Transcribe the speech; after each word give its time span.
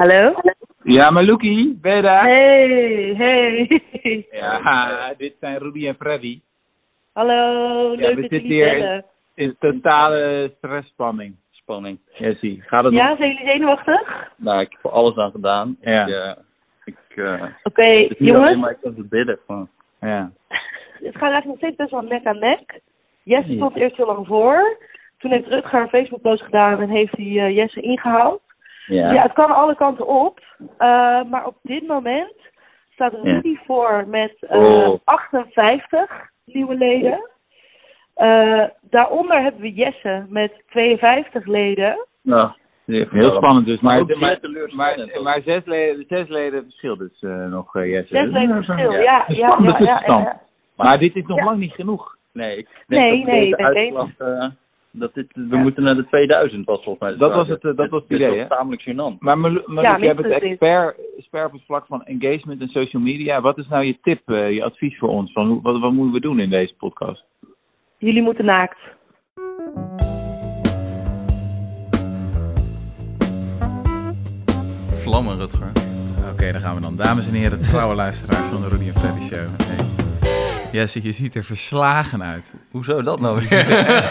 Hallo? 0.00 0.34
Ja, 0.82 1.10
Maluki, 1.10 1.78
ben 1.80 1.96
je 1.96 2.02
daar? 2.02 2.24
Hey, 2.24 3.14
hey. 3.16 4.26
Ja, 4.30 5.14
dit 5.18 5.34
zijn 5.40 5.58
Rudy 5.58 5.86
en 5.86 5.94
Freddy. 5.94 6.40
Hallo, 7.12 7.34
Ja, 7.92 7.96
leuk 7.96 8.14
we 8.14 8.20
dat 8.20 8.30
zitten 8.30 8.40
hier 8.48 9.04
in 9.34 9.56
totale 9.58 10.52
stressspanning. 10.58 11.34
Spanning. 11.50 11.98
Jessie, 12.12 12.62
gaat 12.66 12.84
het 12.84 12.92
Ja, 12.94 13.08
nog? 13.08 13.18
zijn 13.18 13.30
jullie 13.32 13.46
zenuwachtig? 13.46 14.30
Nou, 14.36 14.60
ik 14.60 14.70
heb 14.70 14.84
er 14.84 14.90
alles 14.90 15.16
aan 15.16 15.30
gedaan. 15.30 15.76
Ja. 15.80 16.06
Ik, 16.06 16.14
eh, 16.14 16.34
ik, 16.84 17.16
eh, 17.16 17.42
Oké, 17.62 17.82
alleen 17.82 18.16
jongens. 18.18 18.56
maar 18.56 18.70
ik 18.70 18.78
kan 18.82 18.94
het 18.96 19.08
bidden. 19.08 19.38
Van, 19.46 19.68
Ja. 20.00 20.30
Het 21.06 21.16
gaat 21.16 21.30
eigenlijk 21.30 21.44
nog 21.46 21.56
steeds 21.56 21.76
best 21.76 21.90
wel 21.90 22.00
nek 22.02 22.24
aan 22.26 22.38
nek. 22.38 22.80
Jesse 23.22 23.50
Ja. 23.50 23.56
stond 23.56 23.76
eerst 23.76 23.96
heel 23.96 24.06
lang 24.06 24.26
voor. 24.26 24.78
Toen 25.18 25.30
heeft 25.30 25.46
Rutger 25.48 25.80
een 25.80 25.88
Facebook-post 25.88 26.42
gedaan 26.42 26.80
en 26.80 26.88
heeft 26.88 27.16
hij 27.16 27.26
eh, 27.26 27.56
Jesse 27.56 27.80
ingehaald. 27.80 28.42
Ja. 28.86 29.12
Ja. 29.12 29.22
het 29.22 29.32
kan 29.32 29.50
alle 29.54 29.74
kanten 29.76 30.06
op. 30.06 30.40
Eh, 30.78 31.22
maar 31.24 31.46
op 31.46 31.56
dit 31.62 31.86
moment 31.86 32.34
staat 32.90 33.12
Rudy 33.22 33.56
voor 33.66 34.04
met 34.08 34.36
eh, 34.40 34.58
Oh. 34.60 34.98
58 35.04 36.10
nieuwe 36.44 36.74
leden. 36.74 37.30
Eh, 38.14 38.64
daaronder 38.80 39.42
hebben 39.42 39.60
we 39.60 39.72
Jesse 39.72 40.26
met 40.28 40.62
52 40.68 41.46
leden. 41.46 42.06
Nou, 42.22 42.50
die- 42.86 43.06
Heel 43.10 43.34
spannend 43.34 43.66
dus. 43.66 43.80
Maar, 43.80 44.04
maar, 45.22 45.40
zes, 45.44 45.64
leden, 45.64 46.04
zes 46.08 46.28
leden 46.28 46.62
verschil 46.64 46.96
dus 46.96 47.22
eh, 47.22 47.46
nog, 47.46 47.74
eh 47.76 47.86
Jesse. 47.90 48.14
Zes 48.14 48.30
leden 48.30 48.64
verschil, 48.64 48.92
ja. 48.92 48.98
ja, 49.00 49.24
ja, 49.28 49.56
ja, 49.62 49.78
ja, 49.78 50.02
ja. 50.06 50.40
Maar 50.76 50.98
dit 50.98 51.16
is 51.16 51.26
nog 51.26 51.38
Ja. 51.38 51.44
lang 51.44 51.58
niet 51.58 51.72
genoeg. 51.72 52.16
Nee, 52.32 52.56
ik 52.56 52.68
Nee, 52.86 53.24
denk 53.24 53.50
dat 53.50 53.74
nee, 53.74 53.94
uitslag, 53.96 54.08
eh, 54.18 54.48
dat 54.92 55.14
dit, 55.14 55.26
we 55.34 55.46
Ja. 55.56 55.62
moeten 55.62 55.82
naar 55.82 55.94
de 55.94 56.06
2000 56.06 56.66
was 56.66 56.82
volgens 56.84 56.98
mij. 57.08 57.16
Dat 57.18 57.34
was 57.34 57.48
het, 57.48 57.64
eh, 57.64 57.76
dat 57.76 57.88
was 57.90 58.02
het 58.02 58.10
idee, 58.10 58.28
was 58.28 58.38
hè? 58.38 58.46
tamelijk 58.48 58.82
gênant. 58.82 59.18
Maar 59.18 59.38
Ja, 59.40 59.50
jij 59.98 60.14
bent 60.14 60.20
minstens 60.28 60.42
expert, 60.42 60.96
expert 61.16 61.46
op 61.46 61.52
het 61.52 61.62
vlak 61.66 61.86
van 61.86 62.04
engagement 62.04 62.60
en 62.60 62.68
social 62.68 63.02
media. 63.02 63.40
Wat 63.40 63.58
is 63.58 63.68
nou 63.68 63.84
je 63.84 63.98
tip, 64.02 64.20
eh, 64.24 64.50
je 64.52 64.64
advies 64.64 64.98
voor 64.98 65.08
ons? 65.08 65.32
Van, 65.32 65.48
hoe- 65.48 65.62
wat, 65.62 65.80
wat 65.80 65.92
moeten 65.92 66.14
we 66.14 66.20
doen 66.20 66.40
in 66.40 66.50
deze 66.50 66.74
podcast? 66.78 67.24
Jullie 67.98 68.22
moeten 68.22 68.44
naakt. 68.44 68.78
Vlammen, 75.02 75.36
Rutger. 75.38 75.72
Oké, 76.32 76.52
daar 76.52 76.60
gaan 76.60 76.74
we 76.74 76.80
dan. 76.80 76.96
Dames 76.96 77.26
en 77.28 77.34
heren, 77.34 77.62
trouwe 77.62 77.94
luisteraars 77.94 78.48
van 78.48 78.60
de 78.60 78.68
Rudy 78.68 78.86
en 78.88 78.98
Freddy 78.98 79.20
Show. 79.20 79.38
Hey. 79.38 79.86
Jesse, 80.72 81.02
je 81.02 81.12
ziet 81.12 81.34
er 81.34 81.44
verslagen 81.44 82.22
uit. 82.22 82.54
Hoezo 82.70 83.02
dat 83.02 83.20
nou 83.20 83.40
Je 83.48 83.56
er 83.56 83.86
echt, 83.96 84.10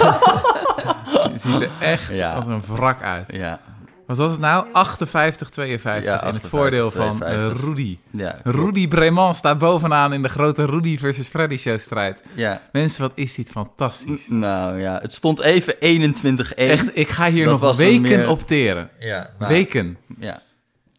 je 1.32 1.38
ziet 1.38 1.62
er 1.62 1.70
echt 1.80 2.12
Ja. 2.14 2.34
als 2.34 2.46
een 2.46 2.62
wrak 2.68 3.02
uit. 3.02 3.32
Ja, 3.32 3.60
Wat 4.06 4.18
was 4.18 4.32
het 4.32 4.40
nou? 4.40 4.66
58, 4.74 5.50
52 5.50 6.04
Ja, 6.04 6.10
in 6.22 6.34
het 6.34 6.36
58, 6.36 6.50
voordeel 6.50 6.92
van 6.92 7.16
52. 7.18 7.58
eh, 7.60 7.64
Rudy. 7.66 7.98
ja. 8.12 8.36
Rudy 8.44 8.88
Breman 8.88 9.36
staat 9.36 9.58
bovenaan 9.58 10.14
in 10.14 10.22
de 10.22 10.30
grote 10.30 10.66
Rudy 10.66 10.98
versus 10.98 11.28
Freddy 11.28 11.58
show 11.58 11.80
strijd. 11.80 12.24
Ja. 12.34 12.62
Mensen, 12.72 13.02
wat 13.02 13.12
is 13.16 13.36
dit 13.36 13.50
fantastisch. 13.52 14.26
Nou 14.28 14.80
ja, 14.80 15.00
het 15.02 15.14
stond 15.14 15.40
even 15.42 15.76
21-1. 15.80 16.56
Echt, 16.56 16.90
ik 16.98 17.10
ga 17.10 17.30
hier 17.30 17.46
Dat 17.46 17.62
nog 17.62 17.78
weken 17.78 18.02
meer- 18.02 18.30
op 18.30 18.42
teren. 18.48 18.90
Ja, 19.00 19.30
Weken. 19.38 19.98
Ja. 20.20 20.42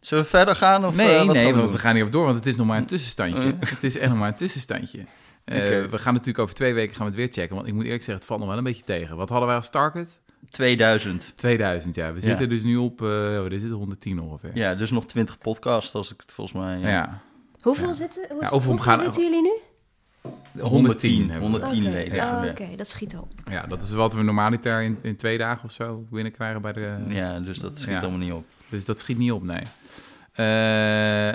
Zullen 0.00 0.24
we 0.24 0.30
verder 0.30 0.56
gaan? 0.56 0.86
Of, 0.86 0.94
Nee, 0.94 1.06
eh, 1.06 1.12
nee, 1.26 1.46
we 1.46 1.52
want 1.52 1.54
doen? 1.64 1.70
we 1.72 1.78
gaan 1.78 1.94
niet 1.94 2.04
op 2.04 2.12
door, 2.12 2.24
want 2.24 2.36
het 2.36 2.46
is 2.46 2.56
nog 2.56 2.66
maar 2.66 2.78
een 2.78 2.86
tussenstandje. 2.86 3.44
Mm. 3.44 3.56
Het 3.66 3.82
is 3.82 3.98
echt 3.98 4.08
nog 4.08 4.18
maar 4.18 4.28
een 4.28 4.34
tussenstandje. 4.34 4.98
Eh. 5.44 5.58
We 5.84 5.98
gaan 5.98 6.12
natuurlijk 6.12 6.38
over 6.38 6.54
twee 6.54 6.74
weken 6.74 6.94
gaan 6.96 7.04
we 7.06 7.10
het 7.12 7.20
weer 7.20 7.28
checken, 7.32 7.56
want 7.56 7.68
ik 7.68 7.74
moet 7.74 7.84
eerlijk 7.84 8.02
zeggen, 8.02 8.14
het 8.18 8.24
valt 8.24 8.40
nog 8.40 8.48
wel 8.48 8.58
een 8.58 8.64
beetje 8.64 8.82
tegen. 8.84 9.16
Wat 9.16 9.28
hadden 9.28 9.46
wij 9.46 9.56
als 9.56 9.70
target? 9.70 10.20
2000. 10.50 11.32
2000, 11.36 11.94
ja. 11.94 12.08
We 12.08 12.14
Ja. 12.14 12.20
zitten 12.20 12.48
dus 12.48 12.62
nu 12.62 12.76
op, 12.76 13.02
uh, 13.02 13.44
is 13.50 13.62
het, 13.62 13.72
110 13.72 14.20
ongeveer. 14.20 14.50
Ja, 14.54 14.74
dus 14.74 14.90
nog 14.90 15.06
20 15.06 15.38
podcasts 15.38 15.94
als 15.94 16.12
ik 16.12 16.20
het 16.20 16.32
volgens 16.32 16.62
mij... 16.62 16.78
Ja, 16.78 16.88
Ja. 16.88 17.22
Hoeveel 17.60 17.88
Ja. 17.88 17.94
zitten, 17.94 18.26
hoe, 18.30 18.40
of 18.40 18.50
hoeveel 18.50 18.78
gaan- 18.78 19.02
zitten 19.02 19.22
jullie 19.22 19.42
nu? 19.42 19.52
110. 20.62 21.20
hebben 21.30 21.50
we. 21.50 21.58
110 21.58 21.82
Oké. 21.82 21.90
leden. 21.90 22.12
Oh, 22.12 22.16
Ja. 22.44 22.50
Oké, 22.50 22.68
dat 22.76 22.86
schiet 22.88 23.16
op. 23.16 23.28
Ja, 23.50 23.66
dat 23.66 23.82
is 23.82 23.92
wat 23.92 24.14
we 24.14 24.22
normaliter 24.22 24.82
in, 24.82 24.98
in 25.02 25.16
twee 25.16 25.38
dagen 25.38 25.64
of 25.64 25.72
zo 25.72 26.06
binnenkrijgen 26.10 26.62
bij 26.62 26.72
de... 26.72 26.96
ja, 27.08 27.40
dus 27.40 27.58
dat 27.58 27.78
schiet 27.78 27.94
Ja. 27.94 28.00
allemaal 28.00 28.18
niet 28.18 28.32
op. 28.32 28.44
Dus 28.68 28.84
dat 28.84 28.98
schiet 28.98 29.18
niet 29.18 29.32
op, 29.32 29.42
nee. 29.42 29.62
Eh, 30.32 30.44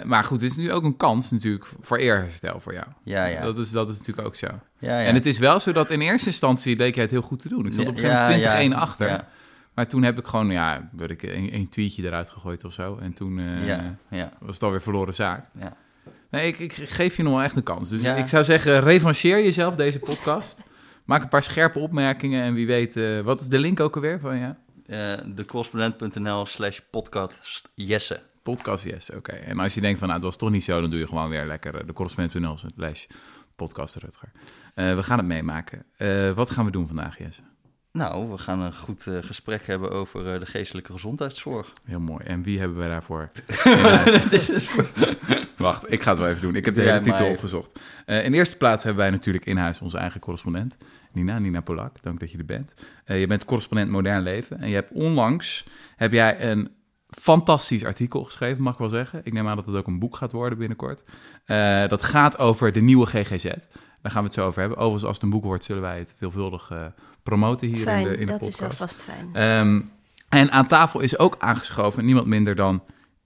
maar 0.05 0.23
goed, 0.23 0.41
het 0.41 0.49
is 0.51 0.57
nu 0.57 0.71
ook 0.71 0.83
een 0.83 0.97
kans 0.97 1.31
natuurlijk 1.31 1.65
voor 1.81 1.97
eerherstel 1.97 2.59
voor 2.59 2.73
jou. 2.73 2.85
Ja, 3.03 3.25
ja. 3.25 3.41
Dat, 3.41 3.57
is, 3.57 3.71
dat 3.71 3.89
is 3.89 3.97
natuurlijk 3.97 4.27
ook 4.27 4.35
zo. 4.35 4.47
ja, 4.79 4.99
ja. 4.99 5.05
En 5.07 5.13
het 5.15 5.25
is 5.25 5.39
wel 5.39 5.59
zo 5.59 5.71
dat 5.71 5.89
in 5.89 6.01
eerste 6.01 6.25
instantie 6.27 6.75
leek 6.77 6.93
jij 6.93 7.03
het 7.03 7.11
heel 7.11 7.21
goed 7.21 7.39
te 7.39 7.49
doen. 7.49 7.65
Ik 7.65 7.73
zat 7.73 7.87
op 7.87 7.93
een 7.93 7.99
gegeven 7.99 8.21
moment 8.21 8.43
Ja, 8.43 8.59
20-1 8.59 8.61
ja, 8.71 8.75
achter. 8.77 9.07
Ja, 9.07 9.27
Maar 9.73 9.87
toen 9.87 10.03
heb 10.03 10.17
ik 10.17 10.25
gewoon, 10.27 10.49
ja, 10.51 10.89
werd 10.91 11.11
ik 11.11 11.23
een, 11.23 11.53
een 11.55 11.69
tweetje 11.69 12.03
eruit 12.03 12.29
gegooid 12.29 12.63
of 12.63 12.73
zo. 12.73 12.97
En 13.01 13.13
toen 13.13 13.39
eh, 13.39 14.23
was 14.39 14.53
het 14.55 14.63
alweer 14.63 14.81
verloren 14.81 15.13
zaak. 15.13 15.45
ja. 15.59 15.75
Nee, 16.29 16.47
ik, 16.47 16.59
ik 16.59 16.73
geef 16.73 17.17
je 17.17 17.23
nog 17.23 17.33
wel 17.33 17.43
echt 17.43 17.55
een 17.55 17.63
kans. 17.63 17.89
Dus 17.89 18.03
ik 18.03 18.27
zou 18.27 18.43
zeggen, 18.43 18.79
revancheer 18.81 19.43
jezelf 19.43 19.75
deze 19.75 19.99
podcast. 19.99 20.63
Maak 21.05 21.21
een 21.23 21.29
paar 21.29 21.43
scherpe 21.43 21.79
opmerkingen 21.79 22.43
en 22.43 22.53
wie 22.53 22.67
weet... 22.67 22.95
eh, 22.97 23.19
wat 23.19 23.41
is 23.41 23.47
de 23.47 23.59
link 23.59 23.79
ook 23.79 23.95
alweer 23.95 24.19
van 24.19 24.37
ja? 24.37 24.55
Decorrespondent.nl 25.35 26.45
slash 26.45 26.79
podcast 26.91 27.69
Jesse. 27.75 28.21
Podcast, 28.53 28.83
yes, 28.83 29.11
oké. 29.11 29.31
En 29.31 29.59
als 29.59 29.73
je 29.73 29.81
denkt 29.81 29.99
van, 29.99 30.07
nou, 30.07 30.19
het 30.19 30.29
was 30.29 30.37
toch 30.37 30.49
niet 30.51 30.63
zo... 30.63 30.81
dan 30.81 30.89
doe 30.89 30.99
je 30.99 31.07
gewoon 31.07 31.29
weer 31.29 31.45
lekker 31.45 31.75
eh, 31.79 31.87
de 31.87 31.93
correspondent.nl 31.93 32.57
slash 32.57 33.05
podcast 33.55 33.95
Rutger. 33.95 34.31
Eh, 34.75 34.95
we 34.95 35.03
gaan 35.03 35.17
het 35.17 35.27
meemaken. 35.27 35.83
Eh, 35.97 36.31
wat 36.31 36.49
gaan 36.49 36.65
we 36.65 36.71
doen 36.71 36.87
vandaag, 36.87 37.17
Jesse? 37.17 37.41
Nou, 37.91 38.29
we 38.29 38.37
gaan 38.37 38.59
een 38.59 38.75
goed 38.75 39.07
gesprek 39.21 39.67
hebben 39.67 39.91
over 39.91 40.39
de 40.39 40.45
geestelijke 40.45 40.91
gezondheidszorg. 40.91 41.73
Heel 41.83 41.99
mooi. 41.99 42.23
En 42.25 42.43
wie 42.43 42.59
hebben 42.59 42.77
we 42.77 42.85
daarvoor 42.85 43.31
voor- 44.67 44.89
Wacht, 45.57 45.91
ik 45.91 46.01
ga 46.03 46.09
het 46.09 46.19
wel 46.19 46.29
even 46.29 46.41
doen. 46.41 46.55
Ik 46.55 46.65
heb 46.65 46.75
de 46.75 46.81
Ja, 46.81 46.87
hele 46.87 46.99
titel 46.99 47.21
maar- 47.23 47.31
opgezocht. 47.33 47.79
In 48.05 48.31
de 48.31 48.37
eerste 48.37 48.57
plaats 48.57 48.83
hebben 48.83 49.01
wij 49.01 49.11
natuurlijk 49.11 49.45
in 49.45 49.57
huis 49.57 49.81
onze 49.81 49.97
eigen 49.97 50.19
correspondent. 50.19 50.77
Nina, 51.13 51.39
Nina 51.39 51.61
Polak, 51.61 52.01
dank 52.01 52.19
dat 52.19 52.31
je 52.31 52.37
er 52.37 52.45
bent. 52.45 52.73
Je 53.05 53.27
bent 53.27 53.45
correspondent 53.45 53.89
Modern 53.91 54.21
Leven. 54.23 54.59
En 54.61 54.67
je 54.69 54.75
hebt 54.75 54.91
onlangs 54.91 55.67
heb 55.95 56.11
jij 56.11 56.49
een 56.51 56.69
fantastisch 57.07 57.83
artikel 57.83 58.23
geschreven, 58.23 58.63
mag 58.63 58.73
ik 58.73 58.79
wel 58.79 58.89
zeggen. 58.89 59.21
Ik 59.23 59.33
neem 59.33 59.47
aan 59.47 59.55
dat 59.55 59.65
het 59.65 59.75
ook 59.75 59.87
een 59.87 59.99
boek 59.99 60.15
gaat 60.15 60.31
worden 60.31 60.57
binnenkort. 60.57 61.03
Eh, 61.45 61.87
dat 61.87 62.03
gaat 62.03 62.37
over 62.37 62.71
de 62.71 62.81
nieuwe 62.81 63.05
GGZ. 63.05 63.43
Daar 64.01 64.11
gaan 64.11 64.21
we 64.21 64.27
het 64.27 64.33
zo 64.33 64.45
over 64.45 64.59
hebben. 64.59 64.77
Overigens, 64.77 65.05
als 65.05 65.15
het 65.15 65.23
een 65.23 65.31
boek 65.31 65.43
wordt, 65.43 65.63
zullen 65.63 65.81
wij 65.81 65.97
het 65.97 66.15
veelvuldig 66.17 66.71
eh, 66.71 66.85
promoten 67.23 67.67
hier 67.67 67.77
Fijn, 67.77 67.97
in 67.97 68.03
de, 68.03 68.17
in 68.17 68.25
de 68.25 68.25
dat 68.25 68.39
podcast. 68.39 68.61
is 68.61 68.67
alvast 68.67 69.03
fijn. 69.03 69.29
Ehm, 69.33 69.81
en 70.29 70.51
aan 70.51 70.67
tafel 70.67 70.99
is 70.99 71.17
ook 71.19 71.35
aangeschoven 71.37 72.05
niemand 72.05 72.27
minder 72.27 72.55
dan 72.55 72.83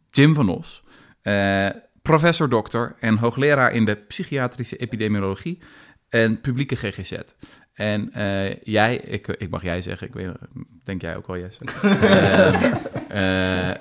Jim 0.10 0.34
van 0.34 0.50
Os, 0.50 0.84
eh, 1.22 1.68
professor 2.02 2.50
dokter 2.50 2.96
en 3.00 3.18
hoogleraar 3.18 3.72
in 3.72 3.86
de 3.86 3.96
psychiatrische 3.96 4.78
epidemiologie 4.78 5.60
en 6.10 6.42
publieke 6.42 6.76
GGZ. 6.76 7.14
En 7.74 8.14
eh, 8.14 8.56
jij, 8.56 8.96
ik, 8.96 9.28
ik 9.28 9.50
mag 9.50 9.64
jij 9.64 9.82
zeggen, 9.82 10.08
ik 10.08 10.14
weet, 10.14 10.30
denk 10.84 11.02
jij 11.02 11.16
ook 11.16 11.28
wel, 11.28 11.38
Jesse, 11.38 11.66
Ehm, 13.10 13.72
eh, 13.72 13.76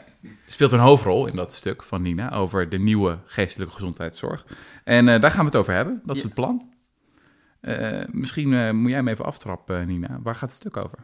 speelt 0.47 0.73
een 0.73 0.79
hoofdrol 0.79 1.27
in 1.27 1.37
dat 1.37 1.53
stuk 1.53 1.83
van 1.83 2.03
Nina 2.03 2.33
over 2.33 2.69
de 2.69 2.79
nieuwe 2.79 3.19
geestelijke 3.25 3.75
gezondheidszorg. 3.75 4.47
En 4.85 5.09
eh, 5.09 5.21
daar 5.21 5.31
gaan 5.31 5.41
we 5.41 5.47
het 5.47 5.57
over 5.57 5.73
hebben, 5.75 6.01
dat 6.05 6.17
is 6.17 6.23
het 6.23 6.35
plan. 6.35 6.73
Eh, 7.61 8.01
misschien 8.11 8.53
eh, 8.53 8.71
moet 8.71 8.89
jij 8.89 8.97
hem 8.97 9.09
even 9.09 9.25
aftrappen, 9.25 9.87
Nina. 9.87 10.19
Waar 10.23 10.35
gaat 10.35 10.49
het 10.49 10.59
stuk 10.59 10.77
over? 10.77 10.99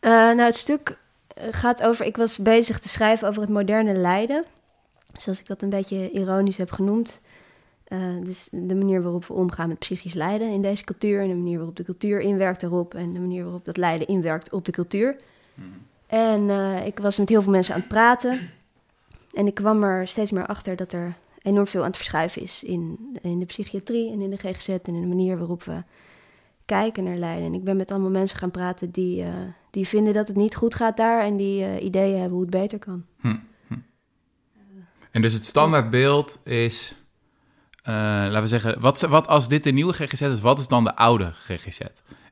Eh, 0.00 0.10
nou, 0.10 0.40
het 0.40 0.56
stuk 0.56 0.98
eh, 1.26 1.48
gaat 1.50 1.82
over... 1.82 2.06
Ik 2.06 2.16
was 2.16 2.38
bezig 2.38 2.78
te 2.78 2.88
schrijven 2.88 3.28
over 3.28 3.40
het 3.40 3.50
moderne 3.50 3.94
lijden. 3.94 4.44
Zoals 5.12 5.40
ik 5.40 5.46
dat 5.46 5.62
een 5.62 5.68
beetje 5.68 6.10
ironisch 6.10 6.56
heb 6.56 6.70
genoemd. 6.70 7.20
Eh, 7.84 7.98
dus 8.22 8.48
de 8.52 8.74
manier 8.74 9.02
waarop 9.02 9.26
we 9.26 9.32
omgaan 9.32 9.68
met 9.68 9.78
psychisch 9.78 10.14
lijden 10.14 10.50
in 10.50 10.62
deze 10.62 10.84
cultuur... 10.84 11.20
en 11.20 11.28
de 11.28 11.34
manier 11.34 11.56
waarop 11.56 11.76
de 11.76 11.84
cultuur 11.84 12.20
inwerkt 12.20 12.60
daarop... 12.60 12.94
en 12.94 13.12
de 13.12 13.20
manier 13.20 13.42
waarop 13.42 13.64
dat 13.64 13.76
lijden 13.76 14.06
inwerkt 14.06 14.52
op 14.52 14.64
de 14.64 14.72
cultuur. 14.72 15.16
En 16.06 16.50
eh, 16.50 16.86
ik 16.86 16.98
was 16.98 17.18
met 17.18 17.28
heel 17.28 17.42
veel 17.42 17.52
mensen 17.52 17.74
aan 17.74 17.80
het 17.80 17.88
praten. 17.88 18.50
En 19.32 19.46
ik 19.46 19.54
kwam 19.54 19.82
er 19.82 20.08
steeds 20.08 20.30
meer 20.30 20.46
achter 20.46 20.76
dat 20.76 20.92
er 20.92 21.14
enorm 21.42 21.66
veel 21.66 21.80
aan 21.80 21.86
het 21.86 21.96
verschuiven 21.96 22.42
is... 22.42 22.62
in, 22.62 22.98
in 23.22 23.38
de 23.38 23.46
psychiatrie 23.46 24.12
en 24.12 24.20
in 24.20 24.30
de 24.30 24.36
GGZ... 24.36 24.68
en 24.68 24.94
in 24.94 25.00
de 25.00 25.06
manier 25.06 25.38
waarop 25.38 25.62
we 25.62 25.82
kijken 26.64 27.04
naar 27.04 27.16
lijden. 27.16 27.44
En 27.44 27.54
ik 27.54 27.64
ben 27.64 27.76
met 27.76 27.90
allemaal 27.92 28.10
mensen 28.10 28.38
gaan 28.38 28.50
praten 28.50 28.90
die, 28.90 29.22
eh, 29.22 29.28
die 29.70 29.88
vinden 29.88 30.14
dat 30.14 30.28
het 30.28 30.36
niet 30.36 30.54
goed 30.54 30.74
gaat 30.74 30.96
daar... 30.96 31.24
en 31.24 31.36
die 31.36 31.80
ideeën 31.80 32.18
hebben 32.18 32.32
hoe 32.32 32.40
het 32.40 32.50
beter 32.50 32.78
kan. 32.78 33.04
En 35.10 35.22
dus 35.22 35.32
het 35.32 35.44
standaardbeeld 35.44 36.40
is, 36.44 36.96
laten 37.92 38.40
we 38.40 38.48
zeggen, 38.48 38.80
wat, 38.80 39.00
wat 39.00 39.28
als 39.28 39.48
dit 39.48 39.62
de 39.62 39.70
nieuwe 39.70 39.92
GGZ 39.92 40.20
is, 40.20 40.40
wat 40.40 40.58
is 40.58 40.68
dan 40.68 40.84
de 40.84 40.96
oude 40.96 41.32
GGZ? 41.34 41.80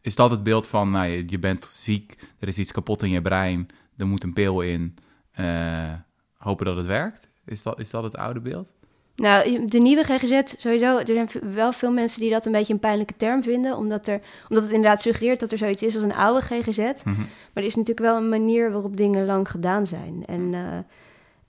Is 0.01 0.15
dat 0.15 0.31
het 0.31 0.43
beeld 0.43 0.67
van, 0.67 0.91
nou, 0.91 1.07
je, 1.07 1.23
je 1.27 1.39
bent 1.39 1.65
ziek, 1.65 2.15
er 2.39 2.49
is 2.49 2.59
iets 2.59 2.73
kapot 2.73 3.03
in 3.03 3.11
je 3.11 3.21
brein, 3.21 3.69
er 3.97 4.07
moet 4.07 4.23
een 4.23 4.33
pil 4.33 4.61
in, 4.61 4.95
eh, 5.33 5.93
hopen 6.37 6.67
dat 6.67 6.77
het 6.77 6.87
werkt? 6.87 7.29
Is 7.45 7.63
dat, 7.63 7.79
is 7.79 7.91
dat 7.91 8.03
het 8.03 8.17
oude 8.17 8.41
beeld? 8.41 8.73
Nou, 9.17 9.67
de 9.67 9.79
nieuwe 9.79 10.05
GGZ, 10.05 10.55
sowieso, 10.59 10.99
er 10.99 11.07
zijn 11.07 11.29
wel 11.55 11.73
veel 11.73 11.93
mensen 11.93 12.21
die 12.21 12.31
dat 12.31 12.47
een 12.47 12.53
beetje 12.53 12.73
een 12.73 12.79
pijnlijke 12.79 13.17
term 13.17 13.43
vinden, 13.43 13.77
omdat, 13.77 14.07
er, 14.07 14.21
omdat 14.49 14.65
het 14.65 14.73
inderdaad 14.73 15.01
suggereert 15.01 15.41
dat 15.41 15.53
er 15.53 15.59
zoiets 15.59 15.83
is 15.83 15.95
als 15.95 16.05
een 16.05 16.15
oude 16.15 16.41
GGZ. 16.41 16.79
Mhm. 16.79 17.19
Maar 17.19 17.29
er 17.53 17.65
is 17.65 17.75
natuurlijk 17.77 18.07
wel 18.07 18.17
een 18.17 18.29
manier 18.29 18.73
waarop 18.73 18.97
dingen 18.97 19.25
lang 19.25 19.51
gedaan 19.51 19.87
zijn. 19.87 20.25
En, 20.25 20.55
eh, 20.55 20.79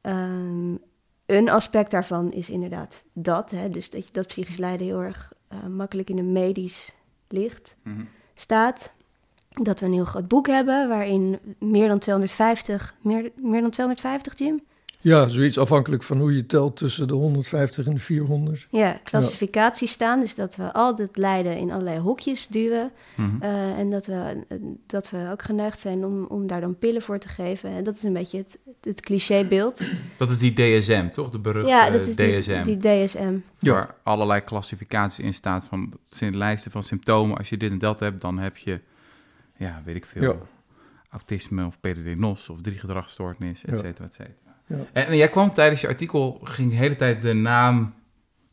Ehm, 0.04 0.76
een 1.26 1.50
aspect 1.50 1.92
daarvan 1.92 2.32
is 2.32 2.50
inderdaad 2.50 3.06
dat. 3.14 3.52
Hè, 3.52 3.70
dus 3.70 3.90
dat, 3.90 4.08
je, 4.08 4.14
dat 4.14 4.28
psychisch 4.28 4.58
lijden 4.58 4.86
heel 4.86 5.02
erg 5.02 5.34
eh, 5.48 5.66
makkelijk 5.66 6.10
in 6.10 6.18
een 6.18 6.32
medisch 6.32 6.92
licht 7.28 7.76
Mhm. 7.84 8.02
staat. 8.34 8.92
Dat 9.50 9.80
we 9.80 9.86
een 9.86 9.94
heel 9.94 10.06
groot 10.06 10.28
boek 10.28 10.48
hebben 10.48 10.88
waarin 10.90 11.40
meer 11.60 11.88
dan 11.88 12.00
250, 12.00 12.96
meer, 13.02 13.32
meer 13.36 13.62
dan 13.62 13.70
250, 13.70 14.38
Jim? 14.38 14.62
Ja, 15.04 15.28
zoiets 15.28 15.58
afhankelijk 15.58 16.04
van 16.04 16.20
hoe 16.20 16.36
je 16.36 16.46
telt 16.46 16.78
tussen 16.78 17.08
de 17.08 17.14
150 17.14 17.86
en 17.86 17.94
de 17.94 18.00
400. 18.00 18.68
Ja, 18.70 19.00
klassificaties 19.04 19.92
staan. 19.92 20.20
Dus 20.20 20.36
dat 20.36 20.56
we 20.56 20.74
al 20.74 20.96
dat 20.96 21.18
lijden 21.18 21.58
in 21.58 21.72
allerlei 21.72 22.00
hokjes 22.00 22.48
duwen. 22.48 22.92
Mhm. 23.16 23.42
Eh, 23.42 23.80
en 23.80 23.90
dat 23.90 24.06
we, 24.06 24.44
dat 24.86 25.10
we 25.10 25.28
ook 25.32 25.42
geneigd 25.42 25.80
zijn 25.80 26.06
om, 26.06 26.26
om 26.26 26.48
daar 26.48 26.62
dan 26.62 26.78
pillen 26.78 27.02
voor 27.02 27.18
te 27.20 27.28
geven. 27.28 27.70
En 27.70 27.84
dat 27.84 27.96
is 27.98 28.04
een 28.04 28.14
beetje 28.14 28.38
het, 28.38 28.58
het 28.82 29.02
clichébeeld. 29.02 29.82
Dat 30.18 30.30
is 30.30 30.38
die 30.40 30.54
DSM, 30.54 31.10
toch? 31.10 31.30
De 31.30 31.40
beruchte 31.40 31.70
ja, 31.70 31.90
dat 31.90 32.08
is 32.08 32.16
DSM. 32.16 32.64
die, 32.64 32.78
die 32.78 33.06
DSM. 33.06 33.38
Ja. 33.60 33.74
Waar 33.74 33.96
allerlei 34.04 34.42
klassificaties 34.42 35.26
in 35.26 35.34
staat 35.34 35.66
van 35.66 35.90
dat 35.90 36.00
zijn 36.16 36.38
lijsten 36.38 36.72
van 36.72 36.84
symptomen. 36.84 37.38
Als 37.38 37.50
je 37.50 37.58
dit 37.58 37.72
en 37.72 37.78
dat 37.78 38.00
hebt, 38.00 38.22
dan 38.22 38.38
heb 38.38 38.58
je, 38.58 38.80
ja, 39.58 39.82
weet 39.86 39.96
ik 39.96 40.06
veel, 40.06 40.22
Ja. 40.22 40.36
autisme 41.10 41.66
of 41.66 41.80
PDD-NOS 41.80 42.50
of 42.50 42.62
driegedragsstoornis, 42.62 43.66
et 43.66 43.70
Ja. 43.72 43.76
cetera, 43.84 44.06
et 44.08 44.14
cetera. 44.14 44.53
Ja. 44.78 44.84
En, 44.94 45.08
en 45.08 45.16
jij 45.18 45.30
kwam 45.30 45.52
tijdens 45.52 45.82
je 45.82 45.88
artikel, 45.88 46.40
ging 46.44 46.70
de 46.70 46.76
hele 46.76 46.96
tijd 46.96 47.22
de 47.22 47.34
naam 47.34 47.94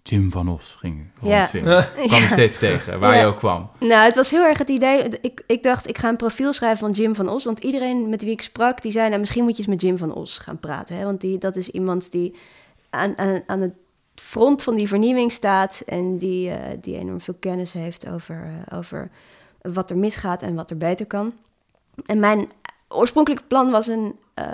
Jim 0.03 0.31
van 0.31 0.49
Os 0.49 0.75
ging 0.79 1.07
Ja. 1.23 1.37
rondzingen. 1.39 1.87
Kwam 2.07 2.21
je 2.21 2.29
steeds 2.29 2.59
tegen, 2.59 3.01
waar 3.01 3.15
Ja. 3.15 3.21
je 3.21 3.27
ook 3.27 3.39
kwam. 3.39 3.71
Nou, 3.79 4.05
het 4.05 4.15
was 4.15 4.31
heel 4.31 4.45
erg 4.45 4.59
het 4.59 4.69
idee. 4.69 5.09
Ik, 5.21 5.43
ik 5.47 5.63
dacht, 5.63 5.89
ik 5.89 5.99
ga 5.99 6.09
een 6.09 6.17
profiel 6.17 6.53
schrijven 6.53 6.79
van 6.79 6.91
Jim 6.91 7.15
van 7.15 7.29
Os. 7.29 7.45
Want 7.45 7.59
iedereen 7.59 8.09
met 8.09 8.23
wie 8.23 8.31
ik 8.31 8.43
sprak, 8.43 8.83
die 8.83 8.93
zei... 8.93 9.09
Nou, 9.09 9.21
misschien 9.21 9.43
moet 9.45 9.53
je 9.53 9.59
eens 9.59 9.67
met 9.71 9.81
Jim 9.81 9.99
van 9.99 10.15
Os 10.15 10.39
gaan 10.39 10.59
praten. 10.59 10.97
Hè? 10.97 11.05
Want 11.05 11.21
die, 11.21 11.39
dat 11.39 11.57
is 11.57 11.69
iemand 11.69 12.13
die 12.13 12.35
aan, 12.91 13.19
aan, 13.19 13.43
aan 13.47 13.61
het 13.61 13.73
front 14.15 14.63
van 14.63 14.75
die 14.75 14.89
vernieuwing 14.89 15.33
staat... 15.33 15.83
en 15.87 16.19
die, 16.19 16.51
eh, 16.51 16.79
die 16.81 16.97
enorm 16.99 17.21
veel 17.21 17.37
kennis 17.41 17.73
heeft 17.73 18.09
over, 18.09 18.43
eh, 18.67 18.79
over 18.79 19.11
wat 19.63 19.91
er 19.91 19.99
misgaat 19.99 20.43
en 20.43 20.55
wat 20.55 20.71
er 20.71 20.77
beter 20.77 21.07
kan. 21.07 21.33
En 22.05 22.19
mijn 22.19 22.49
oorspronkelijke 22.89 23.47
plan 23.47 23.71
was 23.71 23.87
een, 23.87 24.17
eh, 24.35 24.45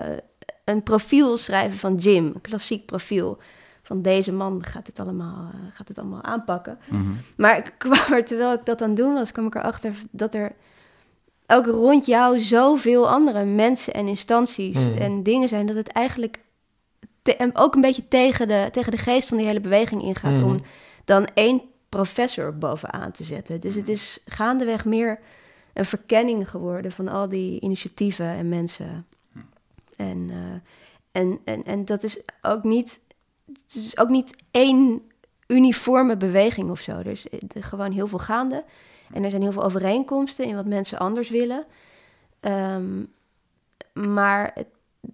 een 0.66 0.82
profiel 0.82 1.36
schrijven 1.36 1.78
van 1.78 1.94
Jim. 1.94 2.26
Een 2.26 2.40
klassiek 2.40 2.86
profiel. 2.86 3.38
Van 3.82 4.02
deze 4.02 4.32
man 4.32 4.64
gaat 4.64 4.86
dit 4.86 4.98
allemaal, 5.00 5.48
eh, 5.52 5.60
gaat 5.74 5.86
dit 5.86 5.98
allemaal 5.98 6.22
aanpakken. 6.22 6.78
Mhm. 6.88 7.02
Maar 7.36 7.56
ik 7.58 7.74
kwam 7.78 8.12
er, 8.16 8.24
terwijl 8.24 8.52
ik 8.52 8.64
dat 8.64 8.82
aan 8.82 8.88
het 8.88 8.96
doen 8.96 9.14
was, 9.14 9.32
kwam 9.32 9.46
ik 9.46 9.54
erachter 9.54 9.92
dat 10.10 10.34
er 10.34 10.52
ook 11.46 11.66
rond 11.66 12.06
jou 12.06 12.38
zoveel 12.38 13.08
andere 13.08 13.44
mensen 13.44 13.94
en 13.94 14.06
instanties 14.08 14.86
Hmm. 14.86 14.96
en 14.96 15.22
dingen 15.22 15.48
zijn, 15.48 15.66
dat 15.66 15.76
het 15.76 15.88
eigenlijk 15.88 16.38
te- 17.22 17.50
ook 17.52 17.74
een 17.74 17.80
beetje 17.80 18.08
tegen 18.08 18.48
de, 18.48 18.68
tegen 18.72 18.90
de 18.90 18.98
geest 18.98 19.28
van 19.28 19.36
die 19.36 19.46
hele 19.46 19.60
beweging 19.60 20.02
ingaat 20.02 20.38
Hmm. 20.38 20.46
om 20.46 20.60
dan 21.04 21.26
één 21.34 21.62
professor 21.88 22.58
bovenaan 22.58 23.10
te 23.12 23.24
zetten. 23.24 23.60
Dus 23.60 23.74
het 23.74 23.88
is 23.88 24.22
gaandeweg 24.26 24.84
meer 24.84 25.18
een 25.72 25.84
verkenning 25.86 26.50
geworden 26.50 26.92
van 26.92 27.08
al 27.08 27.28
die 27.28 27.60
initiatieven 27.60 28.26
en 28.26 28.48
mensen. 28.48 29.06
En, 29.96 30.30
eh, 30.30 31.22
en, 31.22 31.40
en, 31.44 31.62
en 31.62 31.84
dat 31.84 32.02
is 32.02 32.20
ook 32.42 32.62
niet, 32.62 33.00
het 33.46 33.74
is 33.74 33.98
ook 33.98 34.08
niet 34.08 34.36
één 34.50 35.02
uniforme 35.46 36.16
beweging 36.16 36.70
of 36.70 36.80
zo. 36.80 36.92
Er 36.92 37.06
is 37.06 37.28
eh, 37.28 37.38
gewoon 37.60 37.92
heel 37.92 38.06
veel 38.06 38.18
gaande. 38.18 38.64
En 39.12 39.24
er 39.24 39.30
zijn 39.30 39.42
heel 39.42 39.52
veel 39.52 39.64
overeenkomsten 39.64 40.46
in 40.46 40.54
wat 40.54 40.66
mensen 40.66 40.98
anders 40.98 41.30
willen. 41.30 41.64
Ehm, 42.40 43.02
maar 43.92 44.50
het, 44.54 44.66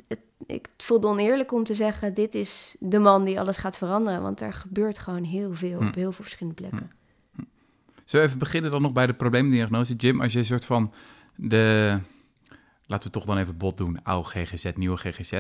het, 0.08 0.18
ik 0.46 0.68
voelde 0.76 1.06
oneerlijk 1.06 1.52
om 1.52 1.64
te 1.64 1.74
zeggen... 1.74 2.14
dit 2.14 2.34
is 2.34 2.76
de 2.80 2.98
man 2.98 3.24
die 3.24 3.40
alles 3.40 3.56
gaat 3.56 3.78
veranderen. 3.78 4.22
Want 4.22 4.40
er 4.40 4.52
gebeurt 4.52 4.98
gewoon 4.98 5.24
heel 5.24 5.54
veel 5.54 5.78
Hm. 5.80 5.86
op 5.86 5.94
heel 5.94 6.12
veel 6.12 6.24
verschillende 6.24 6.60
plekken. 6.60 6.90
Zullen 8.04 8.26
we 8.26 8.32
even 8.32 8.38
beginnen 8.38 8.70
dan 8.70 8.82
nog 8.82 8.92
bij 8.92 9.06
de 9.06 9.14
probleemdiagnose? 9.14 9.94
Jim, 9.94 10.20
als 10.20 10.32
je 10.32 10.38
een 10.38 10.44
soort 10.44 10.64
van 10.64 10.92
de... 11.34 11.98
Laten 12.92 13.06
we 13.06 13.18
toch 13.18 13.24
dan 13.24 13.38
even 13.38 13.56
bot 13.56 13.76
doen. 13.76 14.02
Oude 14.02 14.28
GGZ, 14.28 14.70
nieuwe 14.74 14.96
GGZ. 14.96 15.32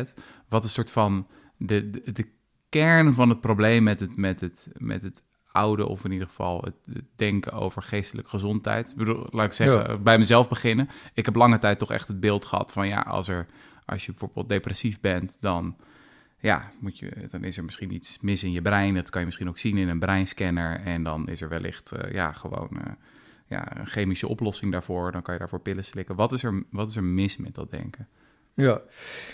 Wat 0.48 0.64
is 0.64 0.68
een 0.68 0.74
soort 0.74 0.90
van 0.90 1.26
de, 1.56 1.90
de, 1.90 2.12
de 2.12 2.26
kern 2.68 3.14
van 3.14 3.28
het 3.28 3.40
probleem 3.40 3.82
met 3.82 4.00
het, 4.00 4.16
met, 4.16 4.40
het, 4.40 4.68
met 4.76 5.02
het 5.02 5.22
oude... 5.50 5.86
of 5.86 6.04
in 6.04 6.12
ieder 6.12 6.26
geval 6.26 6.62
het, 6.62 6.74
het 6.92 7.04
denken 7.16 7.52
over 7.52 7.82
geestelijke 7.82 8.30
gezondheid? 8.30 8.90
Ik 8.90 8.96
bedoel, 8.96 9.26
laat 9.30 9.46
ik 9.46 9.52
zeggen, 9.52 9.90
Ja. 9.90 9.96
bij 9.98 10.18
mezelf 10.18 10.48
beginnen. 10.48 10.88
Ik 11.14 11.24
heb 11.24 11.34
lange 11.34 11.58
tijd 11.58 11.78
toch 11.78 11.90
echt 11.90 12.08
het 12.08 12.20
beeld 12.20 12.44
gehad 12.44 12.72
van... 12.72 12.88
ja, 12.88 13.00
als, 13.00 13.28
er, 13.28 13.46
als 13.84 14.04
je 14.06 14.10
bijvoorbeeld 14.10 14.48
depressief 14.48 15.00
bent, 15.00 15.36
dan... 15.40 15.76
Ja, 16.38 16.70
moet 16.80 16.98
je, 16.98 17.26
dan 17.30 17.44
is 17.44 17.56
er 17.56 17.64
misschien 17.64 17.94
iets 17.94 18.20
mis 18.20 18.44
in 18.44 18.52
je 18.52 18.62
brein. 18.62 18.94
Dat 18.94 19.10
kan 19.10 19.20
je 19.20 19.26
misschien 19.26 19.48
ook 19.48 19.58
zien 19.58 19.76
in 19.76 19.88
een 19.88 19.98
breinscanner. 19.98 20.80
En 20.80 21.02
dan 21.02 21.28
is 21.28 21.40
er 21.40 21.48
wellicht 21.48 21.92
eh, 21.92 22.12
ja, 22.12 22.32
gewoon 22.32 22.68
eh, 22.84 22.92
ja, 23.52 23.78
een 23.78 23.86
chemische 23.86 24.28
oplossing 24.28 24.72
daarvoor. 24.72 25.12
Dan 25.12 25.22
kan 25.22 25.34
je 25.34 25.40
daarvoor 25.40 25.60
pillen 25.60 25.84
slikken. 25.84 26.16
Wat 26.16 26.32
is 26.32 26.42
er, 26.42 26.62
wat 26.70 26.88
is 26.88 26.96
er 26.96 27.04
mis 27.04 27.36
met 27.36 27.54
dat 27.54 27.70
denken? 27.70 28.08
Ja, 28.54 28.82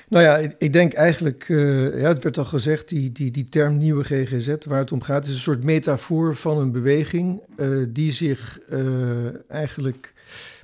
nou 0.09 0.25
ja, 0.25 0.55
ik, 0.59 0.73
denk 0.73 0.93
eigenlijk, 0.93 1.49
eh, 1.49 2.01
ja, 2.01 2.09
het 2.09 2.23
werd 2.23 2.39
al 2.39 2.45
gezegd, 2.45 2.89
die, 2.89 3.13
die, 3.13 3.31
die 3.31 3.49
term 3.49 3.77
nieuwe 3.77 4.05
GGZ, 4.05 4.55
waar 4.65 4.79
het 4.79 4.93
om 4.93 5.03
gaat, 5.03 5.27
is 5.27 5.33
een 5.33 5.39
soort 5.39 5.65
metafoor 5.65 6.37
van 6.37 6.59
een 6.59 6.73
beweging 6.73 7.41
eh, 7.57 7.69
die 7.89 8.13
zich 8.13 8.61
eh, 8.61 9.51
eigenlijk 9.51 10.15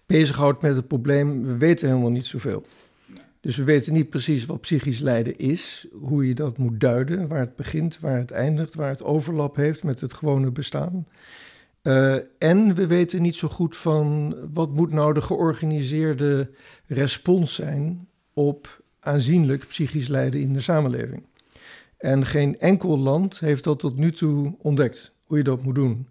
bezighoudt 0.06 0.62
met 0.62 0.76
het 0.76 0.88
probleem, 0.88 1.44
we 1.44 1.56
weten 1.56 1.88
helemaal 1.88 2.10
niet 2.10 2.26
zoveel. 2.26 2.64
Dus 3.40 3.56
we 3.56 3.64
weten 3.64 3.92
niet 3.92 4.10
precies 4.10 4.46
wat 4.46 4.60
psychisch 4.60 5.00
lijden 5.00 5.38
is, 5.38 5.86
hoe 5.92 6.28
je 6.28 6.34
dat 6.34 6.58
moet 6.58 6.80
duiden, 6.80 7.28
waar 7.28 7.40
het 7.40 7.56
begint, 7.56 8.00
waar 8.00 8.18
het 8.18 8.30
eindigt, 8.30 8.74
waar 8.74 8.88
het 8.88 9.02
overlap 9.02 9.56
heeft 9.56 9.84
met 9.84 10.00
het 10.00 10.12
gewone 10.12 10.50
bestaan. 10.50 11.06
Eh, 11.84 12.16
en 12.38 12.74
we 12.74 12.86
weten 12.86 13.22
niet 13.22 13.34
zo 13.34 13.48
goed 13.48 13.76
van 13.76 14.36
wat 14.52 14.70
moet 14.70 14.92
nou 14.92 15.14
de 15.14 15.22
georganiseerde 15.22 16.50
respons 16.86 17.54
zijn 17.54 18.08
op 18.32 18.82
aanzienlijk 19.00 19.66
psychisch 19.66 20.08
lijden 20.08 20.40
in 20.40 20.52
de 20.52 20.60
samenleving. 20.60 21.26
En 21.96 22.26
geen 22.26 22.58
enkel 22.58 22.98
land 22.98 23.40
heeft 23.40 23.64
dat 23.64 23.78
tot 23.78 23.96
nu 23.96 24.12
toe 24.12 24.54
ontdekt, 24.58 25.12
hoe 25.24 25.36
je 25.36 25.44
dat 25.44 25.62
moet 25.62 25.74
doen. 25.74 26.08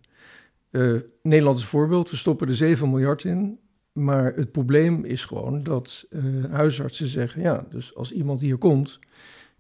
Eh 0.69 0.95
Nederland 1.21 1.57
is 1.57 1.63
een 1.63 1.69
voorbeeld, 1.69 2.09
we 2.09 2.15
stoppen 2.15 2.47
er 2.47 2.55
7 2.55 2.89
miljard 2.89 3.23
in. 3.23 3.59
Maar 3.92 4.33
het 4.33 4.51
probleem 4.51 5.06
is 5.06 5.25
gewoon 5.25 5.63
dat 5.63 6.06
eh, 6.09 6.23
huisartsen 6.49 7.07
zeggen: 7.07 7.42
ja, 7.42 7.65
dus 7.69 7.95
als 7.95 8.11
iemand 8.11 8.42
hier 8.42 8.57
komt 8.57 8.99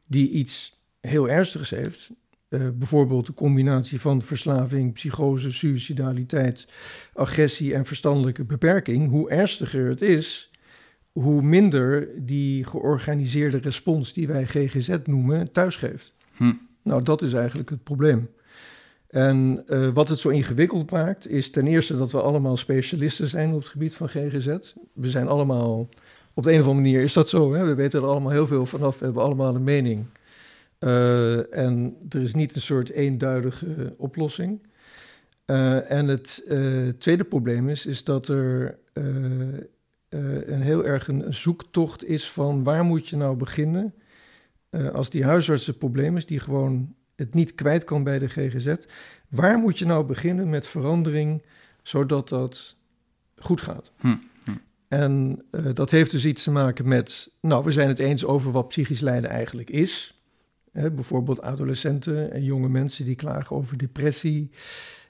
die 0.07 0.29
iets 0.29 0.81
heel 0.99 1.29
ernstigs 1.29 1.69
heeft, 1.69 2.09
eh, 2.53 2.61
bijvoorbeeld 2.73 3.25
de 3.25 3.33
combinatie 3.33 4.01
van 4.01 4.21
verslaving, 4.21 4.93
psychose, 4.93 5.51
suicidaliteit, 5.51 6.67
agressie 7.13 7.73
en 7.73 7.85
verstandelijke 7.85 8.45
beperking, 8.45 9.09
hoe 9.09 9.29
ernstiger 9.29 9.87
het 9.87 10.01
is, 10.01 10.51
hoe 11.11 11.41
minder 11.41 12.09
die 12.15 12.63
georganiseerde 12.63 13.57
respons 13.57 14.13
die 14.13 14.27
wij 14.27 14.45
GGZ 14.45 14.97
noemen 15.05 15.51
thuisgeeft. 15.51 16.13
Hm. 16.35 16.53
Nou, 16.83 17.03
dat 17.03 17.21
is 17.21 17.33
eigenlijk 17.33 17.69
het 17.69 17.83
probleem. 17.83 18.29
En 19.13 19.63
eh, 19.67 19.89
wat 19.93 20.09
het 20.09 20.19
zo 20.19 20.29
ingewikkeld 20.29 20.91
maakt, 20.91 21.29
is 21.29 21.49
ten 21.49 21.67
eerste 21.67 21.97
dat 21.97 22.11
we 22.11 22.21
allemaal 22.21 22.57
specialisten 22.57 23.27
zijn 23.27 23.53
op 23.53 23.59
het 23.59 23.69
gebied 23.69 23.93
van 23.93 24.09
GGZ. 24.09 24.73
We 24.93 25.09
zijn 25.09 25.27
allemaal, 25.27 25.89
op 26.33 26.43
de 26.43 26.51
een 26.51 26.59
of 26.59 26.67
andere 26.67 26.85
manier 26.85 27.01
is 27.01 27.13
dat 27.13 27.29
zo, 27.29 27.53
hè? 27.53 27.65
we 27.65 27.75
weten 27.75 28.01
er 28.01 28.07
allemaal 28.07 28.31
heel 28.31 28.47
veel 28.47 28.65
vanaf, 28.65 28.99
we 28.99 29.05
hebben 29.05 29.23
allemaal 29.23 29.55
een 29.55 29.63
mening. 29.63 30.05
Eh, 30.83 31.57
en 31.57 31.95
er 32.09 32.21
is 32.21 32.33
niet 32.33 32.55
een 32.55 32.61
soort 32.61 32.89
eenduidige 32.89 33.93
oplossing. 33.97 34.61
Eh, 35.45 35.91
en 35.91 36.07
het 36.07 36.43
eh, 36.47 36.87
tweede 36.87 37.23
probleem 37.23 37.69
is, 37.69 37.85
is 37.85 38.03
dat 38.03 38.27
er 38.27 38.77
eh, 38.93 39.53
eh, 40.13 40.47
een 40.47 40.61
heel 40.61 40.85
erg 40.85 41.07
een, 41.07 41.33
zoektocht 41.33 42.05
is 42.05 42.31
van 42.31 42.63
waar 42.63 42.83
moet 42.83 43.09
je 43.09 43.17
nou 43.17 43.35
beginnen 43.35 43.93
eh, 44.69 44.89
als 44.89 45.09
die 45.09 45.23
huisarts 45.23 45.67
het 45.67 45.77
probleem 45.77 46.17
is, 46.17 46.25
die 46.25 46.39
gewoon 46.39 46.95
het 47.15 47.33
niet 47.33 47.55
kwijt 47.55 47.83
kan 47.83 48.03
bij 48.03 48.19
de 48.19 48.27
GGZ. 48.27 48.73
Waar 49.29 49.57
moet 49.57 49.79
je 49.79 49.85
nou 49.85 50.05
beginnen 50.05 50.49
met 50.49 50.67
verandering 50.67 51.43
zodat 51.83 52.29
dat 52.29 52.75
goed 53.35 53.61
gaat? 53.61 53.91
Hm, 53.99 54.15
hm. 54.43 54.51
En 54.87 55.41
eh, 55.51 55.65
dat 55.73 55.91
heeft 55.91 56.11
dus 56.11 56.25
iets 56.25 56.43
te 56.43 56.51
maken 56.51 56.87
met, 56.87 57.29
nou, 57.41 57.63
we 57.63 57.71
zijn 57.71 57.87
het 57.87 57.99
eens 57.99 58.25
over 58.25 58.51
wat 58.51 58.67
psychisch 58.67 58.99
lijden 58.99 59.29
eigenlijk 59.29 59.69
is. 59.69 60.22
Hè, 60.73 60.91
bijvoorbeeld 60.91 61.41
adolescenten 61.41 62.31
en 62.31 62.43
jonge 62.43 62.69
mensen 62.69 63.05
die 63.05 63.15
klagen 63.15 63.55
over 63.55 63.77
depressie 63.77 64.49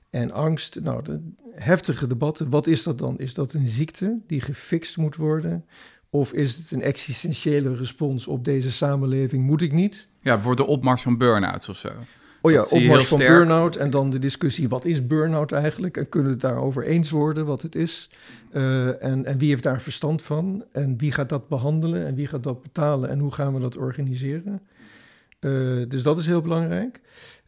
en 0.09 0.31
angst. 0.31 0.79
Nou, 0.81 1.03
de 1.03 1.21
heftige 1.55 2.07
debatten. 2.07 2.49
Wat 2.49 2.67
is 2.67 2.83
dat 2.83 2.97
dan? 2.97 3.17
Is 3.17 3.33
dat 3.33 3.53
een 3.53 3.67
ziekte 3.67 4.19
die 4.27 4.41
gefixt 4.41 4.97
moet 4.97 5.15
worden? 5.15 5.65
Of 6.09 6.33
is 6.33 6.55
het 6.55 6.71
een 6.71 6.81
existentiële 6.81 7.75
respons 7.75 8.27
op 8.27 8.45
deze 8.45 8.71
samenleving? 8.71 9.43
Moet 9.43 9.61
ik 9.61 9.71
niet? 9.71 10.07
Ja, 10.21 10.33
bijvoorbeeld 10.33 10.67
de 10.67 10.73
opmars 10.73 11.01
van 11.01 11.17
burn-outs 11.17 11.69
of 11.69 11.77
zo. 11.77 11.89
Oh 12.41 12.51
ja, 12.51 12.61
opmars 12.61 13.07
van 13.07 13.17
burn-out 13.17 13.75
en 13.75 13.89
dan 13.89 14.09
de 14.09 14.19
discussie, 14.19 14.69
wat 14.69 14.85
is 14.85 15.07
burn-out 15.07 15.51
eigenlijk? 15.51 15.97
En 15.97 16.09
kunnen 16.09 16.29
we 16.29 16.35
het 16.35 16.45
daarover 16.45 16.83
eens 16.83 17.09
worden 17.09 17.45
wat 17.45 17.61
het 17.61 17.75
is? 17.75 18.09
Eh, 18.51 19.03
en, 19.03 19.25
en 19.25 19.37
wie 19.37 19.49
heeft 19.49 19.63
daar 19.63 19.81
verstand 19.81 20.23
van? 20.23 20.63
En 20.71 20.97
wie 20.97 21.11
gaat 21.11 21.29
dat 21.29 21.47
behandelen? 21.47 22.05
En 22.05 22.15
wie 22.15 22.27
gaat 22.27 22.43
dat 22.43 22.61
betalen? 22.61 23.09
En 23.09 23.19
hoe 23.19 23.31
gaan 23.31 23.53
we 23.53 23.59
dat 23.59 23.77
organiseren? 23.77 24.61
Eh, 25.43 25.81
dus 25.87 26.03
dat 26.03 26.17
is 26.17 26.25
heel 26.25 26.41
belangrijk. 26.41 27.01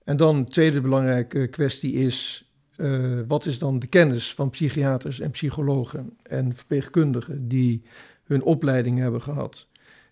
En 0.03 0.17
dan 0.17 0.35
een 0.35 0.45
tweede 0.45 0.81
belangrijke 0.81 1.47
kwestie 1.47 1.93
is... 1.93 2.49
eh, 2.75 3.19
wat 3.27 3.45
is 3.45 3.59
dan 3.59 3.79
de 3.79 3.87
kennis 3.87 4.33
van 4.33 4.49
psychiaters 4.49 5.19
en 5.19 5.31
psychologen 5.31 6.17
en 6.23 6.55
verpleegkundigen... 6.55 7.47
die 7.47 7.83
hun 8.23 8.43
opleiding 8.43 8.99
hebben 8.99 9.21
gehad? 9.21 9.67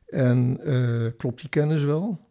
En 0.07 0.59
eh, 0.63 1.11
klopt 1.17 1.39
die 1.39 1.49
kennis 1.49 1.83
wel? 1.83 2.27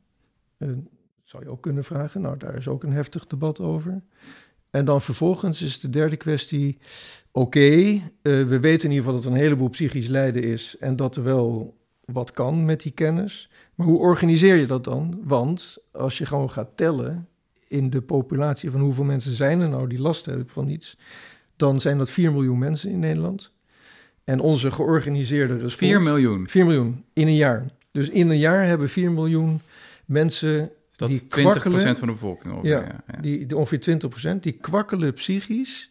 Zou 1.23 1.45
je 1.45 1.51
ook 1.51 1.63
kunnen 1.63 1.85
vragen. 1.85 2.21
Nou, 2.21 2.37
daar 2.37 2.55
is 2.55 2.69
ook 2.69 2.83
een 2.83 2.93
heftig 2.93 3.27
debat 3.27 3.61
over. 3.61 4.03
En 4.71 4.85
dan 4.85 5.01
vervolgens 5.01 5.63
is 5.63 5.81
de 5.81 5.91
derde 5.91 6.17
kwestie... 6.17 6.79
oké, 7.31 8.01
we 8.23 8.59
weten 8.61 8.89
in 8.89 8.95
ieder 8.95 9.05
geval 9.05 9.13
dat 9.13 9.25
er 9.25 9.31
een 9.31 9.37
heleboel 9.37 9.69
psychisch 9.69 10.09
lijden 10.09 10.43
is... 10.43 10.77
en 10.79 10.97
dat 10.97 11.17
er 11.17 11.23
wel 11.23 11.77
wat 12.13 12.31
kan 12.31 12.65
met 12.65 12.83
die 12.83 12.93
kennis. 12.93 13.51
Maar 13.75 13.87
hoe 13.87 13.99
organiseer 13.99 14.57
je 14.57 14.67
dat 14.67 14.85
dan? 14.85 15.21
Want 15.25 15.77
als 15.93 16.19
je 16.19 16.27
gewoon 16.27 16.51
gaat 16.51 16.71
tellen 16.75 17.29
in 17.69 17.91
de 17.91 18.03
populatie... 18.03 18.71
van 18.71 18.81
hoeveel 18.81 19.05
mensen 19.05 19.33
zijn 19.33 19.61
er 19.61 19.69
nou 19.69 19.89
die 19.89 20.01
last 20.01 20.27
hebben 20.27 20.49
van 20.49 20.69
iets... 20.69 20.97
dan 21.57 21.81
zijn 21.81 21.99
dat 21.99 22.11
4 22.11 22.33
miljoen 22.33 22.59
mensen 22.59 22.91
in 22.91 22.99
Nederland. 22.99 23.53
En 24.25 24.41
onze 24.41 24.71
georganiseerde 24.71 25.53
respons... 25.53 25.75
4 25.75 26.03
miljoen. 26.03 26.49
4 26.49 26.65
miljoen 26.65 27.05
in 27.13 27.27
een 27.27 27.35
jaar. 27.35 27.67
Dus 27.91 28.09
in 28.09 28.31
een 28.31 28.39
jaar 28.39 28.67
hebben 28.67 28.89
4 28.89 29.13
miljoen 29.13 29.61
mensen 30.05 30.71
Dus 30.89 30.97
dat 30.97 31.09
die 31.09 31.17
is 31.17 31.25
20% 31.25 31.27
kwakkelen- 31.27 31.97
van 31.97 32.09
de 32.09 32.13
bevolking. 32.13 32.55
Ongeveer, 32.55 32.71
Ja, 32.71 32.81
ja, 32.81 33.05
ja. 33.13 33.21
Die, 33.21 33.47
die 33.47 33.57
ongeveer 33.57 33.99
20% 34.37 34.41
die 34.41 34.53
kwakkelen 34.53 35.13
psychisch 35.13 35.91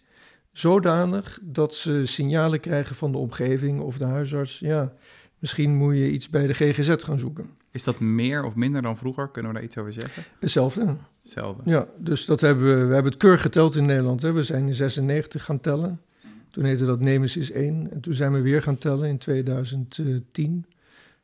zodanig 0.52 1.40
dat 1.42 1.76
ze 1.76 2.06
signalen 2.06 2.60
krijgen 2.60 2.96
van 2.96 3.12
de 3.12 3.18
omgeving 3.18 3.80
of 3.80 3.98
de 3.98 4.06
huisarts. 4.06 4.60
Ja, 4.60 4.94
misschien 5.42 5.76
moet 5.76 5.96
je 5.96 6.12
iets 6.12 6.30
bij 6.30 6.48
de 6.48 6.54
GGZ 6.54 6.96
gaan 6.98 7.20
zoeken. 7.20 7.50
Is 7.72 7.84
dat 7.84 8.00
meer 8.00 8.44
of 8.44 8.56
minder 8.56 8.82
dan 8.82 8.98
vroeger? 8.98 9.30
Kunnen 9.30 9.52
we 9.52 9.58
daar 9.58 9.68
iets 9.68 9.78
over 9.78 9.94
zeggen? 9.94 10.24
Hetzelfde. 10.40 10.96
Hetzelfde. 11.22 11.62
Ja, 11.66 11.88
dus 11.98 12.26
dat 12.26 12.42
hebben 12.42 12.66
we, 12.66 12.86
we 12.86 12.94
hebben 12.94 13.12
het 13.12 13.22
keurig 13.22 13.42
geteld 13.42 13.76
in 13.76 13.86
Nederland. 13.86 14.22
Hè. 14.22 14.32
We 14.32 14.44
zijn 14.44 14.68
in 14.68 14.74
96 14.74 15.44
gaan 15.44 15.60
tellen. 15.60 16.02
Toen 16.50 16.64
heette 16.64 16.86
dat 16.86 17.00
Nemesis 17.00 17.52
1. 17.52 17.92
En 17.92 18.02
toen 18.02 18.14
zijn 18.14 18.32
we 18.32 18.42
weer 18.42 18.62
gaan 18.62 18.78
tellen 18.78 19.10
in 19.10 19.18
2010. 19.18 20.66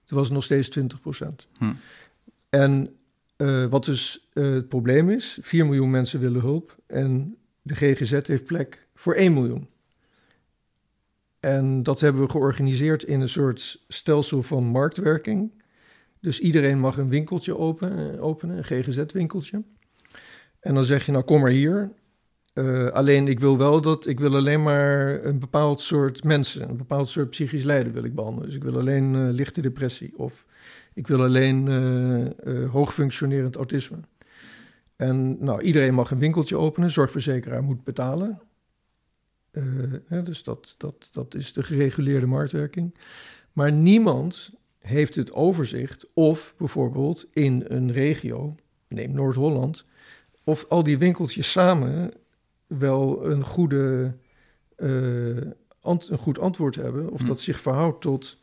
Toen 0.05 0.17
was 0.17 0.25
het 0.25 0.33
nog 0.33 0.43
steeds 0.43 0.69
20 0.69 1.01
procent. 1.01 1.47
Hm. 1.57 1.73
En 2.49 2.89
eh, 3.35 3.65
wat 3.65 3.85
dus 3.85 4.27
eh, 4.33 4.43
het 4.43 4.67
probleem 4.67 5.09
is, 5.09 5.37
4 5.41 5.65
miljoen 5.65 5.89
mensen 5.89 6.19
willen 6.19 6.41
hulp. 6.41 6.75
En 6.85 7.37
de 7.61 7.75
GGZ 7.75 8.27
heeft 8.27 8.45
plek 8.45 8.87
voor 8.95 9.13
1 9.13 9.33
miljoen. 9.33 9.67
En 11.47 11.83
dat 11.83 11.99
hebben 11.99 12.21
we 12.21 12.29
georganiseerd 12.29 13.03
in 13.03 13.21
een 13.21 13.29
soort 13.29 13.83
stelsel 13.87 14.43
van 14.43 14.63
marktwerking. 14.63 15.63
Dus 16.19 16.39
iedereen 16.39 16.79
mag 16.79 16.97
een 16.97 17.09
winkeltje 17.09 17.57
open, 17.57 18.13
eh, 18.13 18.23
openen, 18.23 18.57
een 18.57 18.63
GGZ-winkeltje. 18.63 19.63
En 20.59 20.73
dan 20.73 20.83
zeg 20.83 21.05
je, 21.05 21.11
nou 21.11 21.23
kom 21.23 21.41
maar 21.41 21.51
hier. 21.51 21.91
Eh, 22.53 22.87
alleen 22.87 23.27
ik 23.27 23.39
wil 23.39 23.57
wel 23.57 23.81
dat, 23.81 24.07
ik 24.07 24.19
wil 24.19 24.35
alleen 24.35 24.63
maar 24.63 25.23
een 25.23 25.39
bepaald 25.39 25.81
soort 25.81 26.23
mensen, 26.23 26.69
een 26.69 26.77
bepaald 26.77 27.07
soort 27.07 27.29
psychisch 27.29 27.63
lijden 27.63 27.93
wil 27.93 28.03
ik 28.03 28.15
behandelen. 28.15 28.45
Dus 28.45 28.55
ik 28.57 28.63
wil 28.63 28.79
alleen 28.79 29.15
eh, 29.15 29.21
lichte 29.29 29.61
depressie 29.61 30.17
of 30.17 30.45
ik 30.93 31.07
wil 31.07 31.23
alleen 31.23 31.67
eh, 31.67 32.69
hoogfunctionerend 32.69 33.55
autisme. 33.55 33.97
En 34.95 35.43
nou, 35.43 35.61
iedereen 35.61 35.93
mag 35.93 36.11
een 36.11 36.19
winkeltje 36.19 36.57
openen, 36.57 36.91
zorgverzekeraar 36.91 37.63
moet 37.63 37.83
betalen. 37.83 38.41
Eh, 40.09 40.23
dus 40.23 40.43
dat, 40.43 40.75
dat, 40.77 41.09
dat 41.11 41.35
is 41.35 41.53
de 41.53 41.63
gereguleerde 41.63 42.25
marktwerking. 42.27 42.95
Maar 43.53 43.71
niemand 43.71 44.51
heeft 44.79 45.15
het 45.15 45.31
overzicht 45.33 46.07
of 46.13 46.53
bijvoorbeeld 46.57 47.25
in 47.33 47.63
een 47.67 47.91
regio, 47.91 48.55
neem 48.87 49.11
Noord-Holland, 49.11 49.85
of 50.43 50.65
al 50.69 50.83
die 50.83 50.97
winkeltjes 50.97 51.51
samen 51.51 52.11
wel 52.67 53.25
een, 53.25 53.43
goede, 53.43 54.15
eh, 54.75 54.89
ant- 55.81 56.09
een 56.09 56.17
goed 56.17 56.39
antwoord 56.39 56.75
hebben. 56.75 57.09
Of 57.09 57.19
Hm. 57.19 57.25
dat 57.25 57.41
zich 57.41 57.59
verhoudt 57.59 58.01
tot 58.01 58.37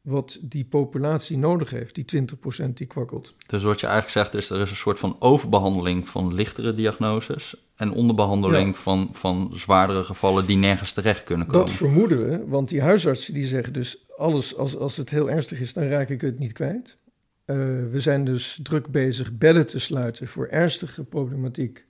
wat 0.00 0.38
die 0.42 0.64
populatie 0.64 1.38
nodig 1.38 1.70
heeft, 1.70 1.94
die 1.94 2.04
20% 2.04 2.76
die 2.76 2.86
kwakkelt. 2.86 3.34
Dus 3.46 3.62
wat 3.62 3.80
je 3.80 3.86
eigenlijk 3.86 4.16
zegt 4.18 4.34
is, 4.34 4.50
er 4.50 4.60
is 4.60 4.70
een 4.70 4.76
soort 4.76 4.98
van 4.98 5.16
overbehandeling 5.18 6.08
van 6.08 6.34
lichtere 6.34 6.74
diagnoses 6.74 7.65
en 7.76 7.92
onderbehandeling 7.92 8.74
Ja. 8.74 8.80
van, 8.80 9.08
van 9.12 9.50
zwaardere 9.54 10.04
gevallen 10.04 10.46
die 10.46 10.56
nergens 10.56 10.92
terecht 10.92 11.24
kunnen 11.24 11.46
komen. 11.46 11.66
Dat 11.66 11.76
vermoeden 11.76 12.30
we, 12.30 12.46
want 12.46 12.68
die 12.68 12.80
huisartsen 12.80 13.34
die 13.34 13.46
zeggen 13.46 13.72
dus... 13.72 13.98
alles 14.16 14.56
als, 14.56 14.76
als 14.76 14.96
het 14.96 15.10
heel 15.10 15.30
ernstig 15.30 15.60
is, 15.60 15.72
dan 15.72 15.84
raak 15.84 16.08
ik 16.08 16.20
het 16.20 16.38
niet 16.38 16.52
kwijt. 16.52 16.98
Eh, 17.44 17.56
we 17.90 18.00
zijn 18.00 18.24
dus 18.24 18.60
druk 18.62 18.88
bezig 18.90 19.32
bellen 19.32 19.66
te 19.66 19.78
sluiten 19.78 20.28
voor 20.28 20.46
ernstige 20.46 21.04
problematiek. 21.04 21.86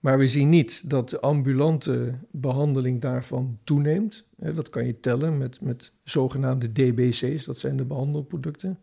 Maar 0.00 0.18
we 0.18 0.28
zien 0.28 0.48
niet 0.48 0.90
dat 0.90 1.10
de 1.10 1.20
ambulante 1.20 2.14
behandeling 2.30 3.00
daarvan 3.00 3.58
toeneemt. 3.64 4.24
Hè, 4.38 4.54
dat 4.54 4.70
kan 4.70 4.86
je 4.86 5.00
tellen 5.00 5.38
met, 5.38 5.60
met 5.60 5.92
zogenaamde 6.02 6.72
DBC's, 6.72 7.44
dat 7.44 7.58
zijn 7.58 7.76
de 7.76 7.84
behandelproducten. 7.84 8.78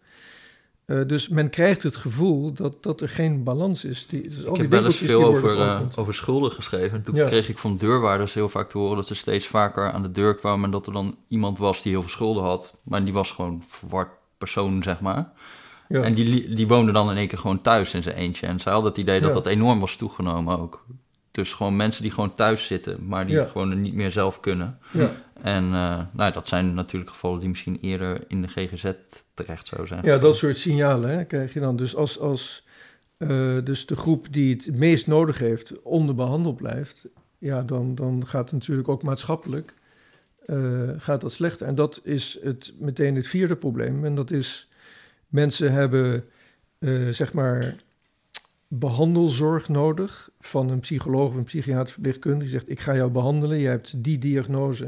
Eh, 0.85 0.97
dus 1.07 1.29
men 1.29 1.49
krijgt 1.49 1.83
het 1.83 1.95
gevoel 1.95 2.53
dat, 2.53 2.83
dat 2.83 3.01
er 3.01 3.09
geen 3.09 3.43
balans 3.43 3.85
is. 3.85 4.07
Die, 4.07 4.21
dus 4.21 4.45
al 4.45 4.55
Ik 4.55 4.61
heb 4.61 4.71
wel 4.71 4.85
eens 4.85 4.95
veel 4.95 5.23
over, 5.23 5.59
eh, 5.61 5.79
over 5.95 6.13
schulden 6.13 6.51
geschreven. 6.51 7.03
Toen 7.03 7.15
Ja. 7.15 7.27
kreeg 7.27 7.49
ik 7.49 7.57
van 7.57 7.77
deurwaarders 7.77 8.33
heel 8.33 8.49
vaak 8.49 8.69
te 8.69 8.77
horen 8.77 8.95
dat 8.95 9.07
ze 9.07 9.15
steeds 9.15 9.47
vaker 9.47 9.91
aan 9.91 10.01
de 10.01 10.11
deur 10.11 10.35
kwamen 10.35 10.65
en 10.65 10.71
dat 10.71 10.87
er 10.87 10.93
dan 10.93 11.15
iemand 11.27 11.57
was 11.57 11.81
die 11.81 11.91
heel 11.91 12.01
veel 12.01 12.09
schulden 12.11 12.43
had. 12.43 12.77
Maar 12.83 13.03
die 13.03 13.13
was 13.13 13.31
gewoon 13.31 13.51
een 13.51 13.63
verward 13.69 14.09
persoon, 14.37 14.83
zeg 14.83 14.99
maar. 15.01 15.31
Ja. 15.89 16.01
En 16.01 16.13
die, 16.13 16.53
die 16.53 16.67
woonde 16.67 16.91
dan 16.91 17.11
in 17.11 17.17
één 17.17 17.27
keer 17.27 17.37
gewoon 17.37 17.61
thuis 17.61 17.93
in 17.93 18.03
zijn 18.03 18.15
eentje. 18.15 18.47
En 18.47 18.59
zij 18.59 18.71
hadden 18.71 18.91
het 18.91 18.99
idee 18.99 19.19
dat 19.19 19.27
Ja. 19.29 19.35
dat 19.35 19.45
enorm 19.45 19.79
was 19.79 19.95
toegenomen 19.95 20.59
ook. 20.59 20.85
Dus 21.33 21.53
gewoon 21.53 21.75
mensen 21.75 22.01
die 22.03 22.11
gewoon 22.11 22.33
thuis 22.33 22.65
zitten, 22.65 23.05
maar 23.07 23.25
die 23.25 23.35
Ja. 23.35 23.45
gewoon 23.45 23.71
er 23.71 23.77
niet 23.77 23.93
meer 23.93 24.11
zelf 24.11 24.39
kunnen. 24.39 24.77
ja. 24.91 25.11
En 25.41 25.63
eh, 25.63 25.99
nou, 26.11 26.31
dat 26.31 26.47
zijn 26.47 26.73
natuurlijk 26.73 27.11
gevallen 27.11 27.39
die 27.39 27.49
misschien 27.49 27.77
eerder 27.81 28.23
in 28.27 28.41
de 28.41 28.47
GGZ 28.47 28.91
terecht 29.33 29.65
zouden 29.67 29.89
zijn. 29.89 30.05
Ja, 30.05 30.17
dat 30.17 30.35
soort 30.35 30.57
signalen 30.57 31.09
hè, 31.09 31.25
krijg 31.25 31.53
je 31.53 31.59
dan. 31.59 31.75
Dus 31.75 31.95
als, 31.95 32.19
als 32.19 32.65
eh, 33.17 33.57
dus 33.63 33.85
de 33.85 33.95
groep 33.95 34.27
die 34.31 34.55
het 34.55 34.75
meest 34.75 35.07
nodig 35.07 35.37
heeft 35.37 35.81
onderbehandeld 35.81 36.55
blijft, 36.55 37.05
ja, 37.37 37.63
dan, 37.63 37.95
dan 37.95 38.27
gaat 38.27 38.43
het 38.43 38.51
natuurlijk 38.51 38.87
ook 38.87 39.03
maatschappelijk 39.03 39.73
eh, 40.45 40.89
gaat 40.97 41.21
dat 41.21 41.31
slechter. 41.31 41.67
En 41.67 41.75
dat 41.75 41.99
is 42.03 42.39
het, 42.43 42.73
meteen 42.79 43.15
het 43.15 43.27
vierde 43.27 43.55
probleem. 43.55 44.05
En 44.05 44.15
dat 44.15 44.31
is, 44.31 44.69
mensen 45.27 45.71
hebben 45.71 46.25
zeg 47.11 47.33
maar 47.33 47.75
behandelzorg 48.79 49.69
nodig 49.69 50.29
van 50.39 50.69
een 50.69 50.79
psycholoog 50.79 51.29
of 51.29 51.35
een 51.35 51.43
psychiater 51.43 51.93
verpleegkundige. 51.93 52.43
Die 52.43 52.51
zegt, 52.59 52.69
ik 52.69 52.79
ga 52.79 52.95
jou 52.95 53.11
behandelen, 53.11 53.57
je 53.57 53.67
hebt 53.67 54.03
die 54.03 54.17
diagnose, 54.17 54.87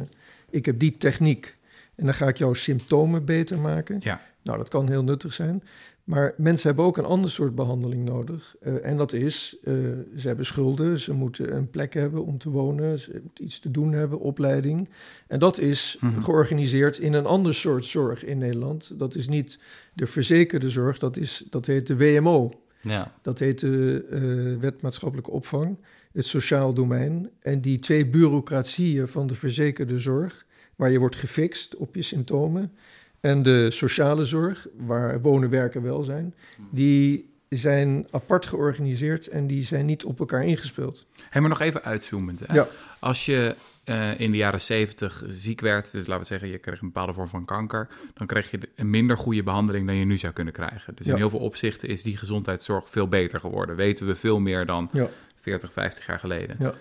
ik 0.50 0.65
heb 0.65 0.80
die 0.80 0.98
techniek. 0.98 1.58
En 1.96 2.06
dan 2.06 2.13
ga 2.13 2.27
ik 2.27 2.38
jouw 2.38 2.54
symptomen 2.54 3.25
beter 3.25 3.60
maken. 3.60 3.98
Ja. 4.00 4.22
Nou, 4.42 4.58
dat 4.58 4.70
kan 4.70 4.89
heel 4.89 5.04
nuttig 5.04 5.34
zijn. 5.34 5.63
Maar 6.04 6.34
mensen 6.38 6.68
hebben 6.68 6.86
ook 6.86 6.98
een 6.98 7.06
ander 7.06 7.32
soort 7.32 7.56
behandeling 7.56 8.06
nodig. 8.06 8.56
Eh, 8.62 8.86
en 8.86 8.98
dat 8.98 9.13
is, 9.13 9.58
eh, 9.63 9.74
ze 10.18 10.27
hebben 10.27 10.46
schulden, 10.46 11.00
ze 11.00 11.13
moeten 11.13 11.56
een 11.56 11.70
plek 11.70 11.94
hebben 11.94 12.25
om 12.25 12.38
te 12.38 12.50
wonen, 12.50 13.00
ze 13.00 13.20
moeten 13.24 13.44
iets 13.44 13.60
te 13.60 13.72
doen 13.72 13.92
hebben, 13.92 14.20
opleiding. 14.20 14.89
En 15.27 15.39
dat 15.39 15.60
is 15.60 15.98
Mhm. 16.00 16.22
georganiseerd 16.22 16.98
in 16.98 17.13
een 17.13 17.25
ander 17.25 17.54
soort 17.54 17.86
zorg 17.86 18.25
in 18.25 18.38
Nederland. 18.38 19.00
Dat 19.00 19.15
is 19.15 19.27
niet 19.27 19.60
de 19.94 20.08
verzekerde 20.08 20.70
zorg, 20.70 20.98
dat, 20.98 21.18
is, 21.18 21.44
dat 21.50 21.65
heet 21.65 21.88
de 21.88 21.98
WMO. 21.98 22.51
Ja. 22.88 23.13
Dat 23.22 23.39
heet 23.39 23.60
de 23.60 24.06
eh, 24.12 24.62
Wet 24.62 24.82
Maatschappelijke 24.82 25.32
Opvang, 25.32 25.77
het 26.12 26.25
sociaal 26.25 26.74
domein. 26.74 27.30
En 27.39 27.62
die 27.62 27.80
twee 27.80 28.06
bureaucratieën 28.06 29.08
van 29.08 29.27
de 29.27 29.36
verzekerde 29.36 30.00
zorg, 30.00 30.46
waar 30.75 30.92
je 30.92 31.00
wordt 31.00 31.15
gefixt 31.15 31.75
op 31.75 31.96
je 31.96 32.01
symptomen, 32.01 32.72
en 33.20 33.44
de 33.44 33.72
sociale 33.72 34.25
zorg, 34.25 34.68
waar 34.77 35.22
wonen, 35.22 35.50
werken, 35.50 35.82
welzijn, 35.82 36.34
die 36.72 37.34
zijn 37.50 38.08
apart 38.12 38.46
georganiseerd 38.46 39.27
en 39.27 39.48
die 39.48 39.63
zijn 39.63 39.86
niet 39.86 40.06
op 40.06 40.20
elkaar 40.20 40.46
ingespeeld. 40.46 41.06
Hey, 41.30 41.42
maar 41.42 41.50
nog 41.50 41.62
even 41.62 41.84
uitzoomend. 41.84 42.39
Hè? 42.39 42.54
Ja. 42.54 42.68
Als 43.00 43.25
je 43.25 43.56
eh, 43.86 44.20
in 44.20 44.32
de 44.32 44.38
jaren 44.38 44.62
70 44.62 45.24
ziek 45.27 45.62
werd, 45.62 45.92
dus 45.92 46.08
laten 46.08 46.22
we 46.24 46.27
zeggen, 46.27 46.50
je 46.50 46.58
kreeg 46.58 46.82
een 46.82 46.88
bepaalde 46.88 47.13
vorm 47.13 47.27
van 47.27 47.46
kanker, 47.46 47.88
dan 48.13 48.27
kreeg 48.27 48.51
je 48.51 48.60
een 48.75 48.89
minder 48.89 49.18
goede 49.18 49.44
behandeling 49.44 49.86
dan 49.88 49.96
je 49.96 50.06
nu 50.06 50.18
zou 50.18 50.34
kunnen 50.34 50.54
krijgen. 50.54 50.96
Dus 50.96 51.08
in 51.08 51.15
heel 51.15 51.30
veel 51.30 51.39
opzichten 51.39 51.89
is 51.89 52.04
die 52.04 52.18
gezondheidszorg 52.18 52.89
veel 52.89 53.08
beter 53.08 53.39
geworden. 53.39 53.75
Weten 53.75 54.08
we 54.08 54.15
veel 54.15 54.39
meer 54.39 54.65
dan 54.65 54.89
Ja. 54.92 55.08
40, 55.36 55.72
50 55.74 56.06
jaar 56.06 56.20
geleden. 56.20 56.56
Ja. 56.60 56.74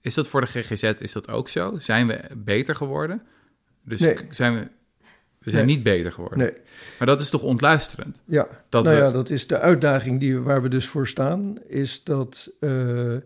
Is 0.00 0.14
dat 0.14 0.28
voor 0.28 0.40
de 0.40 0.46
GGZ, 0.46 0.82
is 0.82 1.12
dat 1.12 1.28
ook 1.28 1.48
zo? 1.48 1.78
Zijn 1.78 2.06
we 2.06 2.20
beter 2.36 2.76
geworden? 2.76 3.22
Dus 3.84 4.00
Nee. 4.00 4.16
zijn 4.28 4.54
we, 4.54 4.68
we 5.38 5.50
zijn 5.50 5.66
Nee. 5.66 5.74
niet 5.74 5.84
beter 5.84 6.12
geworden. 6.12 6.38
Nee, 6.38 6.52
Maar 6.98 7.06
dat 7.06 7.20
is 7.20 7.30
toch 7.30 7.42
ontluisterend? 7.42 8.22
ja. 8.24 8.48
Dat 8.68 8.84
nou 8.84 8.96
we- 8.96 9.02
ja, 9.02 9.10
dat 9.10 9.30
is 9.30 9.46
de 9.46 9.58
uitdaging 9.58 10.20
die, 10.20 10.38
waar 10.38 10.62
we 10.62 10.68
dus 10.68 10.86
voor 10.88 11.06
staan, 11.06 11.58
is 11.68 12.04
dat 12.04 12.50
eh, 12.60 13.16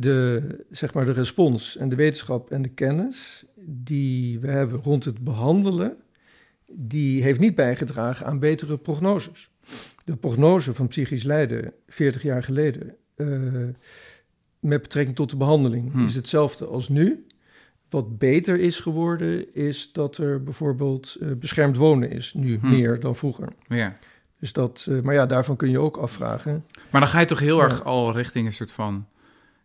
de, 0.00 0.42
zeg 0.70 0.94
maar 0.94 1.04
de 1.04 1.12
respons 1.12 1.76
en 1.76 1.88
de 1.88 1.96
wetenschap 1.96 2.50
en 2.50 2.62
de 2.62 2.68
kennis 2.68 3.44
die 3.66 4.38
we 4.40 4.48
hebben 4.48 4.80
rond 4.82 5.04
het 5.04 5.24
behandelen, 5.24 5.96
die 6.72 7.22
heeft 7.22 7.40
niet 7.40 7.54
bijgedragen 7.54 8.26
aan 8.26 8.38
betere 8.38 8.78
prognoses. 8.78 9.50
De 10.04 10.16
prognose 10.16 10.74
van 10.74 10.88
psychisch 10.88 11.22
lijden 11.22 11.72
40 11.88 12.22
jaar 12.22 12.42
geleden 12.42 12.94
eh, 13.14 13.26
met 14.60 14.82
betrekking 14.82 15.16
tot 15.16 15.30
de 15.30 15.36
behandeling 15.36 15.92
Hmm. 15.92 16.04
is 16.04 16.14
hetzelfde 16.14 16.66
als 16.66 16.88
nu. 16.88 17.26
Wat 17.90 18.18
beter 18.18 18.60
is 18.60 18.80
geworden 18.80 19.54
is 19.54 19.92
dat 19.92 20.16
er 20.18 20.42
bijvoorbeeld 20.42 21.16
eh, 21.20 21.28
beschermd 21.32 21.76
wonen 21.76 22.10
is, 22.10 22.34
nu 22.34 22.58
Hmm. 22.58 22.70
meer 22.70 23.00
dan 23.00 23.16
vroeger. 23.16 23.48
Ja. 23.68 23.92
Dus 24.40 24.52
dat, 24.52 24.86
eh, 24.88 25.00
maar 25.00 25.14
ja, 25.14 25.26
daarvan 25.26 25.56
kun 25.56 25.70
je 25.70 25.78
ook 25.78 25.96
afvragen. 25.96 26.62
Maar 26.90 27.00
dan 27.00 27.10
ga 27.10 27.20
je 27.20 27.26
toch 27.26 27.38
heel 27.38 27.56
Ja. 27.58 27.64
erg 27.64 27.84
al 27.84 28.12
richting 28.12 28.46
een 28.46 28.52
soort 28.52 28.72
van... 28.72 29.06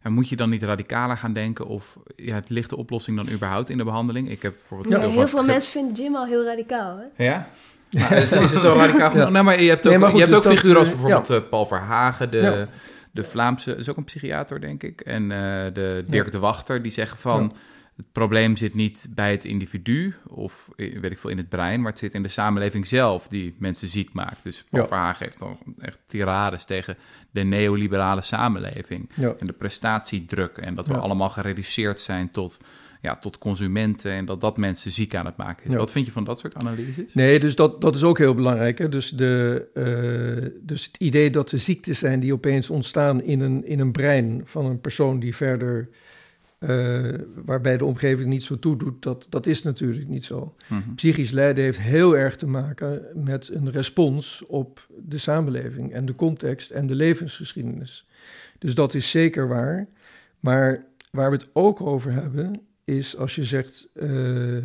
Ja, 0.04 0.10
moet 0.10 0.30
je 0.30 0.36
dan 0.36 0.50
niet 0.50 0.64
radicaler 0.64 1.18
gaan 1.18 1.34
denken? 1.34 1.68
Of 1.68 1.98
ja, 2.16 2.42
ligt 2.48 2.70
de 2.70 2.78
oplossing 2.78 3.18
dan 3.18 3.30
überhaupt 3.30 3.70
in 3.70 3.78
de 3.78 3.84
behandeling? 3.84 4.30
Ik 4.30 4.42
heb 4.42 4.54
bijvoorbeeld 4.60 4.90
Ja, 5.04 5.10
heel, 5.10 5.28
veel 5.28 5.40
ge- 5.40 5.46
mensen 5.46 5.72
vinden 5.72 5.94
Jim 5.96 6.16
al 6.16 6.26
heel 6.26 6.44
radicaal, 6.46 6.98
hè? 6.98 7.24
Ja? 7.26 7.50
Maar 7.92 8.12
is, 8.12 8.32
is 8.32 8.52
het 8.52 8.62
wel 8.62 8.76
radicaal 8.76 9.10
genoeg? 9.10 9.26
Ja. 9.26 9.32
Nee, 9.32 9.44
maar 9.44 9.62
je 9.62 9.70
hebt 9.70 9.86
ook, 9.86 9.92
Nee, 9.92 10.02
maar 10.02 10.10
goed, 10.10 10.20
je 10.20 10.26
hebt 10.26 10.38
dus 10.38 10.46
ook 10.52 10.58
figuren 10.58 10.78
als 10.80 10.90
bijvoorbeeld 10.90 11.30
eh, 11.30 11.40
Paul 11.50 11.66
Verhagen, 11.66 12.32
de, 12.32 12.38
Ja. 12.38 12.68
de 13.12 13.24
Vlaamse... 13.24 13.76
is 13.76 13.90
ook 13.90 13.98
een 13.98 14.04
psychiater, 14.04 14.62
denk 14.62 14.84
ik. 14.84 15.02
En 15.02 15.32
eh, 15.32 15.38
de 15.74 16.04
Dirk 16.08 16.26
Ja. 16.26 16.32
de 16.32 16.40
Wachter, 16.40 16.82
die 16.82 16.92
zeggen 16.92 17.18
van... 17.18 17.54
Het 17.98 18.12
probleem 18.12 18.56
zit 18.56 18.74
niet 18.74 19.08
bij 19.16 19.32
het 19.32 19.44
individu 19.46 20.16
of 20.28 20.70
eh, 20.76 21.00
weet 21.00 21.12
ik 21.12 21.18
veel 21.18 21.30
in 21.30 21.38
het 21.38 21.50
brein, 21.50 21.82
maar 21.82 21.90
het 21.92 22.00
zit 22.00 22.14
in 22.14 22.24
de 22.24 22.30
samenleving 22.30 22.88
zelf 22.88 23.28
die 23.28 23.56
mensen 23.58 23.88
ziek 23.88 24.14
maakt. 24.14 24.44
Dus 24.44 24.64
Paul 24.70 24.88
Ja. 24.90 25.16
Heeft 25.20 25.40
dan 25.40 25.58
echt 25.80 26.00
tirades 26.06 26.66
tegen 26.66 26.98
de 27.32 27.44
neoliberale 27.44 28.22
samenleving 28.22 29.10
Ja. 29.16 29.36
en 29.40 29.46
de 29.46 29.54
prestatiedruk 29.54 30.58
en 30.58 30.76
dat 30.76 30.88
we 30.88 30.94
Ja. 30.94 31.00
allemaal 31.00 31.30
gereduceerd 31.30 32.00
zijn 32.00 32.30
tot, 32.30 32.58
ja, 33.02 33.16
tot 33.18 33.38
consumenten 33.38 34.12
en 34.12 34.26
dat 34.26 34.42
dat 34.42 34.58
mensen 34.58 34.92
ziek 34.92 35.16
aan 35.16 35.26
het 35.26 35.38
maken 35.38 35.66
is. 35.66 35.72
Ja. 35.72 35.78
Wat 35.78 35.92
vind 35.92 36.06
je 36.06 36.12
van 36.12 36.24
dat 36.24 36.40
soort 36.40 36.56
analyses? 36.56 37.14
Nee, 37.14 37.40
dus 37.40 37.56
dat, 37.56 37.82
dat 37.82 37.96
is 37.96 38.04
ook 38.04 38.18
heel 38.18 38.36
belangrijk. 38.36 38.78
Hè? 38.78 38.90
Dus, 38.90 39.10
de, 39.10 39.66
eh, 39.74 40.50
dus 40.62 40.86
het 40.86 40.98
idee 40.98 41.30
dat 41.30 41.52
er 41.52 41.60
ziektes 41.60 42.00
zijn 42.00 42.20
die 42.20 42.34
opeens 42.34 42.70
ontstaan 42.70 43.22
in 43.24 43.40
een, 43.40 43.66
in 43.66 43.80
een 43.80 43.92
brein 43.92 44.42
van 44.46 44.66
een 44.66 44.82
persoon 44.82 45.20
die 45.20 45.36
verder, 45.36 45.90
eh, 46.64 47.14
waarbij 47.46 47.78
de 47.78 47.86
omgeving 47.86 48.28
niet 48.28 48.44
zo 48.44 48.60
toe 48.60 48.78
doet, 48.78 49.04
dat, 49.04 49.28
dat 49.30 49.46
is 49.46 49.64
natuurlijk 49.64 50.08
niet 50.08 50.26
zo. 50.26 50.56
Mhm. 50.68 50.94
Psychisch 50.96 51.32
lijden 51.32 51.64
heeft 51.64 51.80
heel 51.80 52.18
erg 52.18 52.36
te 52.36 52.48
maken 52.48 53.06
met 53.14 53.50
een 53.54 53.72
respons 53.72 54.44
op 54.48 54.88
de 55.06 55.18
samenleving 55.18 55.94
en 55.94 56.06
de 56.06 56.16
context 56.16 56.72
en 56.72 56.88
de 56.88 56.96
levensgeschiedenis. 56.96 58.08
Dus 58.60 58.76
dat 58.76 58.94
is 58.94 59.12
zeker 59.12 59.48
waar. 59.48 59.88
Maar 60.40 60.86
waar 61.12 61.32
we 61.32 61.38
het 61.38 61.50
ook 61.54 61.82
over 61.82 62.12
hebben, 62.12 62.62
is 62.84 63.18
als 63.18 63.36
je 63.36 63.44
zegt 63.44 63.90
eh, 63.94 64.56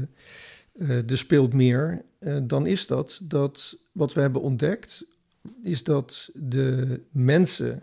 er 0.81 1.19
speelt 1.19 1.52
meer, 1.52 2.05
dan 2.43 2.67
is 2.67 2.87
dat 2.87 3.21
dat 3.25 3.78
wat 3.93 4.12
we 4.12 4.21
hebben 4.21 4.40
ontdekt, 4.40 5.05
is 5.62 5.85
dat 5.85 6.31
de 6.35 7.00
mensen 7.11 7.83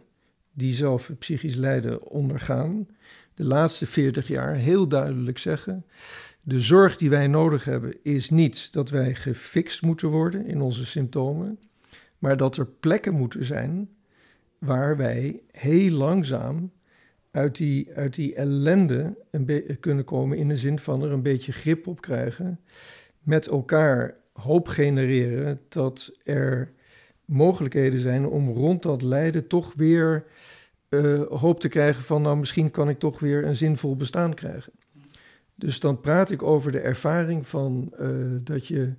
die 0.54 0.74
zelf 0.74 1.12
psychisch 1.20 1.56
lijden 1.56 2.08
ondergaan, 2.08 2.88
de 3.36 3.44
laatste 3.44 3.86
40 3.86 4.28
jaar 4.28 4.56
heel 4.56 4.88
duidelijk 4.88 5.38
zeggen: 5.38 5.86
de 6.42 6.60
zorg 6.60 6.98
die 6.98 7.10
wij 7.10 7.28
nodig 7.28 7.66
hebben 7.66 8.04
is 8.04 8.30
niet 8.30 8.74
dat 8.74 8.90
wij 8.90 9.16
gefixt 9.16 9.82
moeten 9.82 10.10
worden 10.10 10.46
in 10.46 10.62
onze 10.62 10.86
symptomen, 10.86 11.60
maar 12.20 12.38
dat 12.38 12.58
er 12.58 12.68
plekken 12.68 13.14
moeten 13.14 13.46
zijn 13.46 13.90
waar 14.58 14.98
wij 14.98 15.42
heel 15.52 15.92
langzaam 15.92 16.72
uit 17.32 17.56
die, 17.56 17.90
uit 17.94 18.16
die 18.16 18.36
ellende 18.36 19.18
kunnen 19.80 20.06
komen 20.06 20.38
in 20.38 20.48
de 20.48 20.56
zin 20.56 20.80
van 20.80 21.04
er 21.04 21.12
een 21.12 21.22
beetje 21.22 21.52
grip 21.52 21.88
op 21.88 22.02
krijgen, 22.02 22.60
met 23.20 23.48
elkaar 23.48 24.16
hoop 24.34 24.68
genereren 24.68 25.62
dat 25.70 26.18
er 26.24 26.72
mogelijkheden 27.26 28.00
zijn 28.00 28.28
om 28.28 28.50
rond 28.50 28.82
dat 28.82 29.02
lijden 29.02 29.48
toch 29.48 29.74
weer 29.74 30.26
eh, 30.90 31.22
hoop 31.22 31.60
te 31.60 31.68
krijgen 31.68 32.04
van 32.04 32.22
nou 32.22 32.38
misschien 32.38 32.72
kan 32.72 32.90
ik 32.90 33.00
toch 33.00 33.20
weer 33.20 33.46
een 33.46 33.56
zinvol 33.56 33.96
bestaan 33.96 34.34
krijgen. 34.34 34.74
Dus 35.56 35.80
dan 35.80 36.02
praat 36.02 36.32
ik 36.32 36.44
over 36.44 36.72
de 36.72 36.80
ervaring 36.80 37.48
van 37.48 37.94
eh, 37.98 38.10
dat 38.44 38.68
je 38.68 38.94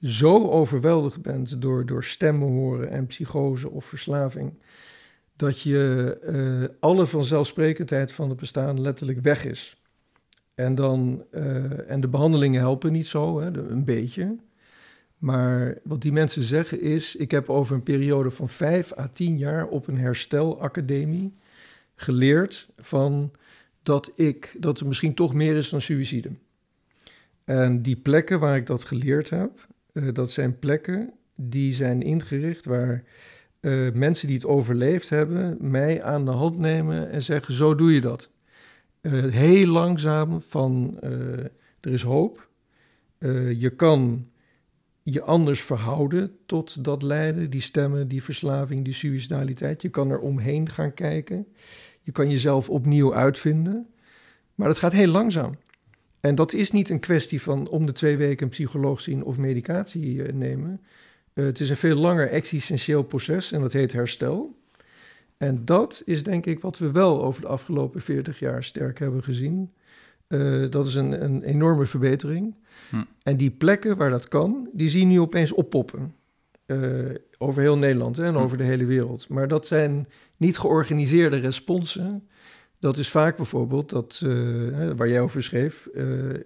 zo 0.00 0.48
overweldigd 0.48 1.22
bent 1.22 1.62
door, 1.62 1.86
door 1.86 2.04
stemmen 2.04 2.48
horen 2.48 2.90
en 2.90 3.06
psychose 3.06 3.70
of 3.70 3.84
verslaving, 3.84 4.62
dat 5.36 5.60
je 5.60 6.18
eh, 6.22 6.76
alle 6.80 7.06
vanzelfsprekendheid 7.06 8.12
van 8.12 8.28
het 8.28 8.38
bestaan 8.38 8.80
letterlijk 8.80 9.20
weg 9.20 9.44
is. 9.44 9.76
En, 10.54 10.74
dan, 10.74 11.24
en 11.86 12.00
de 12.00 12.08
behandelingen 12.08 12.60
helpen 12.60 12.92
niet 12.92 13.06
zo, 13.06 13.40
hè, 13.40 13.56
een 13.70 13.84
beetje. 13.84 14.36
Maar 15.22 15.78
wat 15.84 16.02
die 16.02 16.12
mensen 16.12 16.42
zeggen 16.42 16.80
is: 16.80 17.16
ik 17.16 17.30
heb 17.30 17.48
over 17.48 17.74
een 17.74 17.82
periode 17.82 18.30
van 18.30 18.48
vijf 18.48 18.98
à 18.98 19.08
tien 19.12 19.38
jaar 19.38 19.66
op 19.66 19.86
een 19.86 19.98
herstelacademie 19.98 21.34
geleerd 21.94 22.68
van 22.76 23.30
dat 23.82 24.12
ik 24.14 24.56
dat 24.58 24.80
er 24.80 24.86
misschien 24.86 25.14
toch 25.14 25.34
meer 25.34 25.56
is 25.56 25.70
dan 25.70 25.80
suïcide. 25.80 26.30
En 27.44 27.82
die 27.82 27.96
plekken 27.96 28.40
waar 28.40 28.56
ik 28.56 28.66
dat 28.66 28.84
geleerd 28.84 29.30
heb, 29.30 29.66
eh, 29.92 30.08
dat 30.12 30.30
zijn 30.30 30.58
plekken 30.58 31.12
die 31.36 31.72
zijn 31.72 32.02
ingericht 32.02 32.64
waar 32.64 33.04
eh, 33.60 33.92
mensen 33.92 34.26
die 34.26 34.36
het 34.36 34.46
overleefd 34.46 35.08
hebben 35.08 35.56
mij 35.60 36.02
aan 36.02 36.24
de 36.24 36.30
hand 36.30 36.58
nemen 36.58 37.10
en 37.10 37.22
zeggen: 37.22 37.54
zo 37.54 37.74
doe 37.74 37.94
je 37.94 38.00
dat. 38.00 38.30
Eh, 39.00 39.12
heel 39.24 39.66
langzaam 39.66 40.40
van 40.40 40.96
er 41.80 41.92
is 41.92 42.02
hoop. 42.02 42.50
Je 43.56 43.72
kan 43.76 44.26
je 45.02 45.22
anders 45.22 45.60
verhouden 45.62 46.36
tot 46.46 46.84
dat 46.84 47.02
lijden, 47.02 47.50
die 47.50 47.60
stemmen, 47.60 48.08
die 48.08 48.22
verslaving, 48.22 48.84
die 48.84 48.94
suicidaliteit. 48.94 49.82
Je 49.82 49.88
kan 49.88 50.10
er 50.10 50.18
omheen 50.18 50.68
gaan 50.68 50.94
kijken. 50.94 51.46
Je 52.00 52.12
kan 52.12 52.30
jezelf 52.30 52.68
opnieuw 52.70 53.14
uitvinden. 53.14 53.86
Maar 54.54 54.68
dat 54.68 54.78
gaat 54.78 54.92
heel 54.92 55.08
langzaam. 55.08 55.54
En 56.20 56.34
dat 56.34 56.52
is 56.52 56.70
niet 56.70 56.90
een 56.90 57.00
kwestie 57.00 57.42
van 57.42 57.68
om 57.68 57.86
de 57.86 57.92
twee 57.92 58.16
weken 58.16 58.44
een 58.44 58.50
psycholoog 58.50 59.00
zien 59.00 59.24
of 59.24 59.36
medicatie 59.36 60.22
eh, 60.22 60.32
nemen. 60.32 60.80
Eh, 61.32 61.44
het 61.44 61.60
is 61.60 61.70
een 61.70 61.76
veel 61.76 61.96
langer 61.96 62.28
existentieel 62.28 63.02
proces 63.02 63.52
en 63.52 63.60
dat 63.60 63.72
heet 63.72 63.92
herstel. 63.92 64.60
En 65.36 65.64
dat 65.64 66.02
is 66.04 66.22
denk 66.22 66.46
ik 66.46 66.60
wat 66.60 66.78
we 66.78 66.90
wel 66.90 67.22
over 67.22 67.40
de 67.40 67.48
afgelopen 67.48 68.00
40 68.00 68.38
jaar 68.38 68.64
sterk 68.64 68.98
hebben 68.98 69.22
gezien. 69.22 69.72
Eh, 70.26 70.70
dat 70.70 70.86
is 70.86 70.94
een, 70.94 71.24
een 71.24 71.42
enorme 71.42 71.86
verbetering. 71.86 72.54
Hm. 72.90 72.96
En 73.22 73.36
die 73.36 73.50
plekken 73.50 73.96
waar 73.96 74.10
dat 74.10 74.28
kan, 74.28 74.68
die 74.72 74.88
zien 74.88 75.08
nu 75.08 75.20
opeens 75.20 75.52
oppoppen. 75.52 76.14
Eh, 76.66 76.78
over 77.38 77.62
heel 77.62 77.78
Nederland 77.78 78.16
hè, 78.16 78.24
en 78.24 78.34
Hm. 78.34 78.40
over 78.40 78.56
de 78.56 78.64
hele 78.64 78.84
wereld. 78.84 79.28
Maar 79.28 79.48
dat 79.48 79.66
zijn 79.66 80.06
niet 80.36 80.58
georganiseerde 80.58 81.36
responsen. 81.36 82.28
Dat 82.82 82.98
is 82.98 83.08
vaak 83.08 83.36
bijvoorbeeld 83.36 83.90
dat, 83.90 84.20
eh, 84.24 84.30
hè, 84.72 84.96
waar 84.96 85.08
jij 85.08 85.20
over 85.20 85.42
schreef, 85.42 85.86
eh 85.86 86.30
eh, 86.30 86.40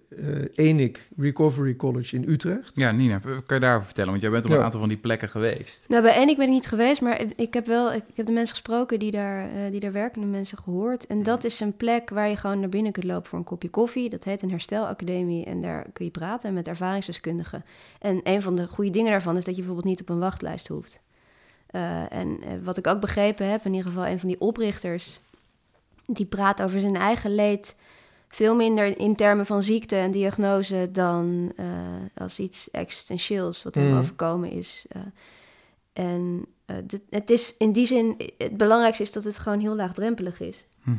ENIC 0.55 1.09
Recovery 1.17 1.77
College 1.77 2.17
in 2.17 2.25
Utrecht. 2.29 2.77
Ja, 2.77 2.91
Nina, 2.93 3.19
kan 3.19 3.43
je 3.47 3.59
daarover 3.59 3.85
vertellen? 3.85 4.11
Want 4.11 4.23
jij 4.23 4.31
bent 4.31 4.45
op 4.45 4.51
Ja. 4.51 4.57
een 4.57 4.63
aantal 4.63 4.81
van 4.81 4.89
die 4.89 4.99
plekken 4.99 5.29
geweest. 5.29 5.89
Nou, 5.89 6.03
bij 6.03 6.17
Enik 6.17 6.37
ben 6.37 6.47
ik 6.47 6.53
niet 6.53 6.67
geweest, 6.67 7.01
maar 7.01 7.23
ik 7.37 7.55
heb 7.55 7.67
wel 7.67 7.93
ik 7.93 8.03
heb 8.15 8.27
de 8.27 8.33
mensen 8.33 8.55
gesproken 8.55 8.99
die 8.99 9.11
daar, 9.11 9.49
eh, 9.49 9.71
die 9.71 9.81
daar 9.81 9.93
werken, 9.93 10.21
de 10.21 10.27
mensen 10.27 10.59
gehoord. 10.59 11.07
En 11.07 11.23
dat 11.23 11.45
is 11.45 11.61
een 11.61 11.77
plek 11.77 12.11
waar 12.11 12.29
je 12.29 12.37
gewoon 12.37 12.61
naar 12.61 12.69
binnen 12.69 12.93
kunt 12.93 13.07
lopen 13.07 13.29
voor 13.29 13.39
een 13.39 13.45
kopje 13.45 13.69
koffie. 13.71 14.11
Dat 14.11 14.25
heet 14.25 14.43
een 14.43 14.51
herstelacademie 14.51 15.45
en 15.45 15.61
daar 15.61 15.87
kun 15.93 16.05
je 16.05 16.11
praten 16.11 16.55
met 16.55 16.69
ervaringsdeskundigen. 16.69 17.65
En 17.99 18.21
een 18.25 18.43
van 18.43 18.57
de 18.57 18.67
goede 18.69 18.91
dingen 18.91 19.11
daarvan 19.11 19.37
is 19.37 19.45
dat 19.45 19.55
je 19.55 19.61
bijvoorbeeld 19.63 19.89
niet 19.89 20.01
op 20.01 20.09
een 20.09 20.19
wachtlijst 20.19 20.69
hoeft. 20.69 21.01
Eh, 21.67 22.13
en 22.13 22.39
wat 22.63 22.77
ik 22.77 22.87
ook 22.87 23.01
begrepen 23.01 23.51
heb, 23.51 23.65
in 23.65 23.75
ieder 23.75 23.91
geval 23.91 24.07
een 24.07 24.19
van 24.21 24.29
die 24.29 24.41
oprichters, 24.41 25.21
die 26.07 26.27
praat 26.27 26.63
over 26.63 26.81
zijn 26.81 26.97
eigen 26.97 27.35
leed 27.35 27.77
veel 28.29 28.55
minder 28.57 28.99
in 28.99 29.17
termen 29.17 29.47
van 29.47 29.63
ziekte 29.63 29.97
en 29.97 30.11
diagnose 30.11 30.89
dan 30.93 31.53
eh, 31.57 31.67
als 32.15 32.39
iets 32.39 32.71
existentieels 32.71 33.63
wat 33.63 33.75
hem 33.75 33.91
Mm. 33.93 33.99
overkomen 33.99 34.51
is. 34.51 34.87
Eh, 34.89 35.01
en 35.93 36.47
eh, 36.67 36.77
dit- 36.85 37.03
het 37.11 37.31
is 37.31 37.55
in 37.59 37.73
die 37.73 37.87
zin, 37.87 38.17
het 38.39 38.57
belangrijkste 38.57 39.03
is 39.03 39.13
dat 39.13 39.25
het 39.25 39.39
gewoon 39.39 39.59
heel 39.61 39.75
laagdrempelig 39.77 40.41
is. 40.41 40.67
Mhm. 40.85 40.97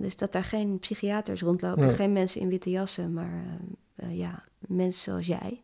Dus 0.00 0.16
dat 0.16 0.32
daar 0.32 0.44
geen 0.44 0.78
psychiaters 0.78 1.40
rondlopen, 1.42 1.86
Nee. 1.86 1.94
geen 1.94 2.12
mensen 2.12 2.40
in 2.40 2.48
witte 2.48 2.70
jassen, 2.70 3.12
maar 3.12 3.44
ja, 4.08 4.44
mensen 4.58 5.02
zoals 5.02 5.26
jij, 5.26 5.60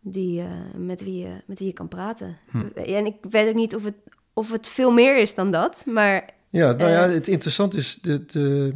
die, 0.00 0.42
met, 0.76 1.02
wie 1.04 1.18
je, 1.18 1.42
met 1.46 1.58
wie 1.58 1.68
je 1.68 1.74
kan 1.74 1.88
praten. 1.88 2.38
Hm. 2.50 2.58
En 2.74 3.06
ik 3.06 3.14
weet 3.30 3.48
ook 3.48 3.54
niet 3.54 3.74
of 3.74 3.84
het, 3.84 3.94
of 4.32 4.50
het 4.50 4.68
veel 4.68 4.92
meer 4.92 5.18
is 5.18 5.34
dan 5.34 5.50
dat, 5.50 5.84
maar 5.86 6.30
Ja, 6.54 6.72
nou 6.72 6.90
ja, 6.90 7.06
Eh. 7.06 7.12
het 7.12 7.28
interessante 7.28 7.76
is... 7.76 7.98
De, 8.00 8.24
de, 8.24 8.72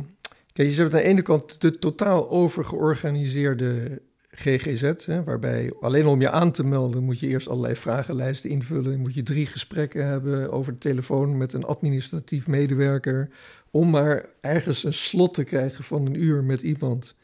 kijk, 0.52 0.70
je 0.70 0.80
hebt 0.80 0.94
aan 0.94 1.00
de 1.00 1.06
ene 1.06 1.22
kant 1.22 1.60
de 1.60 1.78
totaal 1.78 2.30
overgeorganiseerde 2.30 4.02
GGZ... 4.30 4.92
Hè, 5.04 5.24
waarbij 5.24 5.72
alleen 5.80 6.06
om 6.06 6.20
je 6.20 6.30
aan 6.30 6.52
te 6.52 6.64
melden... 6.64 7.04
moet 7.04 7.20
je 7.20 7.26
eerst 7.26 7.48
allerlei 7.48 7.76
vragenlijsten 7.76 8.50
invullen... 8.50 9.00
moet 9.00 9.14
je 9.14 9.22
drie 9.22 9.46
gesprekken 9.46 10.06
hebben 10.06 10.50
over 10.50 10.72
de 10.72 10.78
telefoon... 10.78 11.36
met 11.36 11.52
een 11.52 11.64
administratief 11.64 12.46
medewerker... 12.46 13.28
om 13.70 13.90
maar 13.90 14.26
ergens 14.40 14.84
een 14.84 14.92
slot 14.92 15.34
te 15.34 15.44
krijgen 15.44 15.84
van 15.84 16.06
een 16.06 16.22
uur 16.22 16.44
met 16.44 16.62
iemand... 16.62 17.14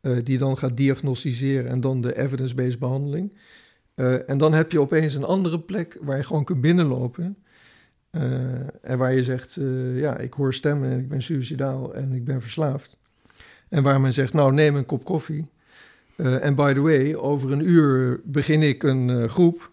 eh, 0.00 0.16
die 0.22 0.38
dan 0.38 0.58
gaat 0.58 0.76
diagnosticeren 0.76 1.70
en 1.70 1.80
dan 1.80 2.00
de 2.00 2.18
evidence-based 2.18 2.78
behandeling. 2.78 3.38
Eh, 3.94 4.30
en 4.30 4.38
dan 4.38 4.52
heb 4.52 4.72
je 4.72 4.80
opeens 4.80 5.14
een 5.14 5.24
andere 5.24 5.60
plek 5.60 5.98
waar 6.00 6.16
je 6.16 6.22
gewoon 6.22 6.44
kunt 6.44 6.60
binnenlopen. 6.60 7.36
Eh, 8.16 8.90
en 8.90 8.98
waar 8.98 9.14
je 9.14 9.24
zegt, 9.24 9.56
eh, 9.56 9.98
ja, 9.98 10.18
ik 10.18 10.32
hoor 10.32 10.54
stemmen 10.54 10.90
en 10.90 10.98
ik 10.98 11.08
ben 11.08 11.22
suicidaal 11.22 11.94
en 11.94 12.12
ik 12.12 12.24
ben 12.24 12.40
verslaafd. 12.40 12.96
En 13.68 13.82
waar 13.82 14.00
men 14.00 14.12
zegt, 14.12 14.32
nou, 14.32 14.52
neem 14.52 14.76
een 14.76 14.86
kop 14.86 15.04
koffie. 15.04 15.46
Eh, 16.16 16.44
En 16.44 16.54
by 16.54 16.72
the 16.72 16.80
way, 16.80 17.14
over 17.14 17.52
een 17.52 17.68
uur 17.68 18.20
begin 18.24 18.62
ik 18.62 18.82
een 18.82 19.28
groep. 19.28 19.70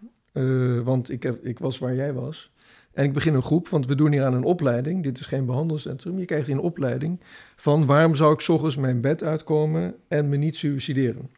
want 0.84 1.10
ik, 1.10 1.24
heb, 1.24 1.46
ik 1.46 1.60
was 1.60 1.80
waar 1.80 1.96
jij 1.96 2.14
was. 2.14 2.52
En 2.94 3.04
ik 3.04 3.14
begin 3.14 3.34
een 3.34 3.42
groep, 3.42 3.68
want 3.68 3.88
we 3.88 3.96
doen 3.96 4.12
hier 4.12 4.24
aan 4.24 4.34
een 4.34 4.44
opleiding. 4.44 5.04
Dit 5.04 5.20
is 5.20 5.26
geen 5.26 5.46
behandelcentrum. 5.46 6.20
Je 6.20 6.26
krijgt 6.26 6.48
een 6.48 6.60
opleiding 6.60 7.20
van 7.56 7.86
waarom 7.86 8.16
zou 8.16 8.34
ik 8.34 8.48
ochtends 8.48 8.78
mijn 8.78 9.02
bed 9.02 9.24
uitkomen 9.24 9.96
en 10.08 10.30
me 10.30 10.38
niet 10.38 10.56
suicideren. 10.56 11.30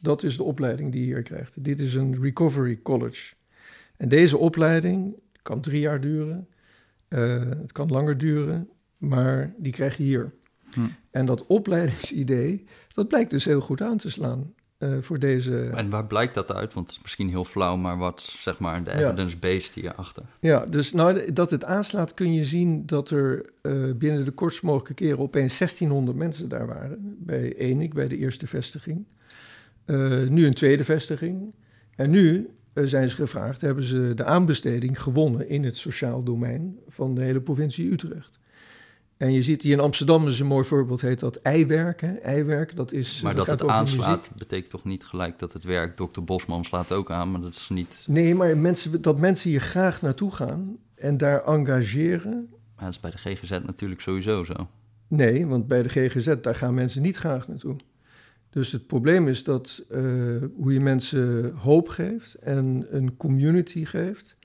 Dat 0.00 0.22
is 0.22 0.36
de 0.36 0.42
opleiding 0.42 0.92
die 0.92 1.00
je 1.00 1.06
hier 1.06 1.22
krijgt. 1.22 1.64
Dit 1.64 1.80
is 1.80 1.94
een 1.94 2.22
recovery 2.22 2.80
college. 2.82 3.34
En 3.96 4.08
deze 4.08 4.38
opleiding 4.38 5.14
kan 5.42 5.60
drie 5.60 5.80
jaar 5.80 6.00
duren. 6.00 6.48
Eh, 7.14 7.40
het 7.60 7.72
kan 7.72 7.88
langer 7.88 8.18
duren, 8.18 8.68
maar 8.96 9.54
die 9.58 9.72
krijg 9.72 9.96
je 9.96 10.02
hier. 10.02 10.32
Hm. 10.72 10.80
En 11.10 11.26
dat 11.26 11.46
opleidingsidee, 11.46 12.64
dat 12.92 13.08
blijkt 13.08 13.30
dus 13.30 13.44
heel 13.44 13.60
goed 13.60 13.82
aan 13.82 13.96
te 13.96 14.10
slaan 14.10 14.54
eh, 14.78 14.96
voor 15.00 15.18
deze... 15.18 15.64
En 15.64 15.90
waar 15.90 16.06
blijkt 16.06 16.34
dat 16.34 16.52
uit? 16.52 16.74
Want 16.74 16.86
het 16.86 16.96
is 16.96 17.02
misschien 17.02 17.28
heel 17.28 17.44
flauw, 17.44 17.76
maar 17.76 17.98
wat 17.98 18.20
zeg 18.20 18.58
maar 18.58 18.84
de 18.84 18.92
evidence-based 18.92 19.74
hierachter? 19.74 20.22
Ja, 20.40 20.66
dus 20.66 20.92
nou, 20.92 21.32
dat 21.32 21.50
het 21.50 21.64
aanslaat 21.64 22.14
kun 22.14 22.32
je 22.32 22.44
zien 22.44 22.86
dat 22.86 23.10
er 23.10 23.50
eh, 23.62 23.72
binnen 23.96 24.24
de 24.24 24.30
kortst 24.30 24.62
mogelijke 24.62 24.94
keren 24.94 25.18
opeens 25.18 25.58
1600 25.58 26.16
mensen 26.16 26.48
daar 26.48 26.66
waren. 26.66 27.16
Bij 27.18 27.56
Enik, 27.56 27.94
bij 27.94 28.08
de 28.08 28.16
eerste 28.16 28.46
vestiging. 28.46 29.06
Nu 30.28 30.46
een 30.46 30.54
tweede 30.54 30.84
vestiging. 30.84 31.54
En 31.96 32.10
nu 32.10 32.50
zijn 32.74 33.08
ze 33.08 33.16
gevraagd, 33.16 33.60
hebben 33.60 33.84
ze 33.84 34.12
de 34.14 34.24
aanbesteding 34.24 35.02
gewonnen 35.02 35.48
in 35.48 35.64
het 35.64 35.76
sociaal 35.76 36.22
domein 36.22 36.78
van 36.88 37.14
de 37.14 37.22
hele 37.22 37.40
provincie 37.40 37.92
Utrecht. 37.92 38.38
En 39.16 39.32
je 39.32 39.42
ziet 39.42 39.62
hier 39.62 39.72
in 39.72 39.80
Amsterdam, 39.80 40.26
is 40.26 40.40
een 40.40 40.46
mooi 40.46 40.64
voorbeeld, 40.64 41.00
heet 41.00 41.20
dat 41.20 41.36
eiwerk. 41.36 42.00
Hè? 42.00 42.12
Eiwerk, 42.12 42.76
dat 42.76 42.92
is... 42.92 43.20
Maar 43.20 43.34
dat 43.34 43.46
het 43.46 43.66
aanslaat 43.66 44.30
betekent 44.36 44.70
toch 44.70 44.84
niet 44.84 45.04
gelijk 45.04 45.38
dat 45.38 45.52
het 45.52 45.64
werkt. 45.64 45.96
Dr. 45.96 46.22
Bosman 46.22 46.64
slaat 46.64 46.92
ook 46.92 47.10
aan, 47.10 47.30
maar 47.30 47.40
dat 47.40 47.54
is 47.54 47.68
niet... 47.68 48.04
Nee, 48.08 48.34
maar 48.34 48.56
mensen, 48.56 49.02
dat 49.02 49.18
mensen 49.18 49.50
hier 49.50 49.60
graag 49.60 50.02
naartoe 50.02 50.30
gaan 50.30 50.76
en 50.94 51.16
daar 51.16 51.44
engageren. 51.44 52.48
Maar 52.76 52.84
dat 52.84 52.94
is 52.94 53.00
bij 53.00 53.10
de 53.10 53.18
GGZ 53.18 53.50
natuurlijk 53.50 54.00
sowieso 54.00 54.44
zo. 54.44 54.54
Nee, 55.08 55.46
want 55.46 55.66
bij 55.66 55.82
de 55.82 55.88
GGZ, 55.88 56.34
daar 56.40 56.54
gaan 56.54 56.74
mensen 56.74 57.02
niet 57.02 57.16
graag 57.16 57.48
naartoe. 57.48 57.76
Dus 58.54 58.72
het 58.72 58.86
probleem 58.86 59.28
is 59.28 59.44
dat 59.44 59.84
eh, 59.90 60.02
hoe 60.56 60.72
je 60.72 60.80
mensen 60.80 61.52
hoop 61.54 61.88
geeft 61.88 62.34
en 62.34 62.86
een 62.90 63.16
community 63.16 63.84
geeft, 63.84 64.36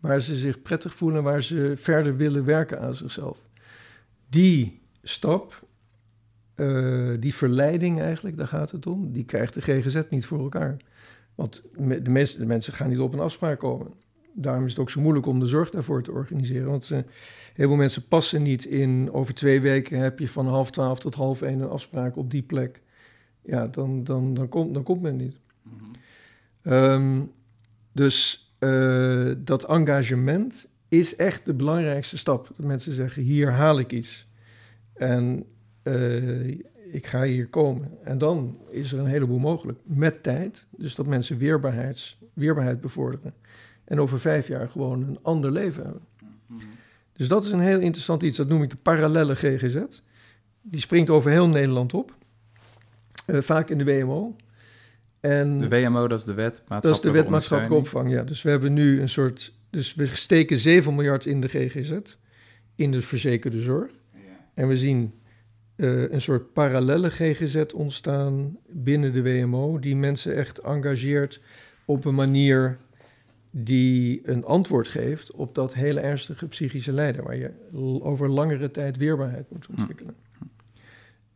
waar 0.00 0.20
ze 0.20 0.34
zich 0.34 0.62
prettig 0.62 0.94
voelen, 0.94 1.22
waar 1.22 1.42
ze 1.42 1.72
verder 1.76 2.16
willen 2.16 2.44
werken 2.44 2.80
aan 2.80 2.94
zichzelf. 2.94 3.48
Die 4.28 4.80
stap, 5.02 5.66
eh, 6.54 7.10
die 7.20 7.34
verleiding 7.34 8.00
eigenlijk, 8.00 8.36
daar 8.36 8.46
gaat 8.46 8.70
het 8.70 8.86
om, 8.86 9.12
die 9.12 9.24
krijgt 9.24 9.54
de 9.54 9.60
GGZ 9.60 10.02
niet 10.10 10.26
voor 10.26 10.40
elkaar. 10.40 10.76
Want 11.34 11.62
de, 12.02 12.10
meeste, 12.10 12.38
de 12.38 12.46
mensen 12.46 12.72
gaan 12.72 12.88
niet 12.88 12.98
op 12.98 13.12
een 13.12 13.20
afspraak 13.20 13.58
komen. 13.58 13.92
Daarom 14.32 14.64
is 14.64 14.70
het 14.70 14.80
ook 14.80 14.90
zo 14.90 15.00
moeilijk 15.00 15.26
om 15.26 15.40
de 15.40 15.46
zorg 15.46 15.70
daarvoor 15.70 16.02
te 16.02 16.12
organiseren. 16.12 16.70
Want 16.70 16.88
heel 16.88 17.04
veel 17.54 17.76
mensen 17.76 18.08
passen 18.08 18.42
niet 18.42 18.64
in. 18.64 19.12
Over 19.12 19.34
twee 19.34 19.60
weken 19.60 19.98
heb 19.98 20.18
je 20.18 20.28
van 20.28 20.46
half 20.46 20.70
twaalf 20.70 20.98
tot 20.98 21.14
half 21.14 21.42
één 21.42 21.60
een 21.60 21.68
afspraak 21.68 22.16
op 22.16 22.30
die 22.30 22.42
plek. 22.42 22.84
Ja, 23.46 23.66
dan, 23.66 24.04
dan, 24.04 24.34
dan, 24.34 24.48
komt, 24.48 24.74
dan 24.74 24.82
komt 24.82 25.02
men 25.02 25.16
niet. 25.16 25.38
Ehm, 26.62 27.20
dus 27.92 28.50
eh, 28.58 29.30
dat 29.38 29.64
engagement 29.64 30.68
is 30.88 31.16
echt 31.16 31.46
de 31.46 31.54
belangrijkste 31.54 32.18
stap. 32.18 32.50
Dat 32.56 32.66
mensen 32.66 32.92
zeggen, 32.92 33.22
hier 33.22 33.50
haal 33.50 33.78
ik 33.78 33.92
iets. 33.92 34.28
En 34.94 35.44
eh, 35.82 36.48
ik 36.92 37.06
ga 37.06 37.22
hier 37.22 37.46
komen. 37.48 37.98
En 38.04 38.18
dan 38.18 38.58
is 38.70 38.92
er 38.92 38.98
een 38.98 39.06
heleboel 39.06 39.38
mogelijk. 39.38 39.78
Met 39.82 40.22
tijd. 40.22 40.66
Dus 40.76 40.94
dat 40.94 41.06
mensen 41.06 41.38
weerbaarheids, 41.38 42.18
weerbaarheid 42.32 42.80
bevorderen. 42.80 43.34
En 43.84 44.00
over 44.00 44.20
vijf 44.20 44.48
jaar 44.48 44.68
gewoon 44.68 45.02
een 45.02 45.18
ander 45.22 45.52
leven 45.52 45.84
hebben. 45.84 46.02
Dus 47.12 47.28
dat 47.28 47.44
is 47.44 47.50
een 47.50 47.60
heel 47.60 47.80
interessant 47.80 48.22
iets. 48.22 48.36
Dat 48.36 48.48
noem 48.48 48.62
ik 48.62 48.70
de 48.70 48.76
parallelle 48.76 49.34
GGZ. 49.34 49.76
Die 50.62 50.80
springt 50.80 51.10
over 51.10 51.30
heel 51.30 51.48
Nederland 51.48 51.94
op. 51.94 52.16
Eh, 53.26 53.40
vaak 53.40 53.70
in 53.70 53.78
de 53.78 53.84
WMO. 53.84 54.36
En 55.20 55.58
De 55.58 55.68
WMO, 55.68 56.08
dat 56.08 56.18
is 56.18 56.24
de 56.24 56.34
wet 56.34 56.64
maatschappelijke 56.68 56.86
dat 56.86 56.94
is 56.94 57.00
de 57.00 57.10
wet 57.10 57.28
maatschappelijke 57.28 57.78
opvang, 57.78 58.10
ja. 58.10 58.22
Dus 58.22 58.42
we 58.42 58.50
hebben 58.50 58.72
nu 58.72 59.00
een 59.00 59.08
soort... 59.08 59.54
Dus 59.70 59.94
we 59.94 60.06
steken 60.06 60.58
7 60.58 60.94
miljard 60.94 61.26
in 61.26 61.40
de 61.40 61.48
GGZ, 61.48 61.98
in 62.74 62.90
de 62.90 63.02
verzekerde 63.02 63.62
zorg. 63.62 63.90
En 64.54 64.68
we 64.68 64.76
zien 64.76 65.14
eh, 65.76 66.10
een 66.10 66.20
soort 66.20 66.52
parallelle 66.52 67.10
GGZ 67.10 67.64
ontstaan 67.74 68.56
binnen 68.68 69.12
de 69.12 69.22
WMO... 69.22 69.78
die 69.78 69.96
mensen 69.96 70.34
echt 70.34 70.58
engageert 70.58 71.40
op 71.84 72.04
een 72.04 72.14
manier 72.14 72.78
die 73.50 74.20
een 74.24 74.44
antwoord 74.44 74.88
geeft... 74.88 75.30
op 75.30 75.54
dat 75.54 75.74
hele 75.74 76.00
ernstige 76.00 76.48
psychische 76.48 76.92
lijden... 76.92 77.24
waar 77.24 77.36
je 77.36 77.50
over 78.02 78.28
langere 78.28 78.70
tijd 78.70 78.96
weerbaarheid 78.96 79.50
moet 79.50 79.66
ontwikkelen. 79.66 80.14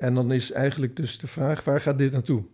En 0.00 0.14
dan 0.14 0.32
is 0.32 0.52
eigenlijk 0.52 0.96
dus 0.96 1.18
de 1.18 1.26
vraag, 1.26 1.64
waar 1.64 1.80
gaat 1.80 1.98
dit 1.98 2.12
naartoe? 2.12 2.44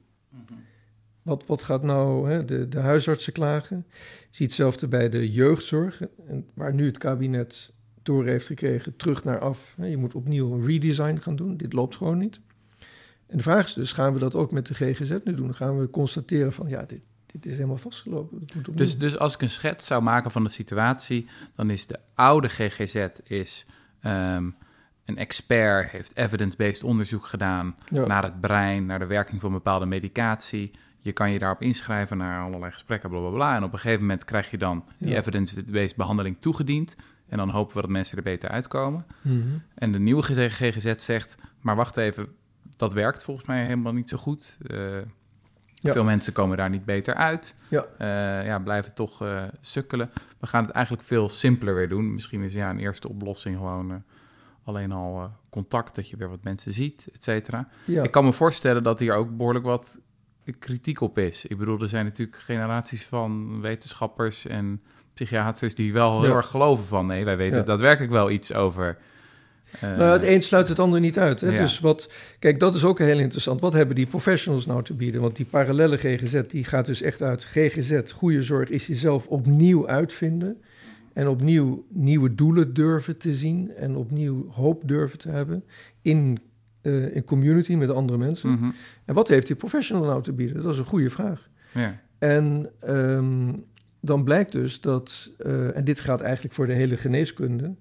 Wat, 1.23 1.47
wat 1.47 1.63
gaat 1.63 1.83
nou 1.83 2.31
hè, 2.31 2.45
de, 2.45 2.69
de 2.69 2.79
huisartsen 2.79 3.33
klagen? 3.33 3.87
Je 3.89 4.27
ziet 4.31 4.47
hetzelfde 4.47 4.89
bij 4.89 5.09
de 5.09 5.33
jeugdzorg, 5.33 6.03
en 6.29 6.47
waar 6.55 6.75
nu 6.75 6.87
het 6.87 6.99
kabinet 6.99 7.73
door 8.03 8.27
heeft 8.27 8.47
gekregen, 8.47 8.97
terug 8.97 9.25
naar 9.25 9.39
af. 9.39 9.77
Je 9.83 9.97
moet 9.97 10.15
opnieuw 10.15 10.53
een 10.53 10.67
redesign 10.67 11.17
gaan 11.17 11.37
doen. 11.37 11.57
Dit 11.57 11.73
loopt 11.73 11.97
gewoon 11.97 12.19
niet. 12.19 12.41
En 13.27 13.37
de 13.37 13.43
vraag 13.43 13.65
is 13.65 13.73
dus, 13.73 13.93
gaan 13.93 14.13
we 14.13 14.19
dat 14.19 14.35
ook 14.35 14.51
met 14.51 14.67
de 14.67 14.75
GGZ 14.75 15.17
nu 15.25 15.35
doen? 15.35 15.55
Gaan 15.55 15.79
we 15.79 15.91
constateren 15.91 16.53
van, 16.53 16.69
ja, 16.69 16.85
dit, 16.85 17.03
dit 17.27 17.47
is 17.47 17.53
helemaal 17.53 17.77
vastgelopen. 17.77 18.47
Moet. 18.55 18.79
Dus, 18.79 18.99
dus 18.99 19.19
als 19.19 19.35
ik 19.35 19.43
een 19.43 19.51
schets 19.51 19.87
zou 19.87 20.03
maken 20.03 20.31
van 20.31 20.45
de 20.45 20.51
situatie, 20.51 21.27
dan 21.55 21.71
is 21.71 21.87
de 21.87 21.99
oude 22.15 22.49
GGZ 22.49 23.07
is, 23.25 23.67
ehm, 24.01 24.51
een 25.07 25.16
expert, 25.19 25.90
heeft 25.90 26.16
evidence-based 26.16 26.85
onderzoek 26.85 27.27
gedaan 27.27 27.77
Ja. 27.90 28.07
naar 28.07 28.23
het 28.23 28.40
brein, 28.40 28.87
naar 28.87 28.99
de 28.99 29.07
werking 29.07 29.40
van 29.40 29.53
bepaalde 29.53 29.87
medicatie. 29.87 30.71
Je 31.01 31.12
kan 31.12 31.31
je 31.31 31.38
daarop 31.38 31.62
inschrijven 31.62 32.16
naar 32.16 32.42
allerlei 32.42 32.73
gesprekken, 32.73 33.11
bla 33.11 33.19
bla 33.21 33.29
bla. 33.31 33.57
En 33.57 33.62
op 33.64 33.73
een 33.73 33.79
gegeven 33.79 34.01
moment 34.01 34.25
krijg 34.25 34.51
je 34.51 34.59
dan 34.59 34.85
die 34.99 35.09
Ja. 35.09 35.16
evidence-based 35.16 35.97
behandeling 35.97 36.37
toegediend. 36.40 36.97
En 37.29 37.37
dan 37.38 37.49
hopen 37.51 37.75
we 37.75 37.81
dat 37.81 37.90
mensen 37.90 38.16
er 38.16 38.23
beter 38.23 38.49
uitkomen. 38.51 39.07
Mhm. 39.23 39.40
En 39.75 39.92
de 39.92 39.99
nieuwe 39.99 40.23
GGZ 40.23 40.95
zegt, 40.97 41.37
maar 41.61 41.77
wacht 41.77 41.97
even, 41.97 42.27
dat 42.77 42.92
werkt 42.92 43.25
volgens 43.25 43.47
mij 43.47 43.62
helemaal 43.62 43.92
niet 43.92 44.09
zo 44.09 44.16
goed. 44.16 44.59
Eh, 44.66 44.79
Ja. 45.79 45.92
Veel 45.92 46.05
mensen 46.05 46.33
komen 46.33 46.57
daar 46.57 46.71
niet 46.71 46.85
beter 46.85 47.14
uit. 47.14 47.55
Ja. 47.69 47.85
Eh, 47.99 48.47
ja, 48.47 48.59
blijven 48.59 48.95
toch 48.95 49.23
eh, 49.23 49.42
sukkelen. 49.61 50.11
We 50.40 50.47
gaan 50.47 50.62
het 50.62 50.71
eigenlijk 50.73 51.05
veel 51.07 51.29
simpeler 51.29 51.75
weer 51.75 51.88
doen. 51.88 52.12
Misschien 52.12 52.42
is 52.42 52.53
ja, 52.53 52.71
een 52.71 52.79
eerste 52.79 53.09
oplossing 53.09 53.57
gewoon 53.57 54.03
alleen 54.66 54.92
al 54.92 55.18
eh, 55.18 55.24
contact, 55.50 55.94
dat 55.94 56.09
je 56.11 56.16
weer 56.16 56.29
wat 56.29 56.42
mensen 56.44 56.72
ziet, 56.72 57.09
et 57.14 57.22
cetera. 57.22 57.68
Ja. 57.85 58.02
Ik 58.02 58.11
kan 58.11 58.24
me 58.24 58.33
voorstellen 58.33 58.83
dat 58.83 58.98
hier 58.98 59.14
ook 59.14 59.37
behoorlijk 59.37 59.64
wat 59.64 60.00
kritiek 60.59 61.00
op 61.00 61.18
is. 61.18 61.46
Ik 61.46 61.59
bedoel, 61.59 61.81
er 61.81 61.88
zijn 61.88 62.05
natuurlijk 62.05 62.38
generaties 62.38 63.05
van 63.05 63.61
wetenschappers 63.61 64.46
en 64.46 64.81
psychiaters 65.14 65.74
die 65.74 65.92
wel 65.92 66.20
heel 66.20 66.31
Ja. 66.31 66.37
erg 66.37 66.46
geloven 66.46 66.85
van 66.85 67.07
nee, 67.07 67.24
wij 67.24 67.37
weten 67.37 67.59
Ja. 67.59 67.64
daadwerkelijk 67.64 68.12
wel 68.12 68.31
iets 68.31 68.52
over. 68.52 68.98
eh, 69.81 69.96
Nou, 69.96 70.12
het 70.12 70.22
een 70.22 70.42
sluit 70.42 70.68
het 70.68 70.79
ander 70.79 71.00
niet 71.00 71.18
uit. 71.18 71.40
Hè? 71.40 71.50
Ja. 71.50 71.61
Dus 71.61 71.81
wat, 71.81 72.11
kijk, 72.38 72.61
dat 72.61 72.74
is 72.74 72.85
ook 72.85 72.98
heel 72.98 73.18
interessant. 73.18 73.61
Wat 73.61 73.72
hebben 73.72 73.94
die 73.94 74.07
professionals 74.07 74.66
nou 74.66 74.83
te 74.83 74.94
bieden? 74.94 75.20
Want 75.20 75.37
die 75.37 75.46
parallele 75.46 75.96
GGZ, 75.96 76.40
die 76.48 76.64
gaat 76.64 76.87
dus 76.87 77.02
echt 77.02 77.22
uit 77.22 77.44
GGZ, 77.44 78.11
goede 78.12 78.42
zorg, 78.42 78.68
is 78.68 78.87
jezelf 78.87 79.26
opnieuw 79.26 79.88
uitvinden. 79.88 80.62
En 81.16 81.29
opnieuw 81.29 81.87
nieuwe 81.88 82.35
doelen 82.35 82.74
durven 82.74 83.16
te 83.18 83.33
zien. 83.33 83.74
En 83.74 83.96
opnieuw 83.96 84.50
hoop 84.50 84.88
durven 84.88 85.18
te 85.18 85.29
hebben 85.29 85.64
in 86.02 86.38
eh 86.83 87.14
in 87.16 87.24
community 87.24 87.74
met 87.74 87.90
andere 87.90 88.18
mensen. 88.18 88.50
mhm, 88.50 88.70
En 89.05 89.14
wat 89.14 89.29
heeft 89.29 89.46
die 89.46 89.57
professional 89.57 90.05
nou 90.05 90.22
te 90.22 90.33
bieden? 90.33 90.62
Dat 90.62 90.72
is 90.72 90.79
een 90.79 90.85
goede 90.85 91.11
vraag. 91.11 91.48
ja. 91.74 92.00
En 92.18 92.70
ehm, 92.81 93.52
dan 94.00 94.24
blijkt 94.24 94.52
dus 94.52 94.81
dat, 94.81 95.31
eh, 95.38 95.76
en 95.76 95.85
dit 95.85 96.00
gaat 96.00 96.20
eigenlijk 96.20 96.55
voor 96.55 96.66
de 96.66 96.72
hele 96.72 96.96
geneeskunde, 96.96 97.74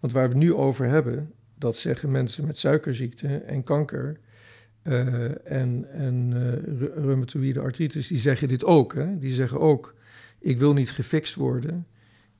want 0.00 0.12
waar 0.12 0.28
we 0.28 0.34
het 0.34 0.42
nu 0.44 0.54
over 0.54 0.86
hebben, 0.86 1.32
dat 1.58 1.76
zeggen 1.76 2.10
mensen 2.10 2.46
met 2.46 2.58
suikerziekte 2.58 3.26
en 3.36 3.64
kanker 3.64 4.18
eh, 4.82 5.52
en, 5.52 5.86
en 5.92 6.32
reumatoïde 6.96 7.60
artritis, 7.60 8.08
die 8.08 8.18
zeggen 8.18 8.48
dit 8.48 8.64
ook. 8.64 8.94
Hè? 8.94 9.18
Die 9.18 9.32
zeggen 9.32 9.60
ook, 9.60 9.94
ik 10.38 10.58
wil 10.58 10.72
niet 10.72 10.90
gefixt 10.90 11.34
worden, 11.34 11.86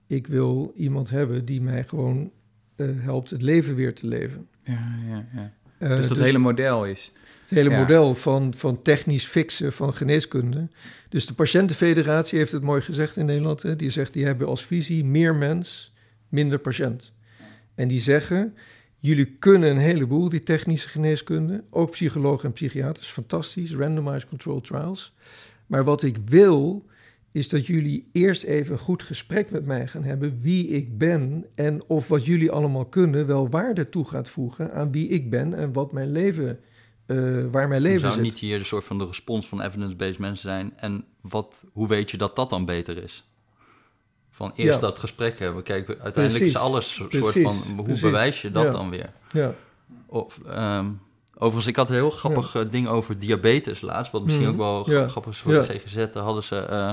ik 0.06 0.26
wil 0.26 0.72
iemand 0.76 1.10
hebben 1.10 1.44
die 1.44 1.60
mij 1.60 1.84
gewoon 1.84 2.30
eh, 2.76 2.86
helpt 2.94 3.30
het 3.30 3.42
leven 3.42 3.74
weer 3.74 3.94
te 3.94 4.06
leven. 4.06 4.48
Ja, 4.64 4.94
ja, 5.08 5.26
ja. 5.34 5.52
Eh, 5.78 5.88
dus 5.88 6.08
dat 6.08 6.18
hele 6.18 6.38
model 6.38 6.86
is. 6.86 7.12
het 7.42 7.50
hele 7.50 7.70
Ja. 7.70 7.78
model 7.78 8.14
van, 8.14 8.54
van 8.54 8.82
technisch 8.82 9.26
fixen 9.26 9.72
van 9.72 9.94
geneeskunde. 9.94 10.68
Dus 11.08 11.26
de 11.26 11.34
Patiëntenfederatie 11.34 12.38
heeft 12.38 12.52
het 12.52 12.62
mooi 12.62 12.80
gezegd 12.80 13.16
in 13.16 13.24
Nederland. 13.26 13.62
Hè? 13.62 13.76
Die 13.76 13.90
zegt, 13.90 14.12
die 14.12 14.24
hebben 14.24 14.46
als 14.46 14.64
visie 14.66 15.04
meer 15.04 15.34
mens, 15.34 15.92
minder 16.28 16.58
patiënt. 16.58 17.12
En 17.74 17.88
die 17.88 18.00
zeggen, 18.00 18.54
jullie 18.98 19.36
kunnen 19.38 19.70
een 19.70 19.76
heleboel, 19.78 20.28
die 20.28 20.42
technische 20.42 20.88
geneeskunde. 20.88 21.64
Ook 21.70 21.90
psychologen 21.90 22.44
en 22.44 22.52
psychiaters, 22.52 23.06
fantastisch. 23.08 23.74
Randomized 23.74 24.28
controlled 24.28 24.64
trials. 24.64 25.14
Maar 25.66 25.84
wat 25.84 26.02
ik 26.02 26.16
wil, 26.24 26.86
is 27.32 27.48
dat 27.48 27.66
jullie 27.66 28.08
eerst 28.12 28.42
even 28.42 28.72
een 28.72 28.78
goed 28.78 29.02
gesprek 29.02 29.50
met 29.50 29.66
mij 29.66 29.86
gaan 29.86 30.04
hebben. 30.04 30.38
Wie 30.40 30.66
ik 30.66 30.98
ben 30.98 31.44
en 31.54 31.82
of 31.88 32.08
wat 32.08 32.24
jullie 32.26 32.50
allemaal 32.50 32.84
kunnen 32.86 33.26
wel 33.26 33.48
waarde 33.48 33.88
toe 33.88 34.08
gaat 34.08 34.28
voegen 34.28 34.72
aan 34.74 34.92
wie 34.92 35.08
ik 35.08 35.30
ben 35.30 35.54
en 35.54 35.72
wat 35.72 35.92
mijn 35.92 36.12
leven, 36.12 36.60
eh, 37.06 37.16
waar 37.50 37.68
mijn 37.68 37.82
leven 37.82 38.00
Zou 38.00 38.12
zit. 38.12 38.22
niet 38.22 38.38
hier 38.38 38.58
de 38.58 38.64
soort 38.64 38.84
van 38.84 38.98
de 38.98 39.06
respons 39.06 39.48
van 39.48 39.60
evidence-based 39.60 40.18
mensen 40.18 40.48
zijn? 40.50 40.72
En 40.76 41.04
wat, 41.20 41.64
hoe 41.72 41.88
weet 41.88 42.10
je 42.10 42.16
dat 42.16 42.36
dat 42.36 42.50
dan 42.50 42.64
beter 42.64 43.02
is? 43.02 43.26
Van 44.30 44.52
eerst 44.56 44.80
Ja. 44.80 44.86
dat 44.86 44.98
gesprek 44.98 45.38
hebben. 45.38 45.62
Kijk, 45.62 45.88
uiteindelijk 45.88 46.14
Precies. 46.34 46.46
is 46.48 46.56
alles 46.56 46.86
een 46.86 46.92
soort 46.92 47.08
Precies. 47.08 47.42
van... 47.42 47.56
Hoe 47.74 47.84
Precies. 47.84 48.02
bewijs 48.02 48.42
je 48.42 48.50
dat 48.50 48.62
Ja. 48.64 48.70
dan 48.70 48.90
weer? 48.90 49.12
Ja, 49.32 49.54
Of, 50.06 50.38
ehm, 50.46 50.86
overigens, 51.42 51.66
ik 51.66 51.76
had 51.76 51.88
een 51.88 51.94
heel 51.94 52.10
grappig 52.10 52.54
eh, 52.54 52.62
ding 52.70 52.88
over 52.88 53.18
diabetes 53.18 53.80
laatst. 53.80 54.12
Wat 54.12 54.22
misschien 54.22 54.44
Mhm. 54.48 54.52
ook 54.60 54.84
wel 54.86 54.90
Ja. 54.90 55.08
grappig 55.08 55.32
is 55.32 55.38
voor 55.38 55.52
de 55.52 55.62
GGZ. 55.62 55.94
Daar 56.12 56.22
hadden 56.22 56.42
ze 56.42 56.56
eh, 56.56 56.90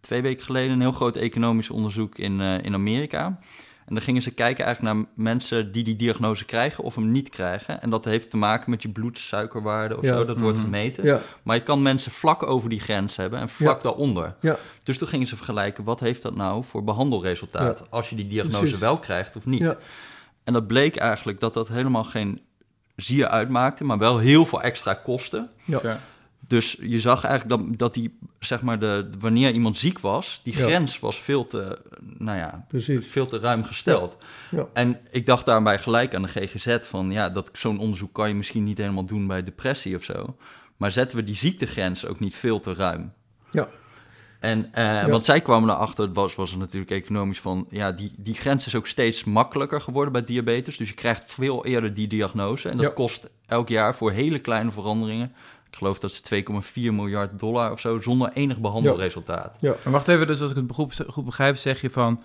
twee 0.00 0.22
weken 0.22 0.44
geleden 0.44 0.70
een 0.72 0.80
heel 0.80 0.92
groot 0.92 1.16
economisch 1.16 1.70
onderzoek 1.70 2.18
in, 2.18 2.40
eh, 2.40 2.62
in 2.62 2.74
Amerika. 2.74 3.38
En 3.86 3.96
dan 3.96 4.04
gingen 4.04 4.22
ze 4.22 4.30
kijken 4.30 4.64
eigenlijk 4.64 4.96
naar 4.96 5.04
mensen 5.14 5.72
die 5.72 5.84
die 5.84 5.96
diagnose 5.96 6.44
krijgen 6.44 6.84
of 6.84 6.94
hem 6.94 7.10
niet 7.10 7.28
krijgen. 7.28 7.82
En 7.82 7.90
dat 7.90 8.04
heeft 8.04 8.30
te 8.30 8.36
maken 8.36 8.70
met 8.70 8.82
je 8.82 8.88
bloedsuikerwaarde 8.88 9.96
of 9.96 10.04
Ja. 10.04 10.08
zo. 10.16 10.24
Dat 10.24 10.40
wordt 10.40 10.56
Mhm. 10.56 10.64
gemeten. 10.66 11.04
ja, 11.04 11.20
Maar 11.42 11.56
je 11.56 11.62
kan 11.62 11.82
mensen 11.82 12.12
vlak 12.12 12.42
over 12.42 12.68
die 12.68 12.80
grens 12.80 13.16
hebben 13.16 13.38
en 13.40 13.48
vlak 13.48 13.82
daaronder. 13.82 14.34
ja, 14.40 14.58
Dus 14.82 14.98
toen 14.98 15.08
gingen 15.08 15.26
ze 15.26 15.36
vergelijken, 15.36 15.84
wat 15.84 16.00
heeft 16.00 16.22
dat 16.22 16.34
nou 16.36 16.64
voor 16.64 16.84
behandelresultaat... 16.84 17.90
Als 17.90 18.10
je 18.10 18.16
die 18.16 18.26
diagnose 18.26 18.58
Precies. 18.58 18.78
wel 18.78 18.98
krijgt 18.98 19.36
of 19.36 19.46
niet. 19.46 19.74
En 20.44 20.52
dat 20.52 20.66
bleek 20.66 20.96
eigenlijk 20.96 21.40
dat 21.40 21.52
dat 21.52 21.68
helemaal 21.68 22.04
geen 22.04 22.40
zier 23.00 23.28
uitmaakte... 23.28 23.84
maar 23.84 23.98
wel 23.98 24.18
heel 24.18 24.46
veel 24.46 24.62
extra 24.62 24.94
kosten. 24.94 25.50
Ja. 25.64 26.00
Dus 26.48 26.76
je 26.80 27.00
zag 27.00 27.24
eigenlijk 27.24 27.60
dat, 27.60 27.78
dat 27.78 27.94
die, 27.94 28.18
zeg 28.38 28.62
maar, 28.62 28.78
de, 28.78 29.10
wanneer 29.18 29.52
iemand 29.52 29.76
ziek 29.76 29.98
was... 29.98 30.40
die 30.42 30.56
Ja. 30.56 30.64
grens 30.64 30.98
was 30.98 31.20
veel 31.20 31.44
te, 31.44 31.78
nou 32.18 32.38
ja, 32.38 32.64
precies. 32.68 33.06
veel 33.06 33.26
te 33.26 33.38
ruim 33.38 33.64
gesteld. 33.64 34.16
Ja. 34.50 34.66
En 34.72 35.00
ik 35.10 35.26
dacht 35.26 35.46
daarbij 35.46 35.78
gelijk 35.78 36.14
aan 36.14 36.22
de 36.22 36.28
GGZ 36.28 36.78
van... 36.80 37.10
ja, 37.10 37.28
dat 37.28 37.50
zo'n 37.52 37.78
onderzoek 37.78 38.12
kan 38.12 38.28
je 38.28 38.34
misschien 38.34 38.64
niet 38.64 38.78
helemaal 38.78 39.04
doen 39.04 39.26
bij 39.26 39.44
depressie 39.44 39.96
of 39.96 40.04
zo. 40.04 40.36
Maar 40.76 40.90
zetten 40.90 41.16
we 41.16 41.24
die 41.24 41.34
ziektegrens 41.34 42.06
ook 42.06 42.20
niet 42.20 42.36
veel 42.36 42.60
te 42.60 42.74
ruim? 42.74 43.12
Ja. 43.50 43.68
En, 44.40 44.74
eh, 44.74 45.06
Want 45.06 45.24
zij 45.24 45.40
kwamen 45.40 45.68
erachter, 45.70 46.12
was, 46.12 46.34
was 46.34 46.50
het 46.50 46.58
natuurlijk 46.58 46.90
economisch 46.90 47.40
van... 47.40 47.66
ja, 47.70 47.92
die, 47.92 48.12
die 48.16 48.34
grens 48.34 48.66
is 48.66 48.74
ook 48.74 48.86
steeds 48.86 49.24
makkelijker 49.24 49.80
geworden 49.80 50.12
bij 50.12 50.24
diabetes. 50.24 50.76
Dus 50.76 50.88
je 50.88 50.94
krijgt 50.94 51.32
veel 51.32 51.64
eerder 51.66 51.94
die 51.94 52.06
diagnose. 52.06 52.68
En 52.68 52.76
dat 52.76 52.86
Ja. 52.86 52.92
kost 52.92 53.30
elk 53.46 53.68
jaar 53.68 53.94
voor 53.94 54.10
hele 54.10 54.38
kleine 54.38 54.70
veranderingen... 54.72 55.32
ik 55.70 55.76
geloof 55.76 55.98
dat 55.98 56.12
ze 56.12 56.44
2,4 56.44 56.72
miljard 56.74 57.38
dollar 57.38 57.72
of 57.72 57.80
zo... 57.80 58.00
zonder 58.00 58.30
enig 58.32 58.60
behandelresultaat. 58.60 59.56
Ja, 59.60 59.76
Maar 59.84 59.92
wacht 59.92 60.08
even, 60.08 60.26
dus 60.26 60.40
als 60.40 60.50
ik 60.50 60.56
het 60.56 60.72
goed, 60.72 61.04
goed 61.08 61.24
begrijp, 61.24 61.56
zeg 61.56 61.80
je 61.80 61.90
van 61.90 62.22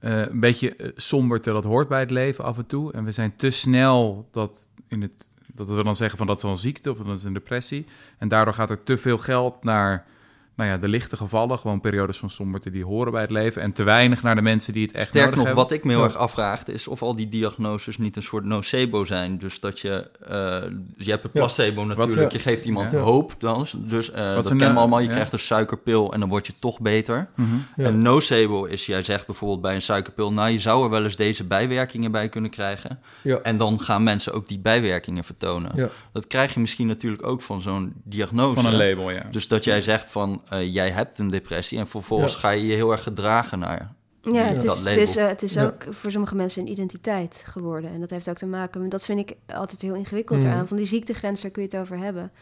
eh, 0.00 0.20
een 0.20 0.40
beetje 0.40 0.76
eh, 0.76 0.90
somberte, 0.96 1.52
dat 1.52 1.64
hoort 1.64 1.88
bij 1.88 2.00
het 2.00 2.10
leven 2.10 2.44
af 2.44 2.56
en 2.56 2.66
toe. 2.66 2.92
En 2.92 3.04
we 3.04 3.12
zijn 3.12 3.36
te 3.36 3.50
snel 3.50 4.28
dat, 4.30 4.68
in 4.88 5.02
het, 5.02 5.30
dat 5.46 5.68
we 5.68 5.82
dan 5.82 5.96
zeggen 5.96 6.18
van 6.18 6.26
dat 6.26 6.36
is 6.36 6.42
wel 6.42 6.50
een 6.52 6.56
ziekte 6.58 6.90
of 6.90 6.98
dat 6.98 7.18
is 7.18 7.24
een 7.24 7.32
depressie. 7.32 7.86
En 8.18 8.28
daardoor 8.28 8.54
gaat 8.54 8.70
er 8.70 8.82
te 8.82 8.96
veel 8.96 9.18
geld 9.18 9.64
naar 9.64 10.06
nou 10.56 10.70
ja, 10.70 10.76
de 10.78 10.88
lichte 10.88 11.16
gevallen, 11.16 11.58
gewoon 11.58 11.80
periodes 11.80 12.18
van 12.18 12.30
somberte 12.30 12.70
die 12.70 12.84
horen 12.84 13.12
bij 13.12 13.20
het 13.20 13.30
leven. 13.30 13.62
En 13.62 13.72
te 13.72 13.82
weinig 13.82 14.22
naar 14.22 14.34
de 14.34 14.42
mensen 14.42 14.72
die 14.72 14.82
het 14.82 14.92
echt 14.92 15.08
Sterker 15.08 15.20
nodig 15.30 15.36
nog, 15.36 15.46
hebben. 15.46 15.62
wat 15.64 15.72
ik 15.72 15.84
me 15.84 15.90
heel 15.90 16.00
Ja. 16.00 16.06
erg 16.06 16.16
afvraagde... 16.16 16.72
is 16.72 16.88
of 16.88 17.02
al 17.02 17.16
die 17.16 17.28
diagnoses 17.28 17.98
niet 17.98 18.16
een 18.16 18.22
soort 18.22 18.44
nocebo 18.44 19.04
zijn. 19.04 19.38
Dus 19.38 19.60
dat 19.60 19.80
je... 19.80 20.10
eh, 20.28 20.70
je 20.96 21.10
hebt 21.10 21.24
een 21.24 21.30
Ja. 21.32 21.40
placebo 21.40 21.84
natuurlijk. 21.84 22.32
Je 22.32 22.38
geeft 22.38 22.64
iemand 22.64 22.90
Ja. 22.90 22.98
hoop 22.98 23.34
dan. 23.38 23.66
Dus 23.76 24.10
eh, 24.10 24.34
dat 24.34 24.48
kennen 24.48 24.72
we 24.72 24.78
allemaal. 24.78 25.00
Je 25.00 25.06
ja. 25.06 25.12
krijgt 25.12 25.32
een 25.32 25.38
suikerpil 25.38 26.12
en 26.12 26.20
dan 26.20 26.28
word 26.28 26.46
je 26.46 26.52
toch 26.58 26.80
beter. 26.80 27.28
Ja. 27.76 27.84
En 27.84 28.02
nocebo 28.02 28.64
is, 28.64 28.86
jij 28.86 29.02
zegt 29.02 29.26
bijvoorbeeld 29.26 29.60
bij 29.60 29.74
een 29.74 29.82
suikerpil... 29.82 30.32
nou, 30.32 30.50
je 30.50 30.58
zou 30.58 30.84
er 30.84 30.90
wel 30.90 31.04
eens 31.04 31.16
deze 31.16 31.44
bijwerkingen 31.44 32.10
bij 32.12 32.28
kunnen 32.28 32.50
krijgen. 32.50 32.98
ja, 33.22 33.38
En 33.42 33.56
dan 33.56 33.80
gaan 33.80 34.02
mensen 34.02 34.32
ook 34.32 34.48
die 34.48 34.58
bijwerkingen 34.58 35.24
vertonen. 35.24 35.72
ja, 35.74 35.88
Dat 36.12 36.26
krijg 36.26 36.54
je 36.54 36.60
misschien 36.60 36.86
natuurlijk 36.86 37.26
ook 37.26 37.42
van 37.42 37.60
zo'n 37.60 37.92
diagnose. 38.04 38.54
Van 38.62 38.66
een 38.72 38.76
label, 38.76 39.10
ja. 39.10 39.26
Dus 39.30 39.48
dat 39.48 39.64
jij 39.64 39.80
zegt 39.80 40.08
van, 40.10 40.42
eh, 40.48 40.74
jij 40.74 40.90
hebt 40.90 41.18
een 41.18 41.28
depressie... 41.28 41.78
en 41.78 41.86
vervolgens 41.86 42.32
Ja. 42.32 42.38
ga 42.38 42.50
je 42.50 42.66
je 42.66 42.74
heel 42.74 42.92
erg 42.92 43.02
gedragen 43.02 43.58
naar... 43.58 43.94
Ja, 44.20 44.42
het 44.44 44.54
dat 44.60 44.64
is, 44.64 44.72
het 44.78 44.84
label. 44.84 45.02
is, 45.02 45.16
eh, 45.16 45.26
het 45.28 45.42
is 45.42 45.52
Ja. 45.52 45.64
ook 45.64 45.86
voor 45.90 46.10
sommige 46.10 46.34
mensen 46.34 46.62
een 46.62 46.70
identiteit 46.70 47.42
geworden. 47.46 47.90
En 47.90 48.00
dat 48.00 48.10
heeft 48.10 48.28
ook 48.28 48.36
te 48.36 48.46
maken 48.46 48.80
met, 48.82 48.90
dat 48.90 49.04
vind 49.04 49.18
ik 49.18 49.36
altijd 49.46 49.80
heel 49.80 49.94
ingewikkeld 49.94 50.38
Mhm. 50.38 50.48
eraan. 50.48 50.68
Van 50.68 50.76
die 50.76 50.86
ziektegrens, 50.86 51.40
daar 51.42 51.50
kun 51.50 51.62
je 51.62 51.68
het 51.68 51.78
over 51.80 51.98
hebben. 51.98 52.32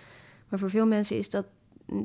Maar 0.48 0.58
voor 0.58 0.70
veel 0.70 0.86
mensen 0.86 1.16
is 1.18 1.30
dat 1.30 1.46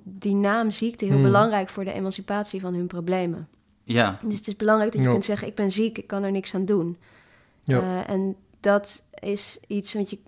die 0.03 0.35
naam 0.35 0.71
ziekte 0.71 1.05
heel 1.05 1.13
Mhm. 1.13 1.23
belangrijk 1.23 1.69
voor 1.69 1.83
de 1.83 1.93
emancipatie 1.93 2.59
van 2.61 2.73
hun 2.73 2.87
problemen. 2.87 3.47
Ja, 3.83 4.17
Dus 4.25 4.37
het 4.37 4.47
is 4.47 4.55
belangrijk 4.55 4.91
dat 4.91 5.01
je 5.01 5.07
Ja. 5.07 5.13
kunt 5.13 5.25
zeggen, 5.25 5.47
ik 5.47 5.55
ben 5.55 5.71
ziek, 5.71 5.97
ik 5.97 6.07
kan 6.07 6.23
er 6.23 6.31
niks 6.31 6.55
aan 6.55 6.65
doen. 6.65 6.97
Ja. 7.63 7.81
Eh, 7.81 8.13
en 8.13 8.35
dat 8.59 9.03
is 9.19 9.59
iets 9.67 9.93
wat 9.93 10.09
je, 10.09 10.19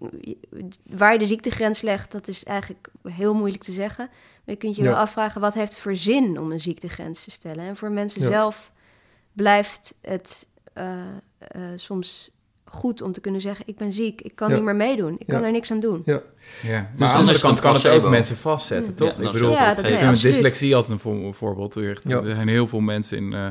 waar 0.96 1.14
je 1.14 1.20
de 1.20 1.26
ziektegrens 1.26 1.82
legt, 1.82 2.12
dat 2.12 2.28
is 2.28 2.44
eigenlijk 2.44 2.88
heel 3.04 3.34
moeilijk 3.34 3.64
te 3.64 3.72
zeggen. 3.72 4.10
Maar 4.46 4.56
je 4.56 4.62
kunt 4.62 4.76
je 4.76 4.82
Ja. 4.84 4.88
wel 4.90 4.98
afvragen, 4.98 5.42
wat 5.42 5.54
heeft 5.54 5.78
voor 5.78 5.96
zin 5.96 6.40
om 6.40 6.52
een 6.52 6.60
ziektegrens 6.60 7.24
te 7.24 7.32
stellen? 7.32 7.66
En 7.66 7.76
voor 7.76 7.92
mensen 7.92 8.22
Ja. 8.22 8.28
zelf 8.28 8.72
blijft 9.34 9.96
het 10.02 10.48
eh, 10.74 10.94
eh, 11.38 11.62
soms 11.76 12.32
goed 12.66 13.02
om 13.02 13.12
te 13.12 13.22
kunnen 13.22 13.42
zeggen, 13.42 13.68
ik 13.68 13.78
ben 13.78 13.92
ziek, 13.92 14.22
ik 14.22 14.36
kan 14.36 14.50
Ja. 14.50 14.56
niet 14.56 14.64
meer 14.64 14.76
meedoen, 14.76 15.16
ik 15.18 15.28
kan 15.28 15.44
er 15.44 15.52
niks 15.52 15.72
aan 15.72 15.80
doen. 15.80 16.02
ja, 16.06 16.22
Ja, 16.62 16.72
maar 16.72 16.92
dan 16.98 17.08
aan 17.08 17.14
de 17.14 17.20
andere 17.20 17.40
kant 17.40 17.60
kan 17.60 17.74
het 17.74 17.88
ook 17.88 18.10
mensen 18.10 18.38
vastzetten, 18.38 18.94
toch? 18.96 19.10
Ik 19.20 19.32
bedoel, 19.32 19.52
Ja, 19.52 19.74
dat 19.74 19.84
nee, 19.84 20.12
dyslexie 20.16 20.76
altijd 20.76 20.94
een 20.94 21.00
voor- 21.00 21.34
voorbeeld. 21.34 21.76
Er 21.76 22.02
er 22.06 22.36
zijn 22.36 22.48
heel 22.48 22.68
veel 22.68 22.80
mensen 22.80 23.18
in 23.18 23.34
eh, 23.34 23.48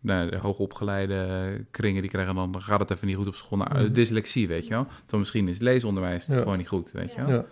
nou, 0.00 0.30
de 0.30 0.36
hoogopgeleide 0.36 1.64
kringen, 1.70 2.02
die 2.02 2.10
krijgen 2.10 2.34
dan, 2.34 2.54
gaat 2.62 2.80
het 2.80 2.90
even 2.90 3.06
niet 3.06 3.16
goed 3.16 3.26
op 3.26 3.34
school. 3.34 3.58
Nou, 3.58 3.82
Mhm. 3.82 3.92
dyslexie, 3.92 4.48
weet 4.48 4.64
je 4.66 4.70
wel. 4.74 4.86
Dan 5.06 5.18
misschien 5.18 5.48
is 5.48 5.54
het 5.54 5.62
leesonderwijs 5.62 6.26
het 6.26 6.36
gewoon 6.38 6.58
niet 6.58 6.68
goed, 6.68 6.90
weet 6.90 7.12
je 7.14 7.24
wel. 7.24 7.46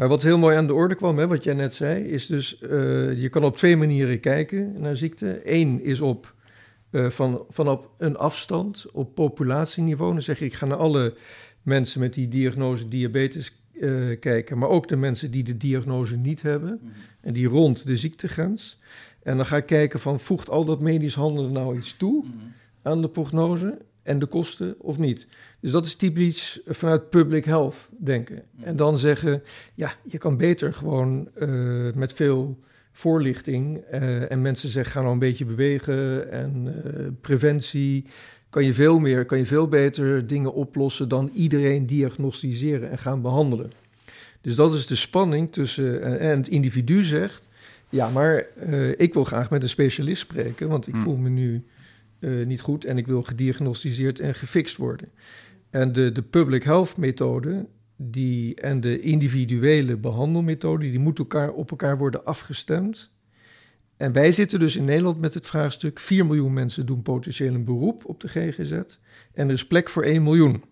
Maar 0.00 0.08
wat 0.08 0.22
heel 0.22 0.38
mooi 0.38 0.56
aan 0.56 0.66
de 0.66 0.74
orde 0.74 0.94
kwam, 0.94 1.18
hè, 1.18 1.26
wat 1.26 1.44
jij 1.44 1.54
net 1.54 1.74
zei, 1.74 2.04
is 2.04 2.26
dus, 2.26 2.58
eh, 2.58 3.20
je 3.20 3.28
kan 3.28 3.44
op 3.44 3.56
twee 3.56 3.76
manieren 3.76 4.20
kijken 4.20 4.80
naar 4.80 4.96
ziekte. 4.96 5.40
Eén 5.44 5.84
is 5.84 6.00
op, 6.00 6.34
eh, 6.90 7.10
van, 7.10 7.44
vanaf 7.48 7.88
een 7.98 8.16
afstand, 8.16 8.86
op 8.92 9.14
populatieniveau. 9.14 10.12
Dan 10.12 10.22
zeg 10.22 10.38
je, 10.38 10.44
ik 10.44 10.54
ga 10.54 10.66
naar 10.66 10.76
alle 10.76 11.14
mensen 11.62 12.00
met 12.00 12.14
die 12.14 12.28
diagnose 12.28 12.88
diabetes 12.88 13.62
eh, 13.80 14.20
kijken, 14.20 14.58
maar 14.58 14.68
ook 14.68 14.88
de 14.88 14.96
mensen 14.96 15.30
die 15.30 15.42
de 15.42 15.56
diagnose 15.56 16.16
niet 16.16 16.42
hebben 16.42 16.80
en 17.20 17.32
die 17.32 17.48
rond 17.48 17.86
de 17.86 17.96
ziektegrens. 17.96 18.78
En 19.22 19.36
dan 19.36 19.46
ga 19.46 19.56
ik 19.56 19.66
kijken 19.66 20.00
van, 20.00 20.20
voegt 20.20 20.50
al 20.50 20.64
dat 20.64 20.80
medisch 20.80 21.14
handelen 21.14 21.52
nou 21.52 21.76
iets 21.76 21.96
toe 21.96 22.24
aan 22.82 23.02
de 23.02 23.08
prognose 23.08 23.78
en 24.02 24.18
de 24.18 24.26
kosten 24.26 24.74
of 24.78 24.98
niet? 24.98 25.26
Dus 25.60 25.70
dat 25.70 25.86
is 25.86 25.94
typisch 25.94 26.60
vanuit 26.66 27.10
public 27.10 27.44
health 27.44 27.90
denken. 27.98 28.42
En 28.60 28.76
dan 28.76 28.98
zeggen, 28.98 29.42
ja, 29.74 29.92
je 30.04 30.18
kan 30.18 30.36
beter 30.36 30.74
gewoon 30.74 31.28
eh, 31.34 31.48
met 31.94 32.12
veel 32.12 32.58
voorlichting 32.92 33.78
eh, 33.78 34.30
en 34.30 34.42
mensen 34.42 34.68
zeggen, 34.68 34.92
ga 34.92 35.00
nou 35.00 35.12
een 35.12 35.18
beetje 35.18 35.44
bewegen 35.44 36.30
en 36.32 36.82
eh, 36.84 37.06
preventie, 37.20 38.04
kan 38.50 38.64
je 38.64 38.74
veel 38.74 38.98
meer, 38.98 39.24
kan 39.24 39.38
je 39.38 39.46
veel 39.46 39.68
beter 39.68 40.26
dingen 40.26 40.54
oplossen 40.54 41.08
dan 41.08 41.30
iedereen 41.34 41.86
diagnosticeren 41.86 42.90
en 42.90 42.98
gaan 42.98 43.22
behandelen. 43.22 43.72
Dus 44.40 44.54
dat 44.54 44.74
is 44.74 44.86
de 44.86 44.96
spanning 44.96 45.52
tussen, 45.52 46.20
en, 46.20 46.36
het 46.36 46.48
individu 46.48 47.02
zegt, 47.04 47.48
ja, 47.88 48.10
maar 48.10 48.46
ik 48.96 49.14
wil 49.14 49.24
graag 49.24 49.50
met 49.50 49.62
een 49.62 49.68
specialist 49.68 50.20
spreken, 50.20 50.68
want 50.68 50.86
ik 50.86 50.94
Hmm. 50.94 51.02
voel 51.02 51.16
me 51.16 51.28
nu 51.28 51.64
niet 52.44 52.60
goed 52.60 52.84
en 52.84 52.98
ik 52.98 53.06
wil 53.06 53.22
gediagnosticeerd 53.22 54.20
en 54.20 54.34
gefixt 54.34 54.76
worden. 54.76 55.08
En 55.70 55.92
de, 55.92 56.12
de 56.12 56.22
public 56.22 56.62
health 56.62 56.96
methode 56.96 57.68
die, 57.96 58.54
en 58.54 58.80
de 58.80 59.00
individuele 59.00 59.96
behandelmethode, 59.96 60.90
die 60.90 60.98
moeten 60.98 61.24
elkaar, 61.24 61.50
op 61.52 61.70
elkaar 61.70 61.98
worden 61.98 62.24
afgestemd. 62.24 63.10
En 63.96 64.12
wij 64.12 64.32
zitten 64.32 64.58
dus 64.58 64.76
in 64.76 64.84
Nederland 64.84 65.20
met 65.20 65.34
het 65.34 65.46
vraagstuk: 65.46 65.98
4 65.98 66.26
miljoen 66.26 66.52
mensen 66.52 66.86
doen 66.86 67.02
potentieel 67.02 67.54
een 67.54 67.64
beroep 67.64 68.04
op 68.04 68.20
de 68.20 68.28
GGZ 68.28 68.72
en 69.32 69.46
er 69.46 69.52
is 69.52 69.66
plek 69.66 69.88
voor 69.88 70.02
1 70.02 70.22
miljoen. 70.22 70.64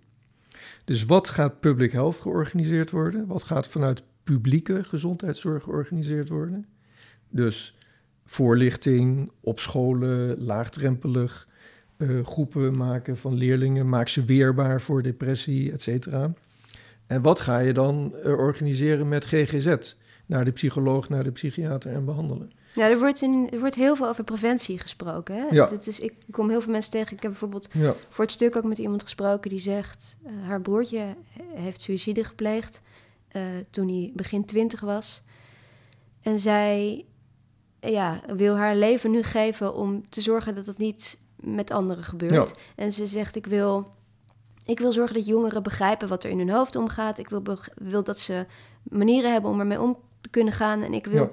Dus 0.84 1.04
wat 1.04 1.28
gaat 1.28 1.60
public 1.60 1.92
health 1.92 2.16
georganiseerd 2.20 2.90
worden? 2.90 3.26
Wat 3.26 3.44
gaat 3.44 3.68
vanuit 3.68 4.02
publieke 4.22 4.84
gezondheidszorg 4.84 5.62
georganiseerd 5.62 6.28
worden? 6.28 6.66
Dus 7.30 7.76
voorlichting 8.24 9.30
op 9.40 9.60
scholen, 9.60 10.42
laagdrempelig, 10.42 11.48
eh, 11.98 12.24
groepen 12.24 12.76
maken 12.76 13.16
van 13.16 13.34
leerlingen, 13.34 13.88
maak 13.88 14.08
ze 14.08 14.24
weerbaar 14.24 14.80
voor 14.80 15.02
depressie, 15.02 15.72
et 15.72 15.82
cetera. 15.82 16.32
En 17.06 17.22
wat 17.22 17.40
ga 17.40 17.58
je 17.58 17.72
dan 17.72 18.14
eh, 18.24 18.32
organiseren 18.32 19.08
met 19.08 19.26
GGZ? 19.26 19.94
Naar 20.26 20.44
de 20.44 20.50
psycholoog, 20.50 21.08
naar 21.08 21.24
de 21.24 21.30
psychiater 21.30 21.92
en 21.92 22.04
behandelen. 22.04 22.50
Ja, 22.74 22.88
er 22.88 22.98
wordt, 22.98 23.22
in, 23.22 23.48
er 23.52 23.58
wordt 23.58 23.74
heel 23.74 23.96
veel 23.96 24.08
over 24.08 24.24
preventie 24.24 24.78
gesproken. 24.78 25.34
Hè? 25.34 25.46
Ja. 25.50 25.68
Het 25.68 25.86
is, 25.86 26.00
ik 26.00 26.14
kom 26.30 26.48
heel 26.48 26.60
veel 26.60 26.72
mensen 26.72 26.90
tegen. 26.90 27.16
Ik 27.16 27.22
heb 27.22 27.30
bijvoorbeeld 27.30 27.68
Ja, 27.72 27.94
voor 28.08 28.24
het 28.24 28.32
stuk 28.32 28.56
ook 28.56 28.64
met 28.64 28.78
iemand 28.78 29.02
gesproken 29.02 29.50
die 29.50 29.58
zegt... 29.58 30.16
eh, 30.24 30.32
haar 30.46 30.60
broertje 30.60 31.16
heeft 31.54 31.80
suïcide 31.80 32.24
gepleegd 32.24 32.80
toen 33.70 33.88
hij 33.88 34.12
begin 34.14 34.44
twintig 34.44 34.80
was. 34.80 35.22
En 36.20 36.38
zij 36.38 37.04
ja, 37.80 38.20
wil 38.36 38.56
haar 38.56 38.76
leven 38.76 39.10
nu 39.10 39.22
geven 39.22 39.74
om 39.74 40.08
te 40.08 40.20
zorgen 40.20 40.54
dat 40.54 40.64
dat 40.64 40.78
niet 40.78 41.18
met 41.40 41.70
anderen 41.70 42.04
gebeurt. 42.04 42.48
Ja. 42.48 42.54
En 42.76 42.92
ze 42.92 43.06
zegt, 43.06 43.36
ik 43.36 43.46
wil, 43.46 43.90
ik 44.64 44.78
wil 44.78 44.92
zorgen 44.92 45.14
dat 45.14 45.26
jongeren 45.26 45.62
begrijpen 45.62 46.08
wat 46.08 46.24
er 46.24 46.30
in 46.30 46.38
hun 46.38 46.50
hoofd 46.50 46.76
omgaat. 46.76 47.18
Ik 47.18 47.28
wil, 47.28 47.42
wil 47.74 48.04
dat 48.04 48.18
ze 48.18 48.46
manieren 48.82 49.32
hebben 49.32 49.50
om 49.50 49.60
ermee 49.60 49.80
om 49.80 49.98
te 50.20 50.28
kunnen 50.28 50.52
gaan. 50.52 50.82
En 50.82 50.94
ik 50.94 51.06
wil 51.06 51.22
ja. 51.22 51.30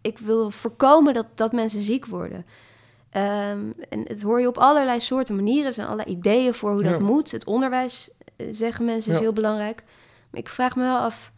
ik 0.00 0.18
wil 0.18 0.50
voorkomen 0.50 1.14
dat, 1.14 1.26
dat 1.34 1.52
mensen 1.52 1.82
ziek 1.82 2.06
worden. 2.06 2.46
Ehm, 3.10 3.70
en 3.88 4.00
het 4.04 4.22
hoor 4.22 4.40
je 4.40 4.48
op 4.48 4.58
allerlei 4.58 5.00
soorten 5.00 5.36
manieren. 5.36 5.66
Er 5.66 5.72
zijn 5.72 5.86
allerlei 5.86 6.16
ideeën 6.16 6.54
voor 6.54 6.72
hoe 6.72 6.82
dat 6.82 7.00
moet. 7.00 7.30
Het 7.30 7.44
onderwijs, 7.44 8.10
eh, 8.36 8.46
zeggen 8.50 8.84
mensen, 8.84 9.12
is 9.12 9.20
heel 9.20 9.32
belangrijk. 9.32 9.82
Maar 10.30 10.40
ik 10.40 10.48
vraag 10.48 10.76
me 10.76 10.82
wel 10.82 10.98
af, 10.98 11.32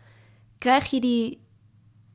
krijg 0.58 0.90
je 0.90 1.00
die, 1.00 1.41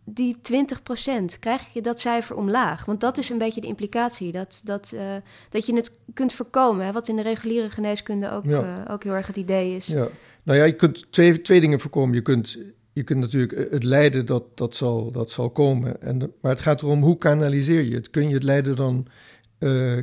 die 0.10 0.36
20%, 0.42 1.40
krijg 1.40 1.74
je 1.74 1.82
dat 1.82 2.00
cijfer 2.00 2.36
omlaag? 2.36 2.86
Want 2.86 3.02
dat 3.02 3.18
is 3.18 3.30
een 3.30 3.38
beetje 3.38 3.62
de 3.62 3.68
implicatie, 3.68 4.32
dat, 4.32 4.62
dat, 4.64 4.92
eh, 4.96 5.16
dat 5.50 5.66
je 5.66 5.76
het 5.76 6.00
kunt 6.14 6.34
voorkomen. 6.34 6.86
Hè? 6.86 6.92
Wat 6.92 7.08
in 7.08 7.16
de 7.16 7.22
reguliere 7.22 7.70
geneeskunde 7.70 8.32
ook, 8.32 8.46
Ja. 8.46 8.84
eh, 8.86 8.94
ook 8.94 9.04
heel 9.04 9.14
erg 9.14 9.28
het 9.28 9.38
idee 9.38 9.76
is. 9.76 9.88
Ja. 9.88 10.08
Nou 10.44 10.58
ja, 10.60 10.64
je 10.66 10.76
kunt 10.76 11.12
twee, 11.12 11.42
twee 11.42 11.60
dingen 11.60 11.80
voorkomen. 11.80 12.16
Je 12.16 12.22
kunt, 12.22 12.58
je 12.94 13.04
kunt 13.04 13.20
natuurlijk 13.20 13.52
eh, 13.54 13.72
het 13.72 13.84
lijden, 13.84 14.26
dat, 14.26 14.44
dat, 14.58 14.76
zal, 14.76 15.12
dat 15.12 15.32
zal 15.32 15.50
komen. 15.50 16.02
En, 16.02 16.20
de- 16.20 16.30
maar 16.42 16.52
het 16.52 16.62
gaat 16.62 16.82
erom, 16.82 17.04
hoe 17.04 17.18
kanaliseer 17.18 17.82
je 17.84 17.96
het? 17.96 18.10
Kun 18.10 18.28
je 18.28 18.34
het 18.34 18.44
lijden 18.44 18.76
dan 18.76 19.08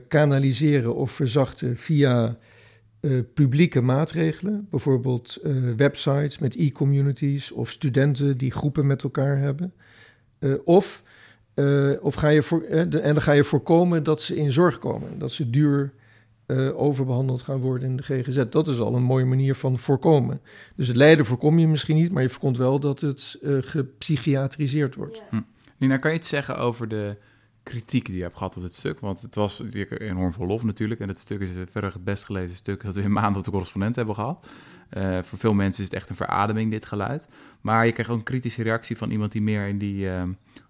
kanaliseren 0.08 0.94
of 0.94 1.10
verzachten 1.10 1.76
via 1.76 2.36
publieke 3.34 3.80
maatregelen? 3.80 4.66
Bijvoorbeeld 4.70 5.38
websites 5.76 6.38
met 6.38 6.56
e-communities 6.56 7.52
of 7.52 7.70
studenten 7.70 8.38
die 8.38 8.50
groepen 8.50 8.86
met 8.86 9.02
elkaar 9.02 9.38
hebben. 9.38 9.72
Eh, 10.38 10.54
of 10.64 11.02
eh, 11.54 11.90
of 12.00 12.14
ga 12.14 12.28
je 12.28 12.42
voor, 12.42 12.62
eh, 12.62 12.80
en 12.80 12.90
dan 12.90 13.22
ga 13.22 13.32
je 13.32 13.44
voorkomen 13.44 14.02
dat 14.02 14.22
ze 14.22 14.36
in 14.36 14.52
zorg 14.52 14.78
komen. 14.78 15.18
Dat 15.18 15.32
ze 15.32 15.50
duur 15.50 15.92
eh, 16.46 16.80
overbehandeld 16.80 17.42
gaan 17.42 17.58
worden 17.58 17.88
in 17.88 17.96
de 17.96 18.02
GGZ. 18.02 18.44
Dat 18.50 18.68
is 18.68 18.78
al 18.80 18.94
een 18.94 19.02
mooie 19.02 19.24
manier 19.24 19.54
van 19.54 19.78
voorkomen. 19.78 20.40
Dus 20.76 20.88
het 20.88 20.96
lijden 20.96 21.26
voorkom 21.26 21.58
je 21.58 21.68
misschien 21.68 21.96
niet, 21.96 22.12
maar 22.12 22.22
je 22.22 22.28
voorkomt 22.28 22.56
wel 22.56 22.80
dat 22.80 23.00
het 23.00 23.38
gepsychiatriseerd 23.60 24.94
wordt. 24.94 25.22
Nina, 25.78 25.96
kan 25.96 26.10
je 26.10 26.16
iets 26.16 26.28
zeggen 26.28 26.58
over 26.58 26.88
de 26.88 27.16
kritiek 27.64 28.07
die 28.07 28.16
je 28.16 28.22
hebt 28.22 28.37
gehad 28.37 28.57
op 28.57 28.62
dit 28.62 28.74
stuk? 28.74 29.00
Want 29.00 29.20
het 29.20 29.35
was 29.35 29.62
enorm 29.98 30.33
vol 30.33 30.46
lof 30.46 30.64
natuurlijk. 30.64 31.00
En 31.00 31.09
het 31.09 31.18
stuk 31.18 31.40
is 31.40 31.48
verder 31.70 31.92
het 31.92 32.05
best 32.05 32.24
gelezen 32.24 32.57
stuk 32.57 32.85
dat 32.85 32.94
we 32.94 33.03
in 33.03 33.12
maanden 33.12 33.38
op 33.38 33.44
de 33.44 33.50
correspondent 33.50 33.96
hebben 33.96 34.14
gehad. 34.14 34.48
Eh, 34.88 35.18
voor 35.22 35.38
veel 35.38 35.55
mensen 35.55 35.83
is 35.85 35.90
het 35.90 35.98
echt 35.98 36.11
een 36.11 36.16
verademing, 36.16 36.70
dit 36.70 36.85
geluid. 36.85 37.29
Maar 37.61 37.87
je 37.87 37.92
krijgt 37.92 38.11
ook 38.11 38.18
een 38.18 38.24
kritische 38.24 38.62
reactie 38.62 38.96
van 38.96 39.11
iemand 39.11 39.33
die 39.33 39.42
meer 39.42 39.66
in 39.66 39.79
die, 39.79 40.11
eh, 40.11 40.22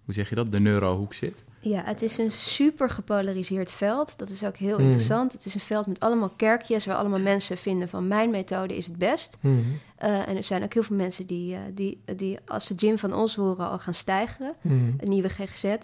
hoe 0.05 0.13
zeg 0.13 0.29
je 0.29 0.35
dat, 0.35 0.51
de 0.51 0.59
neurohoek 0.59 1.13
zit. 1.13 1.43
Ja, 1.59 1.81
het 1.83 2.01
is 2.01 2.17
een 2.17 2.31
super 2.31 2.89
gepolariseerd 2.89 3.71
veld. 3.71 4.17
Dat 4.17 4.29
is 4.29 4.43
ook 4.43 4.57
heel 4.57 4.77
Mm. 4.79 4.83
interessant. 4.85 5.31
Het 5.31 5.45
is 5.45 5.53
een 5.53 5.59
veld 5.61 5.87
met 5.87 5.99
allemaal 5.99 6.29
kerkjes 6.29 6.85
waar 6.85 6.95
allemaal 6.95 7.19
mensen 7.19 7.57
vinden 7.57 7.89
van 7.89 8.07
mijn 8.07 8.29
methode 8.29 8.77
is 8.77 8.85
het 8.85 8.97
best. 8.97 9.37
Mhm. 9.39 9.59
Eh, 9.95 10.27
en 10.27 10.35
er 10.35 10.43
zijn 10.43 10.63
ook 10.63 10.73
heel 10.73 10.83
veel 10.83 10.95
mensen 10.95 11.25
die, 11.27 11.55
eh, 11.55 11.61
die, 11.73 12.01
die 12.15 12.37
als 12.45 12.65
ze 12.65 12.73
Jim 12.73 12.97
van 12.97 13.13
ons 13.13 13.35
horen 13.35 13.69
al 13.69 13.79
gaan 13.79 13.93
stijgen. 13.93 14.53
Mhm. 14.61 14.75
Een 14.75 15.09
nieuwe 15.09 15.29
GGZ. 15.29 15.75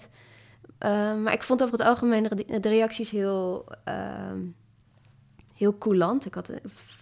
Eh, 0.81 1.15
maar 1.15 1.33
ik 1.33 1.43
vond 1.43 1.63
over 1.63 1.77
het 1.77 1.87
algemeen 1.87 2.23
de, 2.23 2.59
de 2.59 2.69
reacties 2.69 3.09
heel, 3.09 3.65
ehm, 3.83 4.39
heel 5.55 5.77
coulant. 5.77 6.25
Ik 6.25 6.33
had, 6.33 6.49
eh, 6.49 6.57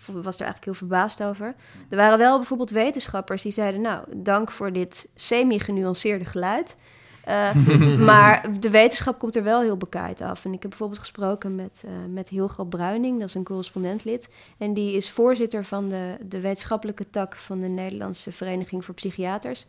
was 0.06 0.36
er 0.36 0.46
eigenlijk 0.46 0.66
heel 0.66 0.74
verbaasd 0.74 1.24
over. 1.24 1.56
Er 1.90 1.98
waren 1.98 2.18
wel 2.18 2.38
bijvoorbeeld 2.38 2.70
wetenschappers 2.70 3.42
die 3.42 3.52
zeiden... 3.52 3.82
nou, 3.82 4.04
dank 4.16 4.52
voor 4.52 4.74
dit 4.74 5.10
semi-genuanceerde 5.16 6.26
geluid. 6.26 6.76
Eh, 7.24 7.56
maar 8.10 8.60
de 8.60 8.70
wetenschap 8.70 9.20
komt 9.20 9.36
er 9.36 9.44
wel 9.44 9.62
heel 9.62 9.78
bekaaid 9.78 10.22
af. 10.22 10.46
En 10.46 10.54
ik 10.54 10.62
heb 10.62 10.70
bijvoorbeeld 10.70 11.00
gesproken 11.00 11.56
met, 11.56 11.84
eh 11.86 11.92
met 12.14 12.30
Hilgo 12.30 12.64
Bruining, 12.64 13.20
dat 13.20 13.28
is 13.28 13.34
een 13.34 13.44
correspondentlid. 13.44 14.30
En 14.58 14.74
die 14.74 14.96
is 14.96 15.10
voorzitter 15.10 15.66
van 15.66 15.90
de, 15.90 16.16
de 16.26 16.40
wetenschappelijke 16.40 17.10
tak 17.10 17.36
van 17.36 17.60
de 17.60 17.68
Nederlandse 17.68 18.32
Vereniging 18.32 18.86
voor 18.86 18.94
Psychiaters. 18.94 19.66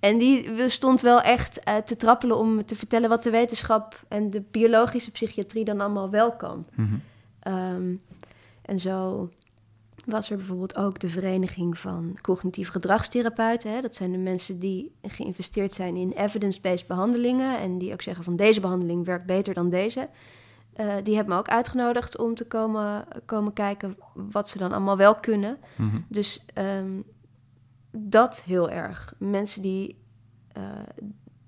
En 0.00 0.18
die 0.18 0.68
stond 0.68 1.00
wel 1.00 1.20
echt 1.20 1.58
eh, 1.58 1.76
te 1.76 1.96
trappelen 1.96 2.38
om 2.38 2.64
te 2.64 2.76
vertellen 2.76 3.08
wat 3.08 3.22
de 3.22 3.30
wetenschap 3.30 4.04
en 4.08 4.30
de 4.30 4.42
biologische 4.50 5.10
psychiatrie 5.10 5.64
dan 5.64 5.80
allemaal 5.80 6.10
wel 6.10 6.32
kan. 6.32 6.66
Mhm. 6.74 6.94
Ehm, 7.40 7.94
en 8.62 8.80
zo 8.80 9.28
was 10.04 10.30
er 10.30 10.36
bijvoorbeeld 10.36 10.76
ook 10.76 10.98
de 10.98 11.08
Vereniging 11.08 11.78
van 11.78 12.18
Cognitieve 12.22 12.70
Gedragstherapeuten. 12.70 13.72
Hè? 13.72 13.80
Dat 13.80 13.94
zijn 13.94 14.12
de 14.12 14.18
mensen 14.18 14.58
die 14.58 14.92
geïnvesteerd 15.02 15.74
zijn 15.74 15.96
in 15.96 16.10
evidence-based 16.10 16.86
behandelingen. 16.86 17.58
En 17.58 17.78
die 17.78 17.92
ook 17.92 18.02
zeggen 18.02 18.24
van 18.24 18.36
deze 18.36 18.60
behandeling 18.60 19.04
werkt 19.04 19.26
beter 19.26 19.54
dan 19.54 19.68
deze. 19.68 20.08
Eh, 20.72 20.94
die 21.02 21.14
hebben 21.14 21.34
me 21.34 21.40
ook 21.40 21.48
uitgenodigd 21.48 22.18
om 22.18 22.34
te 22.34 22.46
komen, 22.46 23.04
komen 23.24 23.52
kijken 23.52 23.96
wat 24.14 24.48
ze 24.48 24.58
dan 24.58 24.72
allemaal 24.72 24.96
wel 24.96 25.14
kunnen. 25.14 25.58
Mhm. 25.76 25.96
Dus 26.08 26.44
ehm, 26.54 26.90
dat 28.00 28.42
heel 28.42 28.70
erg. 28.70 29.12
Mensen 29.18 29.62
die 29.62 29.98
eh, 30.52 30.62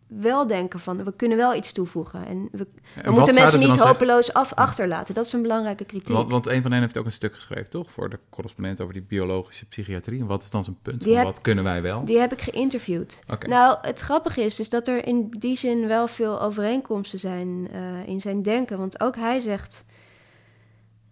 wel 0.06 0.46
denken 0.46 0.80
van 0.80 1.04
we 1.04 1.12
kunnen 1.16 1.36
wel 1.38 1.54
iets 1.54 1.72
toevoegen. 1.72 2.26
En 2.26 2.48
we, 2.52 2.66
we 3.02 3.10
moeten 3.10 3.34
mensen 3.34 3.58
niet 3.60 3.68
hopeloos 3.82 4.32
af, 4.32 4.52
achterlaten. 4.54 5.14
Dat 5.14 5.24
is 5.26 5.32
een 5.32 5.42
belangrijke 5.42 5.84
kritiek. 5.84 6.16
Want, 6.16 6.30
want 6.30 6.46
een 6.46 6.62
van 6.62 6.72
hen 6.72 6.80
heeft 6.80 6.98
ook 6.98 7.04
een 7.04 7.12
stuk 7.12 7.34
geschreven, 7.34 7.70
toch? 7.70 7.90
Voor 7.90 8.10
de 8.10 8.18
correspondent 8.30 8.80
over 8.80 8.92
die 8.94 9.02
biologische 9.02 9.66
psychiatrie. 9.66 10.20
En 10.20 10.26
wat 10.26 10.42
is 10.42 10.50
dan 10.50 10.64
zijn 10.64 10.78
punt? 10.82 11.04
Van 11.04 11.12
heb- 11.14 11.24
wat 11.24 11.40
kunnen 11.40 11.64
wij 11.64 11.82
wel? 11.82 12.04
Die 12.04 12.18
heb 12.18 12.32
ik 12.32 12.40
geïnterviewd. 12.40 13.20
Nou, 13.46 13.78
het 13.82 14.00
grappige 14.00 14.42
is 14.42 14.56
dus 14.56 14.70
dat 14.70 14.88
er 14.88 15.06
in 15.06 15.30
die 15.38 15.56
zin 15.56 15.86
wel 15.86 16.08
veel 16.08 16.40
overeenkomsten 16.42 17.18
zijn 17.18 17.68
eh, 17.72 18.06
in 18.08 18.20
zijn 18.20 18.42
denken. 18.42 18.78
Want 18.78 19.00
ook 19.00 19.16
hij 19.16 19.38
zegt. 19.38 19.84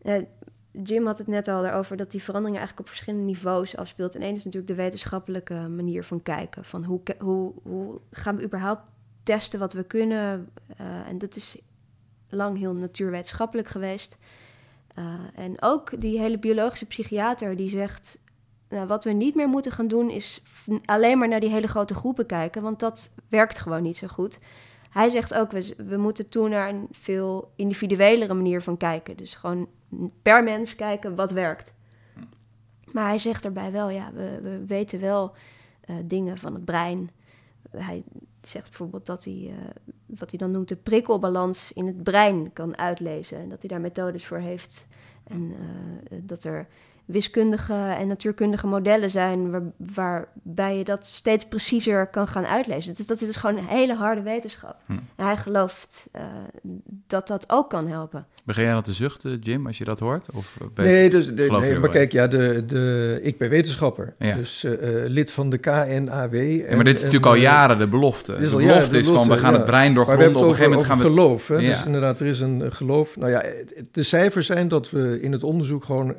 eh, 0.03 0.14
Jim 0.83 1.07
had 1.07 1.19
het 1.19 1.27
net 1.27 1.49
al 1.49 1.67
erover 1.67 1.97
dat 1.97 2.11
die 2.11 2.23
veranderingen 2.23 2.61
eigenlijk 2.61 2.88
op 2.88 2.95
verschillende 2.95 3.27
niveaus 3.27 3.77
afspeelt. 3.77 4.14
En 4.14 4.23
één 4.23 4.35
is 4.35 4.45
natuurlijk 4.45 4.77
de 4.77 4.83
wetenschappelijke 4.83 5.55
manier 5.55 6.05
van 6.05 6.23
kijken. 6.23 6.64
Van 6.64 6.85
hoe, 6.85 7.01
hoe, 7.19 7.53
hoe 7.62 8.01
gaan 8.11 8.37
we 8.37 8.43
überhaupt 8.43 8.83
testen 9.23 9.59
wat 9.59 9.73
we 9.73 9.83
kunnen? 9.83 10.51
Eh, 10.77 11.09
en 11.09 11.19
dat 11.19 11.37
is 11.37 11.59
lang 12.29 12.59
heel 12.59 12.75
natuurwetenschappelijk 12.75 13.69
geweest. 13.69 14.17
Eh, 14.95 15.05
en 15.35 15.62
ook 15.62 16.01
die 16.01 16.21
hele 16.21 16.38
biologische 16.38 16.87
psychiater 16.87 17.57
die 17.57 17.69
zegt... 17.69 18.19
Nou, 18.69 18.87
wat 18.87 19.05
we 19.05 19.11
niet 19.11 19.35
meer 19.35 19.49
moeten 19.49 19.73
gaan 19.73 19.88
doen 19.88 20.11
is 20.11 20.43
alleen 20.85 21.19
maar 21.19 21.29
naar 21.29 21.41
die 21.41 21.51
hele 21.51 21.67
grote 21.67 21.95
groepen 21.95 22.27
kijken, 22.27 22.62
want 22.62 22.81
dat 22.81 23.14
werkt 23.29 23.59
gewoon 23.59 23.83
niet 23.83 23.97
zo 23.97 24.07
goed. 24.07 24.38
Hij 24.99 25.09
zegt 25.09 25.35
ook, 25.35 25.51
we, 25.51 25.75
we 25.77 25.97
moeten 25.97 26.29
toe 26.29 26.49
naar 26.49 26.69
een 26.69 26.89
veel 26.91 27.53
individuelere 27.57 28.35
manier 28.35 28.63
van 28.63 28.77
kijken. 28.77 29.17
Dus 29.17 29.35
gewoon 29.35 29.69
per 30.23 30.45
mens 30.45 30.75
kijken 30.75 31.15
wat 31.15 31.31
werkt. 31.31 31.73
Maar 32.93 33.07
hij 33.07 33.19
zegt 33.19 33.45
erbij 33.45 33.73
wel, 33.73 33.89
ja, 33.89 34.13
we, 34.13 34.41
we 34.43 34.67
weten 34.67 35.01
wel 35.01 35.35
eh, 35.81 35.97
dingen 36.05 36.39
van 36.39 36.55
het 36.55 36.65
brein. 36.65 37.11
Hij 37.71 38.05
zegt 38.41 38.65
bijvoorbeeld 38.65 39.07
dat 39.07 39.25
hij, 39.25 39.55
eh, 39.59 39.93
wat 40.07 40.31
hij 40.31 40.39
dan 40.39 40.51
noemt, 40.51 40.69
de 40.69 40.77
prikkelbalans 40.77 41.73
in 41.73 41.87
het 41.87 42.03
brein 42.03 42.53
kan 42.53 42.79
uitlezen. 42.79 43.39
En 43.39 43.49
dat 43.49 43.61
hij 43.61 43.69
daar 43.69 43.81
methodes 43.81 44.27
voor 44.27 44.39
heeft. 44.39 44.87
En 45.25 45.53
eh, 45.53 46.19
dat 46.23 46.45
er 46.45 46.69
wiskundige 47.09 47.75
en 47.75 48.07
natuurkundige 48.07 48.66
modellen 48.66 49.11
zijn 49.11 49.51
waar, 49.51 49.62
waarbij 49.76 50.78
je 50.78 50.85
dat 50.85 51.07
steeds 51.07 51.45
preciezer 51.45 52.07
kan 52.07 52.26
gaan 52.26 52.47
uitlezen. 52.47 52.95
Dus 52.95 53.07
dat 53.07 53.20
is 53.20 53.26
dus 53.26 53.37
gewoon 53.37 53.57
een 53.57 53.66
hele 53.66 53.95
harde 53.95 54.22
wetenschap. 54.22 54.76
Hm. 54.87 54.93
En 54.93 55.24
hij 55.26 55.37
gelooft 55.37 56.09
eh, 56.12 56.22
dat 57.07 57.28
dat 57.28 57.45
ook 57.51 57.70
kan 57.70 57.89
helpen. 57.89 58.26
Begin 58.45 58.62
jij 58.64 58.72
dan 58.72 58.83
te 58.83 58.93
zuchten, 58.93 59.39
Jim, 59.39 59.66
als 59.66 59.78
je 59.78 59.85
dat 59.85 59.99
hoort? 59.99 60.28
Of 60.33 60.59
ben 60.74 60.85
je- 60.85 60.91
Nee, 60.91 61.11
dus, 61.11 61.26
de- 61.26 61.33
nee 61.33 61.51
maar 61.51 61.80
wel 61.80 61.91
kijk, 61.91 62.12
ja, 62.12 62.26
de, 62.26 62.66
de, 62.66 63.18
ik 63.22 63.39
ben 63.39 63.49
wetenschapper. 63.49 64.14
Ja. 64.18 64.35
Dus 64.35 64.64
eh, 64.64 65.05
eh, 65.05 65.11
lid 65.11 65.30
van 65.30 65.51
de 65.51 65.59
KNAW. 65.59 66.35
Ja, 66.68 66.74
maar 66.74 66.85
dit 66.85 66.97
is 66.97 67.03
natuurlijk 67.03 67.26
al 67.26 67.35
jaren 67.35 67.78
de 67.78 67.87
belofte. 67.87 68.33
dit 68.33 68.41
is 68.41 68.51
de 68.51 68.57
belofte 68.57 68.74
jaren 68.74 68.91
de 68.91 68.99
is 68.99 69.07
van, 69.09 69.28
we 69.28 69.37
gaan 69.37 69.53
ja. 69.53 69.57
het 69.57 69.66
brein 69.66 69.93
Maar 69.93 70.05
we 70.07 70.16
doorgronden. 70.16 70.37
Op 70.37 70.43
een 70.43 70.55
gegeven 70.55 70.70
moment 70.70 70.87
gaan 70.89 70.99
we... 70.99 71.03
geloof. 71.05 71.49
Hè? 71.49 71.55
Ja. 71.55 71.70
Dus 71.70 71.87
inderdaad, 71.87 72.20
er 72.20 72.26
is 72.26 72.41
een 72.41 72.62
eh, 72.62 72.70
geloof. 72.70 73.16
Nou 73.16 73.30
ja, 73.30 73.45
de 73.93 74.03
cijfers 74.03 74.47
zijn 74.47 74.68
dat 74.68 74.91
we 74.91 75.20
in 75.20 75.33
het 75.33 75.43
onderzoek 75.43 75.85
gewoon 75.85 76.14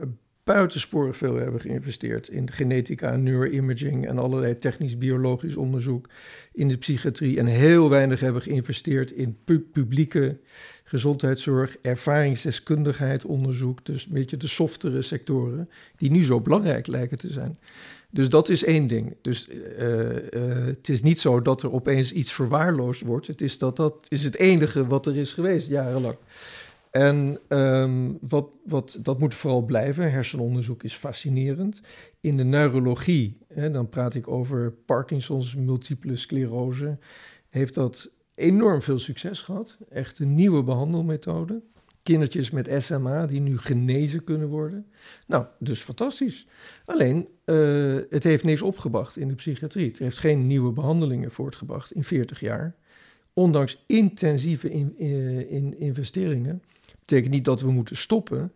buitensporig 0.55 1.17
veel 1.17 1.35
hebben 1.35 1.61
geïnvesteerd 1.61 2.27
in 2.27 2.51
genetica, 2.51 3.15
neuroimaging 3.15 4.07
en 4.07 4.17
allerlei 4.17 4.57
technisch-biologisch 4.57 5.55
onderzoek 5.55 6.09
in 6.53 6.67
de 6.67 6.77
psychiatrie. 6.77 7.39
En 7.39 7.45
heel 7.45 7.89
weinig 7.89 8.19
hebben 8.19 8.41
geïnvesteerd 8.41 9.11
in 9.11 9.37
publieke 9.71 10.37
gezondheidszorg, 10.83 11.77
ervaringsdeskundigheid, 11.81 13.25
onderzoek. 13.25 13.85
Dus 13.85 14.05
een 14.05 14.13
beetje 14.13 14.37
de 14.37 14.47
softere 14.47 15.01
sectoren 15.01 15.69
die 15.97 16.11
nu 16.11 16.23
zo 16.23 16.41
belangrijk 16.41 16.87
lijken 16.87 17.17
te 17.17 17.31
zijn. 17.31 17.57
Dus 18.11 18.29
dat 18.29 18.49
is 18.49 18.63
één 18.63 18.87
ding. 18.87 19.15
Dus 19.21 19.47
uh, 19.49 19.99
uh, 20.09 20.65
het 20.65 20.89
is 20.89 21.01
niet 21.01 21.19
zo 21.19 21.41
dat 21.41 21.63
er 21.63 21.71
opeens 21.71 22.11
iets 22.11 22.33
verwaarloosd 22.33 23.01
wordt. 23.01 23.27
Het 23.27 23.41
is 23.41 23.57
dat 23.57 23.75
dat 23.75 24.05
is 24.07 24.23
het 24.23 24.35
enige 24.35 24.87
wat 24.87 25.05
er 25.05 25.17
is 25.17 25.33
geweest 25.33 25.67
jarenlang. 25.67 26.15
En 26.91 27.39
um, 27.47 28.17
wat, 28.21 28.49
wat, 28.65 28.99
dat 29.01 29.19
moet 29.19 29.33
vooral 29.33 29.61
blijven. 29.61 30.11
Hersenonderzoek 30.11 30.83
is 30.83 30.93
fascinerend. 30.93 31.81
In 32.21 32.37
de 32.37 32.43
neurologie, 32.43 33.37
hè, 33.47 33.71
dan 33.71 33.89
praat 33.89 34.15
ik 34.15 34.27
over 34.27 34.71
Parkinson's, 34.71 35.55
multiple 35.55 36.15
sclerose, 36.15 36.97
heeft 37.49 37.73
dat 37.73 38.11
enorm 38.35 38.81
veel 38.81 38.99
succes 38.99 39.41
gehad. 39.41 39.77
Echt 39.89 40.19
een 40.19 40.35
nieuwe 40.35 40.63
behandelmethode. 40.63 41.61
Kindertjes 42.03 42.51
met 42.51 42.69
SMA 42.77 43.25
die 43.25 43.41
nu 43.41 43.57
genezen 43.57 44.23
kunnen 44.23 44.47
worden. 44.47 44.85
Nou, 45.27 45.45
dus 45.59 45.81
fantastisch. 45.81 46.47
Alleen, 46.85 47.27
uh, 47.45 47.99
het 48.09 48.23
heeft 48.23 48.43
niks 48.43 48.61
opgebracht 48.61 49.17
in 49.17 49.27
de 49.27 49.35
psychiatrie. 49.35 49.87
Het 49.87 49.99
heeft 49.99 50.17
geen 50.17 50.47
nieuwe 50.47 50.71
behandelingen 50.71 51.31
voortgebracht 51.31 51.91
in 51.91 52.03
40 52.03 52.39
jaar. 52.39 52.75
Ondanks 53.33 53.83
intensieve 53.87 54.69
in, 54.69 54.93
in, 54.97 55.49
in 55.49 55.79
investeringen 55.79 56.61
betekent 57.09 57.33
niet 57.33 57.45
dat 57.45 57.61
we 57.61 57.71
moeten 57.71 57.97
stoppen, 57.97 58.53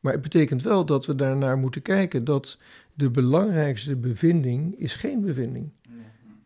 maar 0.00 0.12
het 0.12 0.22
betekent 0.22 0.62
wel 0.62 0.84
dat 0.84 1.06
we 1.06 1.14
daarnaar 1.14 1.58
moeten 1.58 1.82
kijken 1.82 2.24
dat 2.24 2.58
de 2.94 3.10
belangrijkste 3.10 3.96
bevinding 3.96 4.78
is 4.78 4.94
geen 4.94 5.20
bevinding. 5.20 5.70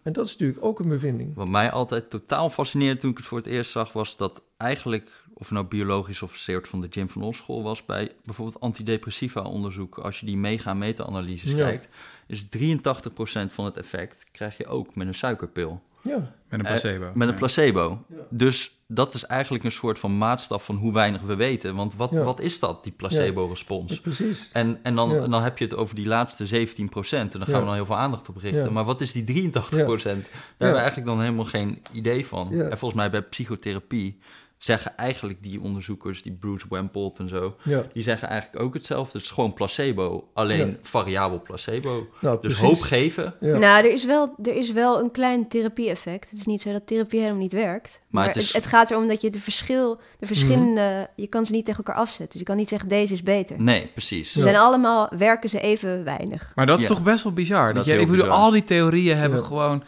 En 0.03 0.13
dat 0.13 0.25
is 0.25 0.31
natuurlijk 0.33 0.65
ook 0.65 0.79
een 0.79 0.89
bevinding. 0.89 1.35
Wat 1.35 1.49
mij 1.49 1.71
altijd 1.71 2.11
totaal 2.11 2.51
fascineerde 2.51 3.01
toen 3.01 3.11
ik 3.11 3.17
het 3.17 3.27
voor 3.27 3.39
het 3.39 3.47
eerst 3.47 3.71
zag, 3.71 3.93
was 3.93 4.17
dat 4.17 4.43
eigenlijk, 4.57 5.25
of 5.35 5.43
het 5.43 5.51
nou 5.51 5.67
biologisch 5.67 6.23
of 6.23 6.37
soort 6.37 6.69
van 6.69 6.81
de 6.81 6.87
Jim 6.87 7.09
van 7.09 7.23
Os 7.23 7.37
school 7.37 7.63
was, 7.63 7.85
bij 7.85 8.13
bijvoorbeeld 8.25 8.61
antidepressiva 8.61 9.41
onderzoek, 9.43 9.99
als 9.99 10.21
je 10.21 10.27
die 10.27 10.37
mega 10.37 10.75
meta-analyses 10.75 11.53
Ja. 11.53 11.57
kijkt, 11.57 11.89
is 12.27 12.45
83% 12.45 13.53
van 13.53 13.65
het 13.65 13.77
effect 13.77 14.27
krijg 14.33 14.57
je 14.57 14.67
ook 14.67 14.95
met 14.95 15.07
een 15.07 15.15
suikerpil. 15.15 15.83
Ja, 16.03 16.35
Met 16.51 16.61
een 16.61 16.67
Eh, 16.67 16.73
placebo. 16.81 17.11
met 17.15 17.29
een 17.29 17.33
Ja. 17.35 17.39
placebo. 17.39 18.05
Dus 18.29 18.79
dat 18.87 19.15
is 19.15 19.25
eigenlijk 19.25 19.65
een 19.65 19.73
soort 19.73 19.99
van 19.99 20.19
maatstaf 20.19 20.65
van 20.65 20.77
hoe 20.77 20.93
weinig 20.93 21.21
we 21.23 21.35
weten. 21.35 21.75
Want 21.75 21.95
wat, 21.97 22.13
Ja. 22.13 22.23
wat 22.23 22.41
is 22.41 22.59
dat, 22.59 22.83
die 22.83 22.93
placebo-respons? 22.93 24.01
precies. 24.01 24.49
En, 24.53 24.79
en, 24.83 24.95
dan, 24.95 25.11
Ja. 25.11 25.23
en 25.23 25.31
dan 25.31 25.43
heb 25.43 25.59
je 25.59 25.65
het 25.65 25.75
over 25.77 25.95
die 25.95 26.07
laatste 26.07 26.47
17 26.47 26.89
procent. 26.89 27.33
En 27.33 27.39
dan 27.39 27.49
gaan 27.49 27.55
Ja. 27.55 27.61
we 27.61 27.67
dan 27.67 27.75
heel 27.75 27.87
veel 27.87 27.97
aandacht 27.97 28.29
op 28.29 28.37
richten. 28.37 28.65
Ja. 28.65 28.71
Maar 28.71 28.85
wat 28.85 29.01
is 29.01 29.13
die 29.13 29.23
83 29.23 29.85
procent? 29.85 30.23
Daar 30.25 30.41
hebben 30.49 30.77
we 30.77 30.83
eigenlijk 30.83 31.07
dan 31.07 31.21
helemaal 31.21 31.45
geen 31.45 31.83
idee 31.93 32.27
van. 32.27 32.49
Ja. 32.51 32.63
En 32.65 32.79
volgens 32.79 33.01
mij 33.01 33.11
bij 33.11 33.23
psychotherapie 33.23 34.19
zeggen 34.65 34.97
eigenlijk 34.97 35.43
die 35.43 35.61
onderzoekers, 35.61 36.23
die 36.23 36.33
Bruce 36.33 36.67
Wempold 36.69 37.19
en 37.19 37.29
zo... 37.29 37.57
Ja. 37.63 37.83
die 37.93 38.03
zeggen 38.03 38.29
eigenlijk 38.29 38.63
ook 38.63 38.75
hetzelfde. 38.75 39.13
Het 39.19 39.27
is 39.27 39.31
gewoon 39.33 39.53
placebo, 39.55 40.29
alleen 40.35 40.67
Ja. 40.69 40.75
variabel 40.83 41.43
placebo. 41.43 42.07
Nou, 42.21 42.39
Dus 42.41 42.53
precies. 42.55 42.61
hoop 42.69 42.81
geven, 42.81 43.35
Ja. 43.41 43.59
Nou, 43.59 43.85
er 43.85 43.93
is, 43.93 44.05
wel, 44.05 44.35
er 44.43 44.57
is 44.57 44.73
wel 44.73 45.01
een 45.01 45.11
klein 45.11 45.49
therapie-effect. 45.49 46.31
Het 46.31 46.39
is 46.39 46.47
niet 46.47 46.61
zo 46.61 46.73
dat 46.73 46.87
therapie 46.87 47.19
helemaal 47.21 47.41
niet 47.41 47.53
werkt. 47.53 48.01
Maar, 48.09 48.27
het 48.27 48.35
het, 48.35 48.45
is- 48.45 48.53
het 48.53 48.67
gaat 48.67 48.91
erom 48.91 49.09
dat 49.09 49.23
je 49.23 49.31
de, 49.31 49.41
verschil, 49.41 50.01
de 50.19 50.27
verschillende... 50.27 51.09
Je 51.17 51.27
kan 51.27 51.47
ze 51.47 51.53
niet 51.53 51.65
tegen 51.65 51.85
elkaar 51.85 52.01
afzetten. 52.03 52.29
Dus 52.29 52.39
je 52.41 52.45
kan 52.47 52.57
niet 52.57 52.69
zeggen, 52.69 52.89
deze 52.89 53.13
is 53.13 53.23
beter. 53.23 53.63
nee, 53.63 53.87
precies. 53.87 54.33
Ze 54.33 54.41
zijn 54.41 54.57
allemaal, 54.57 55.09
werken 55.19 55.49
ze 55.49 55.61
even 55.61 56.05
weinig. 56.05 56.53
Maar 56.55 56.67
dat 56.67 56.77
is 56.77 56.83
Ja. 56.83 56.89
toch 56.89 57.03
best 57.03 57.25
wel 57.25 57.33
bizar. 57.33 57.75
Dat 57.75 57.87
je, 57.87 57.93
ik 57.93 57.99
bedoel, 58.07 58.25
bizar. 58.25 58.31
al 58.41 58.51
die 58.51 58.65
theorieën 58.65 59.17
hebben 59.17 59.39
Ja. 59.39 59.45
gewoon 59.45 59.83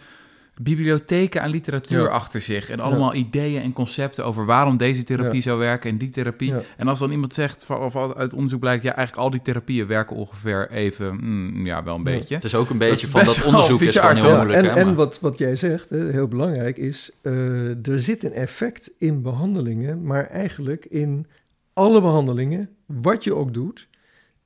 bibliotheken 0.60 1.42
aan 1.42 1.50
literatuur 1.50 2.02
Ja. 2.02 2.06
achter 2.08 2.40
zich. 2.40 2.70
En 2.70 2.80
allemaal 2.80 3.14
ideeën 3.14 3.62
en 3.62 3.72
concepten 3.72 4.24
over 4.24 4.46
waarom 4.46 4.76
deze 4.76 5.02
therapie 5.02 5.34
Ja. 5.36 5.40
zou 5.42 5.58
werken 5.58 5.90
en 5.90 5.98
die 5.98 6.10
therapie. 6.10 6.48
Ja. 6.52 6.60
En 6.76 6.88
als 6.88 6.98
dan 6.98 7.10
iemand 7.10 7.32
zegt, 7.34 7.64
van- 7.64 7.80
of 7.80 7.96
uit 8.16 8.32
onderzoek 8.34 8.60
blijkt, 8.60 8.82
ja, 8.82 8.94
eigenlijk 8.94 9.26
al 9.26 9.30
die 9.30 9.42
therapieën 9.42 9.86
werken 9.86 10.16
ongeveer 10.16 10.70
even, 10.70 11.14
mm, 11.20 11.66
ja, 11.66 11.82
wel 11.82 11.94
een 11.94 12.02
Ja. 12.04 12.10
Het 12.10 12.18
beetje. 12.28 12.46
is 12.46 12.54
ook 12.54 12.70
een 12.70 12.78
beetje 12.78 13.08
van 13.08 13.24
dat 13.24 13.44
onderzoek 13.44 13.80
is 13.80 13.94
heel 13.94 14.12
moeilijk. 14.12 14.52
en 14.52 14.64
hè, 14.64 14.70
en 14.80 14.94
wat, 14.94 15.20
wat 15.20 15.38
jij 15.38 15.56
zegt, 15.56 15.90
hè, 15.90 16.10
heel 16.10 16.28
belangrijk, 16.28 16.76
is 16.76 17.10
eh, 17.22 17.86
er 17.86 18.00
zit 18.02 18.22
een 18.22 18.32
effect 18.32 18.90
in 18.98 19.22
behandelingen, 19.22 20.02
maar 20.02 20.26
eigenlijk 20.26 20.84
in 20.84 21.26
alle 21.72 22.00
behandelingen, 22.00 22.68
wat 22.86 23.24
je 23.24 23.34
ook 23.34 23.54
doet. 23.54 23.88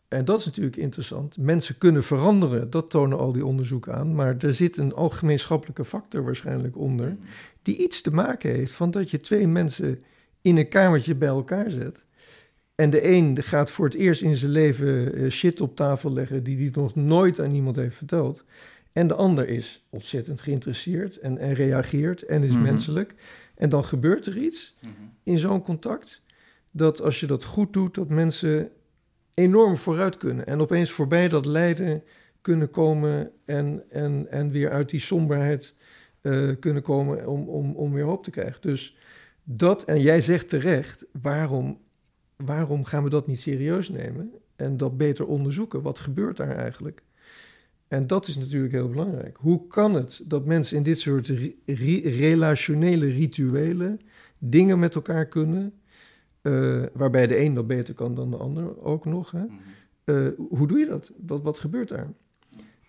En 0.08 0.24
dat 0.24 0.38
is 0.38 0.44
natuurlijk 0.44 0.76
interessant. 0.76 1.38
Mensen 1.38 1.78
kunnen 1.78 2.04
veranderen, 2.04 2.70
dat 2.70 2.90
tonen 2.90 3.18
al 3.18 3.32
die 3.32 3.44
onderzoeken 3.46 3.94
aan. 3.94 4.14
Maar 4.14 4.36
er 4.38 4.54
zit 4.54 4.76
een 4.76 4.94
algemeenschappelijke 4.94 5.84
factor 5.84 6.24
waarschijnlijk 6.24 6.76
onder, 6.76 7.16
die 7.62 7.76
iets 7.76 8.00
te 8.00 8.10
maken 8.10 8.50
heeft 8.50 8.72
van 8.72 8.90
dat 8.90 9.10
je 9.10 9.20
twee 9.20 9.46
mensen 9.48 10.02
in 10.42 10.56
een 10.56 10.68
kamertje 10.68 11.14
bij 11.14 11.28
elkaar 11.28 11.70
zet. 11.70 12.04
En 12.74 12.90
de 12.90 13.08
een 13.08 13.42
gaat 13.42 13.70
voor 13.70 13.84
het 13.84 13.94
eerst 13.94 14.22
in 14.22 14.36
zijn 14.36 14.50
leven 14.50 15.14
eh, 15.14 15.30
shit 15.30 15.60
op 15.60 15.76
tafel 15.76 16.12
leggen 16.12 16.44
die 16.44 16.56
hij 16.56 16.70
nog 16.72 16.94
nooit 16.94 17.40
aan 17.40 17.54
iemand 17.54 17.76
heeft 17.76 17.96
verteld. 17.96 18.44
En 18.92 19.06
de 19.06 19.14
ander 19.14 19.48
is 19.48 19.86
ontzettend 19.90 20.40
geïnteresseerd 20.40 21.18
en, 21.18 21.38
en 21.38 21.54
reageert 21.54 22.22
en 22.22 22.42
is 22.42 22.52
Mhm. 22.52 22.62
menselijk. 22.62 23.14
En 23.54 23.68
dan 23.68 23.84
gebeurt 23.84 24.26
er 24.26 24.38
iets 24.38 24.76
in 25.22 25.38
zo'n 25.38 25.62
contact. 25.62 26.22
Dat 26.70 27.02
als 27.02 27.20
je 27.20 27.26
dat 27.26 27.44
goed 27.44 27.72
doet, 27.72 27.94
dat 27.94 28.08
mensen 28.08 28.70
enorm 29.36 29.76
vooruit 29.76 30.16
kunnen. 30.16 30.46
En 30.46 30.60
opeens 30.60 30.90
voorbij 30.90 31.28
dat 31.28 31.46
lijden 31.46 32.02
kunnen 32.40 32.70
komen 32.70 33.30
en, 33.44 33.82
en, 33.88 34.26
en 34.30 34.50
weer 34.50 34.70
uit 34.70 34.90
die 34.90 35.00
somberheid 35.00 35.76
eh, 36.20 36.50
kunnen 36.60 36.82
komen 36.82 37.26
om, 37.26 37.48
om, 37.48 37.74
om 37.74 37.92
weer 37.92 38.04
hoop 38.04 38.24
te 38.24 38.30
krijgen. 38.30 38.60
Dus 38.60 38.96
dat, 39.42 39.84
en 39.84 40.00
jij 40.00 40.20
zegt 40.20 40.48
terecht, 40.48 41.06
waarom, 41.20 41.78
waarom 42.36 42.84
gaan 42.84 43.02
we 43.02 43.10
dat 43.10 43.26
niet 43.26 43.40
serieus 43.40 43.88
nemen 43.88 44.32
en 44.56 44.76
dat 44.76 44.96
beter 44.96 45.26
onderzoeken? 45.26 45.82
Wat 45.82 46.00
gebeurt 46.00 46.36
daar 46.36 46.56
eigenlijk? 46.56 47.02
En 47.88 48.06
dat 48.06 48.28
is 48.28 48.36
natuurlijk 48.36 48.72
heel 48.72 48.88
belangrijk. 48.88 49.36
Hoe 49.40 49.66
kan 49.66 49.94
het 49.94 50.20
dat 50.24 50.44
mensen 50.44 50.76
in 50.76 50.82
dit 50.82 50.98
soort 50.98 51.32
relationele 52.04 53.06
rituelen 53.06 54.00
dingen 54.38 54.78
met 54.78 54.94
elkaar 54.94 55.26
kunnen, 55.26 55.72
eh, 56.46 56.82
waarbij 56.92 57.26
de 57.26 57.40
een 57.40 57.54
dat 57.54 57.66
beter 57.66 57.94
kan 57.94 58.14
dan 58.14 58.30
de 58.30 58.36
ander 58.36 58.82
ook 58.82 59.04
nog? 59.04 59.30
Hè? 59.30 59.44
Eh, 60.04 60.32
hoe 60.48 60.66
doe 60.66 60.78
je 60.78 60.86
dat? 60.86 61.10
Wat, 61.26 61.42
wat 61.42 61.58
gebeurt 61.58 61.88
daar? 61.88 62.08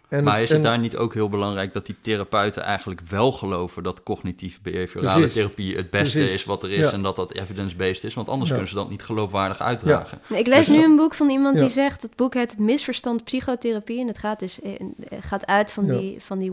En 0.09 0.23
maar 0.23 0.33
het- 0.33 0.43
is 0.43 0.49
het 0.49 0.57
en- 0.57 0.63
daar 0.63 0.79
niet 0.79 0.97
ook 0.97 1.13
heel 1.13 1.29
belangrijk 1.29 1.73
dat 1.73 1.85
die 1.85 1.95
therapeuten 2.01 2.61
eigenlijk 2.63 3.01
wel 3.01 3.31
geloven 3.31 3.83
dat 3.83 4.03
cognitief 4.03 4.61
behaviorale 4.61 5.15
Precies. 5.19 5.33
therapie 5.33 5.75
het 5.75 5.89
beste 5.89 6.17
Precies. 6.17 6.35
is 6.35 6.43
wat 6.45 6.63
er 6.63 6.71
is 6.71 6.77
Ja. 6.89 6.91
en 6.91 7.01
dat 7.01 7.15
dat 7.15 7.33
evidence-based 7.33 8.03
is? 8.03 8.13
Want 8.13 8.29
anders 8.29 8.49
Ja. 8.49 8.55
kunnen 8.55 8.71
ze 8.73 8.79
dat 8.79 8.89
niet 8.89 9.01
geloofwaardig 9.03 9.59
uitdragen. 9.61 10.19
Nee, 10.29 10.39
Ik 10.39 10.47
lees 10.47 10.65
Dus- 10.65 10.75
nu 10.75 10.83
een 10.83 10.95
boek 10.95 11.13
van 11.13 11.29
iemand 11.29 11.55
Ja. 11.55 11.61
die 11.61 11.69
zegt... 11.71 12.01
het 12.01 12.15
boek 12.15 12.33
heet 12.33 12.51
Het 12.51 12.59
misverstand 12.59 13.23
psychotherapie... 13.23 13.99
en 13.99 14.07
het 14.07 14.17
gaat 14.17 14.39
dus 14.39 14.61
eh, 14.61 14.73
gaat 15.19 15.45
uit 15.45 15.71
van, 15.71 15.85
Ja. 15.85 15.97
die, 15.97 16.21
van 16.23 16.39
die 16.39 16.51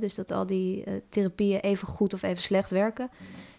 dus 0.00 0.14
dat 0.14 0.30
al 0.32 0.46
die 0.46 0.84
therapieën 1.08 1.60
even 1.60 1.88
goed 1.88 2.14
of 2.14 2.22
even 2.22 2.42
slecht 2.42 2.70
werken. 2.70 3.10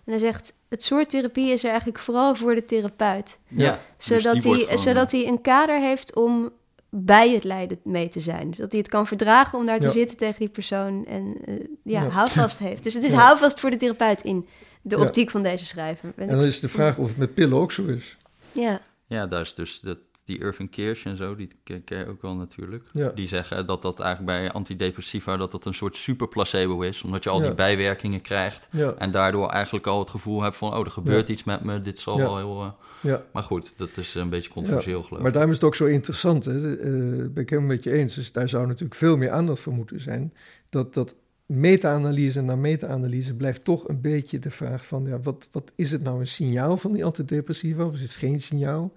En 0.06 0.12
hij 0.12 0.20
zegt... 0.20 0.54
het 0.70 0.84
soort 0.84 1.10
therapie 1.10 1.52
is 1.52 1.64
er 1.64 1.70
eigenlijk 1.70 2.00
vooral 2.00 2.36
voor 2.36 2.56
de 2.56 2.66
therapeut. 2.66 3.40
Ja, 3.48 3.80
dus 3.98 4.06
Zodat, 4.06 4.44
hij, 4.44 4.54
gewoon- 4.60 4.78
zodat 4.78 5.12
hij 5.12 5.28
een 5.28 5.42
kader 5.42 5.80
heeft 5.80 6.16
om 6.16 6.52
bij 6.90 7.30
het 7.34 7.44
lijden 7.44 7.80
mee 7.84 8.10
te 8.10 8.20
zijn. 8.20 8.54
Zodat 8.54 8.72
hij 8.72 8.80
het 8.82 8.90
kan 8.90 9.08
verdragen 9.08 9.60
om 9.60 9.66
daar 9.66 9.80
te 9.80 9.86
Ja. 9.88 9.92
zitten 9.94 10.18
tegen 10.18 10.40
die 10.40 10.50
persoon... 10.50 11.06
en 11.06 11.38
eh, 11.46 11.54
ja, 11.84 12.02
Ja. 12.04 12.08
houvast 12.10 12.58
heeft. 12.60 12.84
Dus 12.84 12.94
het 12.94 13.04
is 13.04 13.12
Ja. 13.12 13.18
houvast 13.18 13.60
voor 13.60 13.70
de 13.70 13.78
therapeut 13.78 14.22
in 14.22 14.48
de 14.82 14.98
Ja. 14.98 15.02
optiek 15.04 15.30
van 15.30 15.44
deze 15.44 15.66
schrijver. 15.66 16.14
En 16.16 16.30
en 16.30 16.36
dan 16.38 16.46
is 16.46 16.60
de 16.60 16.70
vraag 16.70 16.98
of 16.98 17.08
het 17.08 17.18
met 17.18 17.34
pillen 17.34 17.58
ook 17.58 17.72
zo 17.72 17.86
is. 17.86 18.18
ja. 18.52 18.82
Ja, 19.08 19.28
daar 19.28 19.42
is 19.42 19.54
dus 19.54 19.80
dat, 19.80 19.98
die 20.26 20.40
Irving 20.40 20.70
Kirsch 20.70 21.06
en 21.06 21.18
zo, 21.18 21.36
die 21.36 21.48
ken, 21.64 21.82
je 21.86 22.08
ook 22.08 22.22
wel 22.22 22.36
natuurlijk. 22.36 22.84
Ja. 22.92 23.10
Die 23.10 23.28
zeggen 23.28 23.66
dat 23.66 23.82
dat 23.82 24.00
eigenlijk 24.00 24.38
bij 24.40 24.52
antidepressiva 24.52 25.38
dat 25.38 25.52
dat 25.52 25.66
een 25.66 25.74
soort 25.74 25.98
super 25.98 26.28
placebo 26.28 26.82
is. 26.82 27.02
Omdat 27.02 27.24
je 27.24 27.30
al 27.30 27.40
Ja. 27.42 27.46
die 27.46 27.56
bijwerkingen 27.56 28.22
krijgt. 28.22 28.68
Ja, 28.72 28.94
En 28.98 29.12
daardoor 29.12 29.50
eigenlijk 29.50 29.88
al 29.88 30.00
het 30.00 30.10
gevoel 30.10 30.42
hebt 30.42 30.56
van, 30.56 30.74
oh, 30.74 30.80
er 30.86 30.92
gebeurt 30.92 31.30
iets 31.30 31.44
met 31.44 31.64
me. 31.64 31.82
Dit 31.82 32.00
zal 32.00 32.18
wel 32.18 32.38
heel... 32.38 32.62
eh, 32.62 32.70
ja. 33.02 33.24
Maar 33.34 33.44
goed, 33.44 33.78
dat 33.78 33.98
is 33.98 34.14
een 34.16 34.30
beetje 34.30 34.50
controversieel 34.50 35.04
geloof 35.04 35.18
Maar 35.20 35.28
ik. 35.28 35.34
daarom 35.34 35.52
is 35.52 35.58
het 35.58 35.66
ook 35.66 35.76
zo 35.76 35.86
interessant. 35.86 36.46
Hè? 36.46 36.76
Eh, 36.78 36.90
ben 37.30 37.44
ik 37.44 37.50
helemaal 37.50 37.72
met 37.76 37.84
je 37.84 37.92
eens. 37.92 38.14
Dus 38.14 38.32
daar 38.32 38.50
zou 38.50 38.68
natuurlijk 38.68 38.96
veel 38.96 39.18
meer 39.18 39.30
aandacht 39.32 39.60
voor 39.60 39.74
moeten 39.74 40.02
zijn. 40.02 40.34
Dat, 40.70 40.94
dat 40.94 41.16
meta-analyse 41.46 42.42
na 42.42 42.56
meta-analyse 42.56 43.34
blijft 43.36 43.64
toch 43.64 43.88
een 43.88 44.02
beetje 44.02 44.40
de 44.40 44.52
vraag 44.52 44.86
van... 44.86 45.06
Ja, 45.06 45.20
wat, 45.20 45.48
wat 45.52 45.72
is 45.76 45.92
het 45.92 46.04
nou 46.04 46.20
een 46.20 46.28
signaal 46.28 46.78
van 46.78 46.92
die 46.92 47.06
antidepressiva 47.06 47.84
of 47.86 47.94
is 47.94 48.02
het 48.02 48.16
geen 48.16 48.40
signaal? 48.40 48.94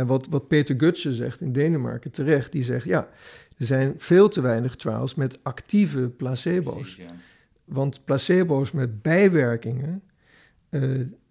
En 0.00 0.06
wat, 0.06 0.26
wat 0.30 0.48
Peter 0.48 0.74
Gutsen 0.78 1.14
zegt 1.14 1.40
in 1.40 1.52
Denemarken 1.52 2.10
terecht, 2.10 2.52
die 2.52 2.62
zegt... 2.62 2.84
ja, 2.84 3.08
er 3.56 3.66
zijn 3.66 3.94
veel 3.96 4.28
te 4.28 4.40
weinig 4.40 4.76
trials 4.76 5.14
met 5.14 5.44
actieve 5.44 6.00
placebo's. 6.00 7.00
Want 7.64 8.04
placebo's 8.04 8.70
met 8.70 9.02
bijwerkingen, 9.02 10.02
eh, 10.68 10.82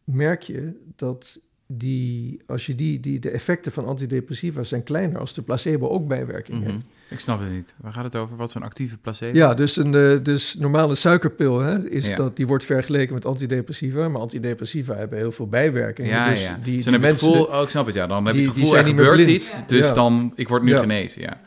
merk 0.03 0.41
je 0.41 0.79
dat 0.95 1.39
die, 1.71 2.39
als 2.47 2.65
je 2.65 2.75
die, 2.75 2.99
die, 2.99 3.19
de 3.19 3.29
effecten 3.29 3.71
van 3.71 3.85
antidepressiva 3.85 4.63
zijn 4.63 4.83
kleiner 4.83 5.19
als 5.19 5.33
de 5.33 5.41
placebo 5.41 5.87
ook 5.87 6.07
bijwerking 6.07 6.59
Mhm. 6.61 6.69
heeft. 6.69 6.85
Ik 7.09 7.19
snap 7.19 7.39
het 7.39 7.51
niet. 7.51 7.75
Waar 7.81 7.93
gaat 7.93 8.03
het 8.03 8.15
over? 8.15 8.35
Wat 8.37 8.47
is 8.47 8.53
een 8.55 8.63
actieve 8.63 8.97
placebo? 8.97 9.37
Ja, 9.37 9.53
dus 9.53 9.75
een 9.77 9.95
eh, 9.95 10.23
dus 10.23 10.55
normale 10.59 10.95
suikerpil 10.95 11.59
hè, 11.59 11.89
is 11.89 12.09
Ja. 12.09 12.15
dat, 12.15 12.35
die 12.35 12.47
wordt 12.47 12.65
vergeleken 12.65 13.13
met 13.13 13.25
antidepressiva. 13.25 14.09
Maar 14.09 14.21
antidepressiva 14.21 14.95
hebben 14.95 15.17
heel 15.17 15.31
veel 15.31 15.47
bijwerkingen. 15.47 16.11
Ja, 16.11 16.29
dus 16.29 16.43
ja. 16.43 16.59
Die, 16.63 16.75
dus 16.75 16.83
die 16.83 16.83
dan 16.83 16.93
heb 16.93 17.01
je 17.01 17.07
het 17.07 17.21
mensen 17.21 17.39
gevoel, 17.41 17.57
oh, 17.57 17.63
ik 17.63 17.69
snap 17.69 17.85
het, 17.85 17.95
ja. 17.95 18.07
Dan 18.07 18.25
heb 18.25 18.35
je 18.35 18.39
die- 18.39 18.47
het 18.49 18.55
die 18.57 18.65
gevoel, 18.65 18.79
er 18.79 18.85
gebeurt 18.85 19.25
iets, 19.25 19.61
dus 19.67 19.87
Ja. 19.87 19.93
dan, 19.93 20.31
ik 20.35 20.47
word 20.47 20.63
nu 20.63 20.75
genezen, 20.75 21.21
ja. 21.21 21.41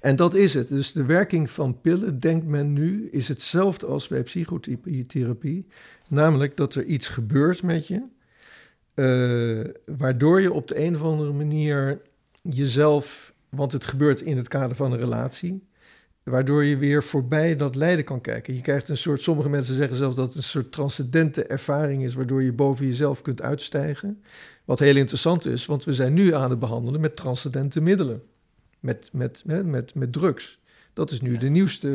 En 0.00 0.16
dat 0.16 0.34
is 0.34 0.54
het. 0.54 0.68
Dus 0.68 0.92
de 0.92 1.04
werking 1.04 1.50
van 1.50 1.80
pillen, 1.80 2.20
denkt 2.20 2.46
men 2.46 2.72
nu, 2.72 3.08
is 3.12 3.28
hetzelfde 3.28 3.86
als 3.86 4.08
bij 4.08 4.22
psychotherapie. 4.22 5.66
Namelijk 6.08 6.56
dat 6.56 6.74
er 6.74 6.84
iets 6.84 7.08
gebeurt 7.08 7.62
met 7.62 7.86
je, 7.86 8.02
eh, 8.96 9.60
waardoor 9.84 10.40
je 10.40 10.52
op 10.52 10.68
de 10.68 10.84
een 10.84 10.94
of 10.94 11.02
andere 11.02 11.32
manier 11.32 12.00
jezelf, 12.42 13.34
want 13.48 13.72
het 13.72 13.86
gebeurt 13.86 14.20
in 14.20 14.36
het 14.36 14.48
kader 14.48 14.76
van 14.76 14.92
een 14.92 14.98
relatie, 14.98 15.68
waardoor 16.22 16.64
je 16.64 16.76
weer 16.76 17.02
voorbij 17.02 17.56
dat 17.56 17.74
lijden 17.74 18.04
kan 18.04 18.20
kijken. 18.20 18.54
Je 18.54 18.60
krijgt 18.60 18.88
een 18.88 18.96
soort, 18.96 19.22
sommige 19.22 19.48
mensen 19.48 19.74
zeggen 19.74 19.96
zelfs 19.96 20.16
dat 20.16 20.28
het 20.28 20.36
een 20.36 20.42
soort 20.42 20.72
transcendente 20.72 21.44
ervaring 21.46 22.02
is, 22.02 22.14
waardoor 22.14 22.42
je 22.42 22.52
boven 22.52 22.86
jezelf 22.86 23.22
kunt 23.22 23.42
uitstijgen. 23.42 24.22
Wat 24.64 24.78
heel 24.78 24.96
interessant 24.96 25.44
is, 25.46 25.66
want 25.66 25.84
we 25.84 25.92
zijn 25.92 26.14
nu 26.14 26.34
aan 26.34 26.50
het 26.50 26.58
behandelen 26.58 27.00
met 27.00 27.16
transcendente 27.16 27.80
middelen 27.80 28.22
met, 28.86 29.10
met, 29.12 29.42
met, 29.44 29.66
met, 29.66 29.94
met 29.94 30.12
drugs. 30.12 30.60
Dat 30.96 31.10
is 31.10 31.20
nu 31.20 31.36
de 31.36 31.48
nieuwste. 31.48 31.88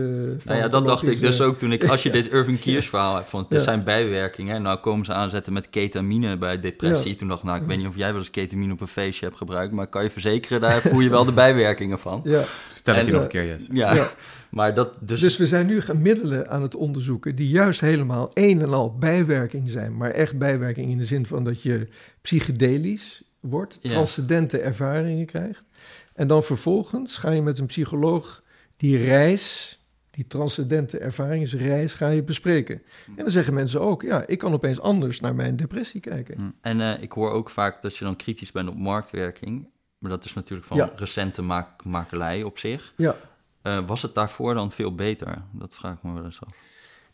Nou 0.45 0.58
ja, 0.60 0.68
dat 0.68 0.86
dacht 0.86 1.04
ik 1.04 1.10
dus 1.10 1.18
farmacologische- 1.20 1.43
ook 1.43 1.58
toen 1.58 1.72
ik, 1.72 1.84
als 1.89 2.04
je 2.04 2.10
dit 2.20 2.30
Irving 2.32 2.60
Kiers 2.60 2.89
verhaal 2.89 3.16
hebt, 3.16 3.30
van 3.30 3.45
er 3.49 3.56
Ja. 3.56 3.60
zijn 3.62 3.84
bijwerkingen. 3.84 4.56
En 4.56 4.62
nou 4.62 4.80
komen 4.80 5.06
ze 5.06 5.14
aanzetten 5.14 5.54
met 5.54 5.70
ketamine 5.70 6.38
bij 6.38 6.60
depressie. 6.60 7.12
Ja. 7.12 7.18
Toen 7.18 7.28
dacht 7.28 7.39
ik, 7.39 7.45
nou, 7.45 7.62
ik 7.62 7.68
weet 7.68 7.78
niet 7.78 7.88
of 7.88 7.95
jij 7.95 8.10
wel 8.10 8.18
eens 8.18 8.30
ketamine 8.30 8.74
op 8.74 8.82
een 8.82 8.88
feestje 8.88 9.26
hebt 9.26 9.38
gebruikt, 9.38 9.74
maar 9.74 9.88
kan 9.88 10.04
je 10.04 10.10
verzekeren, 10.10 10.62
daar 10.62 10.82
voel 10.89 10.99
je 10.99 11.10
wel 11.10 11.26
de 11.26 11.32
bijwerkingen 11.32 11.99
van. 11.99 12.22
Ja, 12.24 12.43
Stel 12.76 12.95
ik 12.95 13.06
je 13.06 13.12
nog 13.12 13.22
een 13.22 13.28
keer, 13.28 13.45
yes. 13.45 13.68
Ja, 13.72 13.93
Ja. 13.93 14.12
maar 14.49 14.74
dat 14.76 14.97
dus... 14.99 15.20
dus 15.20 15.38
we 15.38 15.45
zijn 15.47 15.66
nu 15.66 15.82
gaan 15.82 16.02
middelen 16.02 16.49
aan 16.49 16.62
het 16.62 16.76
onderzoeken 16.76 17.36
die 17.36 17.49
juist 17.49 17.82
helemaal 17.82 18.32
een 18.34 18.62
en 18.62 18.74
al 18.74 18.97
bijwerking 18.97 19.70
zijn, 19.70 19.97
maar 19.97 20.12
echt 20.12 20.38
bijwerking 20.38 20.91
in 20.91 20.97
de 20.97 21.06
zin 21.06 21.26
van 21.26 21.43
dat 21.43 21.62
je 21.62 21.88
psychedelisch 22.22 23.22
wordt, 23.39 23.78
Ja. 23.82 23.89
transcendente 23.89 24.58
ervaringen 24.60 25.26
krijgt. 25.26 25.66
En 26.14 26.28
dan 26.28 26.43
vervolgens 26.43 27.18
ga 27.18 27.32
je 27.32 27.41
met 27.41 27.60
een 27.60 27.66
psycholoog 27.66 28.41
die 28.82 28.98
reis, 28.98 29.80
die 30.10 30.28
transcendente 30.28 30.98
ervaringsreis, 30.98 31.94
ga 31.94 32.08
je 32.10 32.24
bespreken. 32.24 32.82
En 33.08 33.16
dan 33.16 33.30
zeggen 33.30 33.54
mensen 33.54 33.82
ook, 33.82 34.02
ja, 34.02 34.28
ik 34.28 34.38
kan 34.38 34.54
opeens 34.54 34.80
anders 34.80 35.20
naar 35.20 35.36
mijn 35.36 35.56
depressie 35.56 36.00
kijken. 36.02 36.56
En 36.62 36.82
eh, 36.82 37.02
ik 37.02 37.12
hoor 37.12 37.32
ook 37.32 37.50
vaak 37.50 37.82
dat 37.82 37.98
je 37.98 38.06
dan 38.06 38.16
kritisch 38.16 38.52
bent 38.52 38.70
op 38.70 38.78
marktwerking. 38.78 39.70
Maar 39.98 40.12
dat 40.12 40.26
is 40.26 40.34
natuurlijk 40.34 40.68
van 40.68 40.78
Ja. 40.78 40.92
recente 40.96 41.42
maak 41.42 41.84
makelij 41.84 42.44
op 42.44 42.58
zich. 42.58 42.94
Ja. 42.98 43.16
Eh, 43.62 43.88
was 43.88 44.02
het 44.02 44.14
daarvoor 44.14 44.54
dan 44.54 44.72
veel 44.72 44.96
beter? 44.96 45.44
Dat 45.52 45.74
vraag 45.74 45.94
ik 45.94 46.04
me 46.04 46.14
wel 46.14 46.24
eens 46.26 46.42
af. 46.42 46.54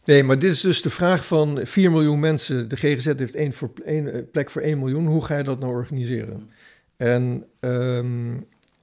Nee, 0.04 0.24
maar 0.24 0.40
dit 0.40 0.52
is 0.52 0.62
dus 0.62 0.82
de 0.82 0.90
vraag 0.90 1.26
van 1.26 1.60
4 1.64 1.92
miljoen 1.92 2.20
mensen. 2.20 2.70
De 2.70 2.76
GGZ 2.76 3.06
heeft 3.06 3.36
één, 3.36 3.54
voor, 3.54 3.72
één 3.86 4.14
eh, 4.14 4.22
plek 4.32 4.50
voor 4.50 4.62
1 4.62 4.80
miljoen. 4.80 5.08
Hoe 5.08 5.26
ga 5.26 5.38
je 5.38 5.44
dat 5.44 5.60
nou 5.60 5.72
organiseren? 5.72 6.50
En 6.98 7.46
ehm, 7.60 8.36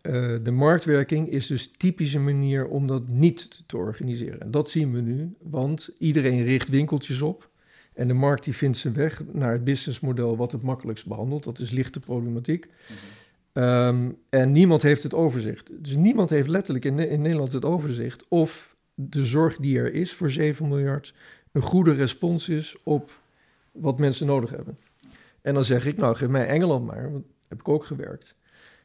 eh, 0.05 0.34
de 0.42 0.50
marktwerking 0.50 1.28
is 1.28 1.46
dus 1.46 1.70
typische 1.76 2.18
manier 2.18 2.66
om 2.66 2.86
dat 2.86 3.09
niet 3.09 3.62
te 3.66 3.76
organiseren. 3.76 4.40
En 4.40 4.50
dat 4.50 4.70
zien 4.70 4.92
we 4.92 5.00
nu, 5.00 5.34
want 5.42 5.90
iedereen 5.98 6.42
richt 6.42 6.68
winkeltjes 6.68 7.20
op. 7.20 7.50
En 7.94 8.09
de 8.09 8.14
markt 8.14 8.44
die 8.44 8.55
vindt 8.55 8.78
zijn 8.78 8.94
weg 8.94 9.22
naar 9.32 9.52
het 9.52 9.64
businessmodel 9.64 10.36
wat 10.36 10.52
het 10.52 10.62
makkelijkst 10.62 11.07
behandelt. 11.07 11.44
Dat 11.44 11.59
is 11.59 11.70
lichte 11.70 12.00
problematiek. 12.00 12.66
Ehm, 13.52 14.11
en 14.28 14.52
niemand 14.52 14.82
heeft 14.82 15.02
het 15.02 15.14
overzicht. 15.14 15.70
Dus 15.84 15.96
niemand 15.96 16.30
heeft 16.30 16.48
letterlijk 16.48 16.84
in, 16.84 16.98
in 16.98 17.22
Nederland 17.22 17.52
het 17.52 17.64
overzicht 17.64 18.24
of 18.28 18.76
de 18.94 19.26
zorg 19.26 19.57
die 19.57 19.78
er 19.78 19.94
is 19.94 20.12
voor 20.12 20.30
7 20.30 20.68
miljard 20.68 21.14
een 21.52 21.62
goede 21.62 21.92
respons 21.92 22.48
is 22.48 22.76
op 22.82 23.20
wat 23.72 23.98
mensen 23.98 24.26
nodig 24.26 24.50
hebben. 24.50 24.78
En 25.40 25.55
dan 25.55 25.64
zeg 25.64 25.86
ik, 25.86 25.96
nou 25.96 26.16
geef 26.16 26.28
mij 26.28 26.46
Engeland 26.46 26.86
maar, 26.86 27.12
want 27.12 27.24
heb 27.48 27.61
ik 27.61 27.68
ook 27.68 27.84
gewerkt. 27.84 28.34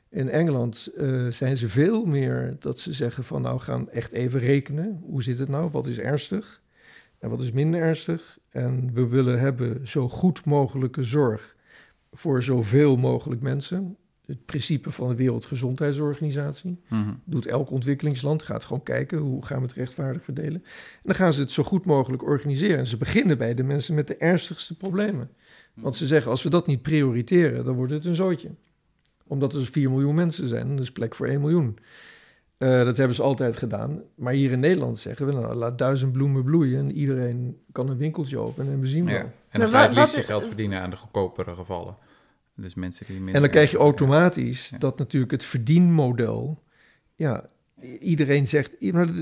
In 0.09 0.29
Engeland 0.29 0.89
eh, 0.97 1.27
zijn 1.27 1.57
ze 1.57 1.69
veel 1.69 2.05
meer 2.05 2.55
dat 2.59 2.79
ze 2.79 2.93
zeggen 2.93 3.23
van 3.23 3.41
nou 3.41 3.59
gaan 3.59 3.89
echt 3.89 4.11
even 4.11 4.39
rekenen. 4.39 4.99
Hoe 5.05 5.23
zit 5.23 5.39
het 5.39 5.49
nou? 5.49 5.69
Wat 5.71 5.87
is 5.87 5.99
ernstig? 5.99 6.61
En 7.19 7.29
wat 7.29 7.41
is 7.41 7.51
minder 7.51 7.81
ernstig? 7.81 8.37
En 8.49 8.93
we 8.93 9.07
willen 9.07 9.39
hebben 9.39 9.87
zo 9.87 10.09
goed 10.09 10.45
mogelijke 10.45 11.03
zorg 11.03 11.55
voor 12.11 12.43
zoveel 12.43 12.97
mogelijk 12.97 13.41
mensen. 13.41 13.97
Het 14.25 14.45
principe 14.45 14.91
van 14.91 15.07
de 15.07 15.15
Wereldgezondheidsorganisatie 15.15 16.79
Mhm. 16.89 17.13
doet 17.23 17.45
elk 17.45 17.69
ontwikkelingsland, 17.71 18.43
gaat 18.43 18.65
gewoon 18.65 18.83
kijken 18.83 19.17
hoe 19.17 19.45
gaan 19.45 19.57
we 19.61 19.65
het 19.67 19.75
rechtvaardig 19.75 20.23
verdelen. 20.23 20.63
En 20.63 21.01
dan 21.03 21.15
gaan 21.15 21.33
ze 21.33 21.41
het 21.41 21.51
zo 21.51 21.63
goed 21.63 21.85
mogelijk 21.85 22.23
organiseren. 22.23 22.77
En 22.77 22.87
ze 22.87 22.97
beginnen 22.97 23.37
bij 23.37 23.53
de 23.53 23.63
mensen 23.63 23.95
met 23.95 24.07
de 24.07 24.15
ernstigste 24.17 24.77
problemen. 24.77 25.29
Want 25.73 25.95
ze 25.95 26.07
zeggen, 26.07 26.31
als 26.31 26.43
we 26.43 26.49
dat 26.49 26.67
niet 26.67 26.81
prioriteren, 26.81 27.65
dan 27.65 27.75
wordt 27.75 27.91
het 27.91 28.05
een 28.05 28.15
zootje. 28.15 28.49
Omdat 29.29 29.53
er 29.53 29.65
4 29.65 29.89
miljoen 29.89 30.15
mensen 30.15 30.47
zijn, 30.47 30.79
is 30.79 30.91
plek 30.91 31.15
voor 31.15 31.27
1 31.27 31.41
miljoen. 31.41 31.77
Eh, 32.57 32.83
dat 32.83 32.97
hebben 32.97 33.15
ze 33.15 33.21
altijd 33.21 33.57
gedaan. 33.57 34.01
Maar 34.15 34.33
hier 34.33 34.51
in 34.51 34.59
Nederland 34.59 34.97
zeggen 34.97 35.25
we, 35.25 35.31
nou, 35.31 35.55
laat 35.55 35.77
duizend 35.77 36.11
bloemen 36.11 36.43
bloeien... 36.43 36.79
en 36.79 36.91
iedereen 36.91 37.57
kan 37.71 37.89
een 37.89 37.97
winkeltje 37.97 38.37
openen 38.37 38.73
en 38.73 38.79
we 38.79 38.87
zien 38.87 39.05
wel. 39.05 39.13
Ja. 39.13 39.31
En 39.49 39.59
dan 39.59 39.69
ga 39.69 39.81
je 39.81 39.87
het 39.87 39.97
liefst 39.97 40.15
je 40.15 40.23
geld 40.23 40.45
verdienen 40.45 40.81
aan 40.81 40.89
de 40.89 40.95
goedkopere 40.95 41.55
gevallen. 41.55 41.97
Dus 42.55 42.75
mensen 42.75 43.05
die 43.05 43.15
minder... 43.15 43.35
En 43.35 43.41
dan 43.41 43.49
krijg 43.49 43.71
je 43.71 43.77
automatisch 43.77 44.69
Ja. 44.69 44.77
dat 44.77 44.97
natuurlijk 44.97 45.31
het 45.31 45.43
verdienmodel. 45.43 46.63
Ja, 47.15 47.45
iedereen 47.99 48.47
zegt. 48.47 48.73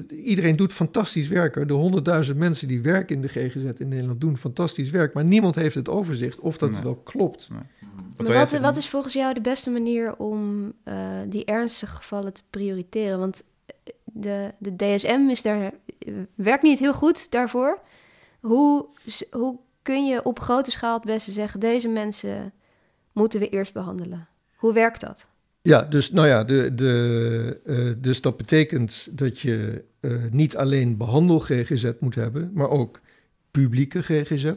Iedereen 0.09 0.55
doet 0.55 0.73
fantastisch 0.73 1.27
werk. 1.27 1.55
hoor. 1.55 1.67
De 1.67 1.73
honderdduizend 1.73 2.37
mensen 2.37 2.67
die 2.67 2.81
werken 2.81 3.15
in 3.15 3.21
de 3.21 3.27
GGZ 3.27 3.79
in 3.79 3.87
Nederland 3.87 4.21
doen 4.21 4.37
fantastisch 4.37 4.89
werk. 4.89 5.13
Maar 5.13 5.25
niemand 5.25 5.55
heeft 5.55 5.75
het 5.75 5.89
overzicht 5.89 6.39
of 6.39 6.57
dat 6.57 6.71
Nee. 6.71 6.81
wel 6.81 6.95
klopt. 6.95 7.47
Wat 8.17 8.27
Maar 8.27 8.37
wat, 8.37 8.51
wat 8.59 8.77
is 8.77 8.89
volgens 8.89 9.13
jou 9.13 9.33
de 9.33 9.41
beste 9.41 9.69
manier 9.69 10.17
om 10.17 10.73
eh, 10.83 10.95
die 11.27 11.45
ernstige 11.45 11.95
gevallen 11.95 12.33
te 12.33 12.41
prioriteren? 12.49 13.19
Want 13.19 13.43
eh, 13.65 13.93
de, 14.03 14.53
de 14.57 14.75
DSM 14.75 15.27
is 15.29 15.41
daar, 15.41 15.73
eh, 15.99 16.13
werkt 16.35 16.63
niet 16.63 16.79
heel 16.79 16.93
goed 16.93 17.31
daarvoor. 17.31 17.79
Hoe, 18.39 18.85
hoe 19.31 19.59
kun 19.81 20.05
je 20.05 20.23
op 20.23 20.39
grote 20.39 20.71
schaal 20.71 20.93
het 20.93 21.05
beste 21.05 21.31
zeggen, 21.31 21.59
deze 21.59 21.87
mensen 21.87 22.53
moeten 23.11 23.39
we 23.39 23.49
eerst 23.49 23.73
behandelen? 23.73 24.27
Hoe 24.55 24.73
werkt 24.73 25.01
dat? 25.01 25.27
Ja, 25.68 25.82
dus, 25.82 26.11
nou 26.11 26.28
ja, 26.28 26.43
de, 26.43 26.76
de, 26.76 27.59
eh, 27.65 27.89
dus 27.97 28.22
dat 28.22 28.38
betekent 28.38 29.07
dat 29.11 29.39
je 29.39 29.84
eh, 29.99 30.11
niet 30.32 30.57
alleen 30.57 30.97
behandel-GGZ 30.97 31.91
moet 31.99 32.15
hebben, 32.15 32.51
maar 32.53 32.70
ook 32.70 32.99
publieke 33.51 34.01
GGZ. 34.01 34.53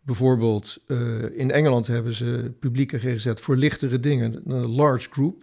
Bijvoorbeeld 0.00 0.78
eh, 0.86 1.38
in 1.38 1.50
Engeland 1.50 1.86
hebben 1.86 2.12
ze 2.12 2.52
publieke 2.58 2.98
GGZ 2.98 3.32
voor 3.34 3.56
lichtere 3.56 4.00
dingen, 4.00 4.42
een 4.46 4.66
large 4.66 5.08
group 5.10 5.42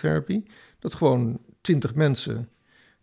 therapy. 0.00 0.42
Dat 0.78 0.94
gewoon 0.94 1.38
twintig 1.60 1.94
mensen 1.94 2.48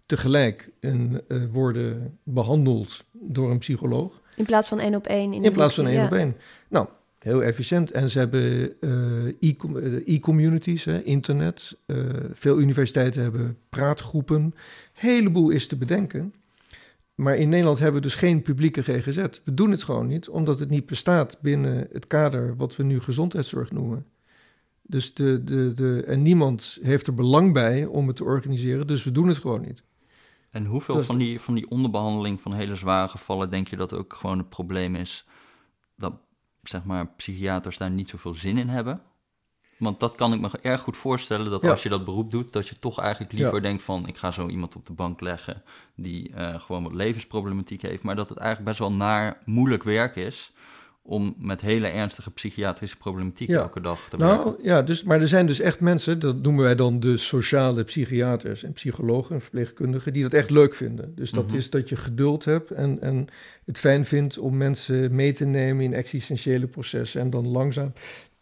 tegelijk 0.06 0.72
een, 0.80 1.22
worden 1.52 2.18
behandeld 2.24 3.06
door 3.12 3.52
een 3.52 3.60
psycholoog. 3.60 4.22
In 4.36 4.46
plaats 4.46 4.70
van 4.70 4.80
één 4.80 4.96
op 4.96 5.08
één? 5.08 5.34
In, 5.34 5.44
In 5.44 5.52
plaats 5.52 5.76
van 5.76 5.88
één 5.88 6.00
ja. 6.00 6.06
op 6.06 6.14
één. 6.14 6.36
Nou, 6.70 6.88
heel 7.24 7.44
efficiënt. 7.44 7.92
En 7.92 8.10
ze 8.10 8.20
hebben 8.20 8.74
eh, 8.82 10.16
e-communities, 10.16 10.86
hè, 10.86 11.04
internet. 11.04 11.78
Eh, 11.86 11.98
veel 12.32 12.60
universiteiten 12.60 13.22
hebben 13.22 13.58
praatgroepen. 13.70 14.54
heleboel 14.94 15.50
is 15.50 15.68
te 15.68 15.76
bedenken. 15.76 16.34
Maar 17.16 17.38
in 17.38 17.50
Nederland 17.50 17.80
hebben 17.80 18.02
we 18.02 18.08
dus 18.08 18.16
geen 18.16 18.42
publieke 18.42 18.82
GGZ. 18.82 19.18
We 19.44 19.54
doen 19.54 19.72
het 19.72 19.84
gewoon 19.84 20.08
niet, 20.08 20.30
omdat 20.30 20.60
het 20.60 20.70
niet 20.70 20.86
bestaat 20.86 21.38
binnen 21.42 21.88
het 21.92 22.08
kader 22.08 22.56
wat 22.56 22.76
we 22.76 22.84
nu 22.84 23.00
gezondheidszorg 23.00 23.72
noemen. 23.72 24.06
Dus 24.82 25.14
de, 25.14 25.44
de, 25.44 25.74
de, 25.74 26.04
en 26.08 26.22
niemand 26.22 26.80
heeft 26.82 27.08
er 27.08 27.14
belang 27.14 27.54
bij 27.54 27.86
om 27.86 28.08
het 28.08 28.16
te 28.16 28.24
organiseren, 28.24 28.88
dus 28.88 29.04
we 29.04 29.12
doen 29.12 29.28
het 29.28 29.38
gewoon 29.38 29.62
niet. 29.62 29.84
En 30.50 30.66
hoeveel 30.66 30.96
Dat- 30.96 31.06
van 31.06 31.18
die, 31.18 31.40
van 31.40 31.54
die 31.54 31.70
onderbehandeling 31.70 32.42
van 32.42 32.54
hele 32.54 32.76
zware 32.76 33.08
gevallen 33.08 33.50
denk 33.50 33.68
je 33.68 33.76
dat 33.76 33.94
ook 33.94 34.14
gewoon 34.14 34.38
het 34.38 34.50
probleem 34.50 34.96
is 34.96 35.26
dat 35.96 36.14
zeg 36.64 36.84
maar 36.84 37.08
psychiaters 37.08 37.78
daar 37.78 37.90
niet 37.92 38.10
zoveel 38.10 38.34
zin 38.34 38.58
in 38.58 38.70
hebben? 38.70 39.02
Want 39.78 40.00
dat 40.00 40.16
kan 40.16 40.34
ik 40.34 40.40
me 40.40 40.50
erg 40.62 40.82
goed 40.82 40.98
voorstellen 40.98 41.50
dat 41.52 41.62
Ja. 41.62 41.70
als 41.70 41.84
je 41.84 41.90
dat 41.90 42.06
beroep 42.06 42.32
doet, 42.32 42.54
dat 42.54 42.68
je 42.68 42.80
toch 42.80 43.00
eigenlijk 43.00 43.32
liever 43.34 43.56
Ja. 43.56 43.62
denkt 43.62 43.84
van 43.84 44.08
ik 44.08 44.18
ga 44.18 44.32
zo 44.32 44.48
iemand 44.48 44.76
op 44.76 44.86
de 44.86 44.94
bank 44.94 45.22
leggen 45.22 45.64
die 45.96 46.34
eh, 46.34 46.60
gewoon 46.62 46.84
wat 46.84 46.94
levensproblematiek 46.94 47.82
heeft, 47.82 48.04
maar 48.04 48.16
dat 48.16 48.30
het 48.30 48.38
eigenlijk 48.38 48.68
best 48.68 48.80
wel 48.80 48.94
naar 48.98 49.38
moeilijk 49.46 49.84
werk 49.84 50.16
is 50.16 50.52
om 51.06 51.36
met 51.38 51.62
hele 51.62 51.88
ernstige 51.88 52.32
psychiatrische 52.32 52.98
problematiek 52.98 53.48
Ja. 53.50 53.60
elke 53.62 53.82
dag 53.82 54.10
te 54.10 54.18
werken. 54.18 54.38
Nou 54.38 54.64
ja, 54.64 54.82
dus, 54.82 55.04
maar 55.04 55.22
er 55.22 55.28
zijn 55.28 55.46
dus 55.46 55.60
echt 55.60 55.80
mensen, 55.80 56.20
dat 56.20 56.42
noemen 56.42 56.64
wij 56.64 56.76
dan 56.76 57.00
de 57.00 57.18
sociale 57.18 57.84
psychiaters 57.84 58.64
en 58.64 58.74
psychologen 58.74 59.36
en 59.36 59.42
verpleegkundigen, 59.42 60.14
die 60.14 60.22
dat 60.24 60.34
echt 60.34 60.50
leuk 60.50 60.76
vinden. 60.76 61.16
Dus 61.16 61.32
dat 61.32 61.48
Mhm. 61.48 61.56
is 61.56 61.70
dat 61.70 61.90
je 61.90 61.96
geduld 61.96 62.46
hebt 62.46 62.72
en, 62.72 63.02
en 63.02 63.28
het 63.66 63.78
fijn 63.78 64.06
vindt 64.06 64.38
om 64.38 64.58
mensen 64.58 65.16
mee 65.16 65.32
te 65.34 65.46
nemen 65.46 65.84
in 65.84 65.94
existentiële 65.94 66.68
processen 66.68 67.22
en 67.22 67.30
dan 67.30 67.48
langzaam 67.48 67.94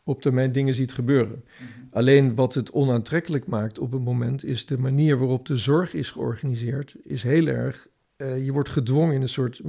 op 0.03 0.21
termijn 0.21 0.51
dingen 0.51 0.73
ziet 0.73 0.93
gebeuren. 0.93 1.43
Alleen 1.91 2.35
wat 2.35 2.53
het 2.53 2.71
onaantrekkelijk 2.71 3.47
maakt 3.47 3.79
op 3.79 3.91
het 3.91 4.03
moment 4.03 4.43
is 4.45 4.65
de 4.65 4.77
manier 4.77 5.17
waarop 5.17 5.45
de 5.45 5.55
zorg 5.55 5.93
is 5.93 6.11
georganiseerd, 6.11 6.95
is 7.03 7.23
heel 7.23 7.47
erg. 7.47 7.87
eh, 8.15 8.45
je 8.45 8.51
wordt 8.51 8.69
gedwongen 8.69 9.15
in 9.15 9.21
een 9.21 9.27
soort 9.27 9.61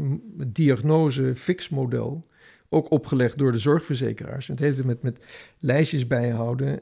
diagnose-fix-model. 0.46 2.24
Ook 2.72 2.90
opgelegd 2.90 3.38
door 3.38 3.52
de 3.52 3.58
zorgverzekeraars. 3.58 4.48
Het 4.48 4.58
heeft 4.58 4.84
met, 4.84 5.02
met 5.02 5.24
lijstjes 5.58 6.06
bijhouden. 6.06 6.80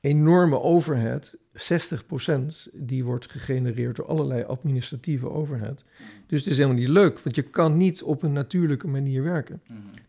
Enorme 0.00 0.60
overhead. 0.60 1.36
60% 1.56 2.72
die 2.72 3.04
wordt 3.04 3.30
gegenereerd 3.30 3.96
door 3.96 4.06
allerlei 4.06 4.44
administratieve 4.44 5.30
overhead. 5.30 5.84
Dus 6.26 6.40
het 6.40 6.50
is 6.50 6.56
helemaal 6.56 6.78
niet 6.78 6.88
leuk, 6.88 7.20
want 7.20 7.36
je 7.36 7.42
kan 7.42 7.76
niet 7.76 8.02
op 8.02 8.22
een 8.22 8.32
natuurlijke 8.32 8.88
manier 8.88 9.22
werken. 9.22 9.62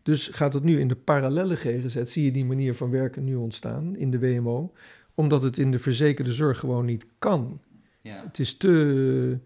Dus 0.03 0.27
gaat 0.27 0.53
het 0.53 0.63
nu 0.63 0.79
in 0.79 0.87
de 0.87 0.95
parallelle 0.95 1.55
GGZ, 1.55 2.01
zie 2.01 2.25
je 2.25 2.31
die 2.31 2.45
manier 2.45 2.75
van 2.75 2.89
werken 2.89 3.23
nu 3.23 3.35
ontstaan 3.35 3.95
in 3.95 4.11
de 4.11 4.19
WMO, 4.19 4.73
omdat 5.15 5.41
het 5.41 5.57
in 5.57 5.71
de 5.71 5.79
verzekerde 5.79 6.31
zorg 6.31 6.59
gewoon 6.59 6.85
niet 6.85 7.05
kan. 7.19 7.61
Ja. 8.01 8.23
Het 8.23 8.39
is 8.39 8.57
te, 8.57 9.39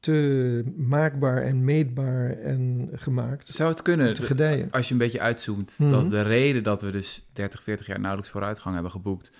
te 0.00 0.62
maakbaar 0.76 1.42
en 1.42 1.64
meetbaar 1.64 2.30
en 2.30 2.88
gemaakt 2.94 3.46
Zou 3.54 3.70
het 3.70 3.82
kunnen, 3.82 4.14
te 4.14 4.22
gedijen. 4.22 4.70
als 4.70 4.86
je 4.86 4.92
een 4.92 4.98
beetje 4.98 5.20
uitzoomt, 5.20 5.76
Mhm. 5.78 5.90
dat 5.90 6.10
de 6.10 6.20
reden 6.22 6.62
dat 6.62 6.82
we 6.82 6.90
dus 6.90 7.26
30, 7.32 7.62
40 7.62 7.86
jaar 7.86 7.98
nauwelijks 8.00 8.30
vooruitgang 8.32 8.74
hebben 8.74 8.92
geboekt, 8.92 9.30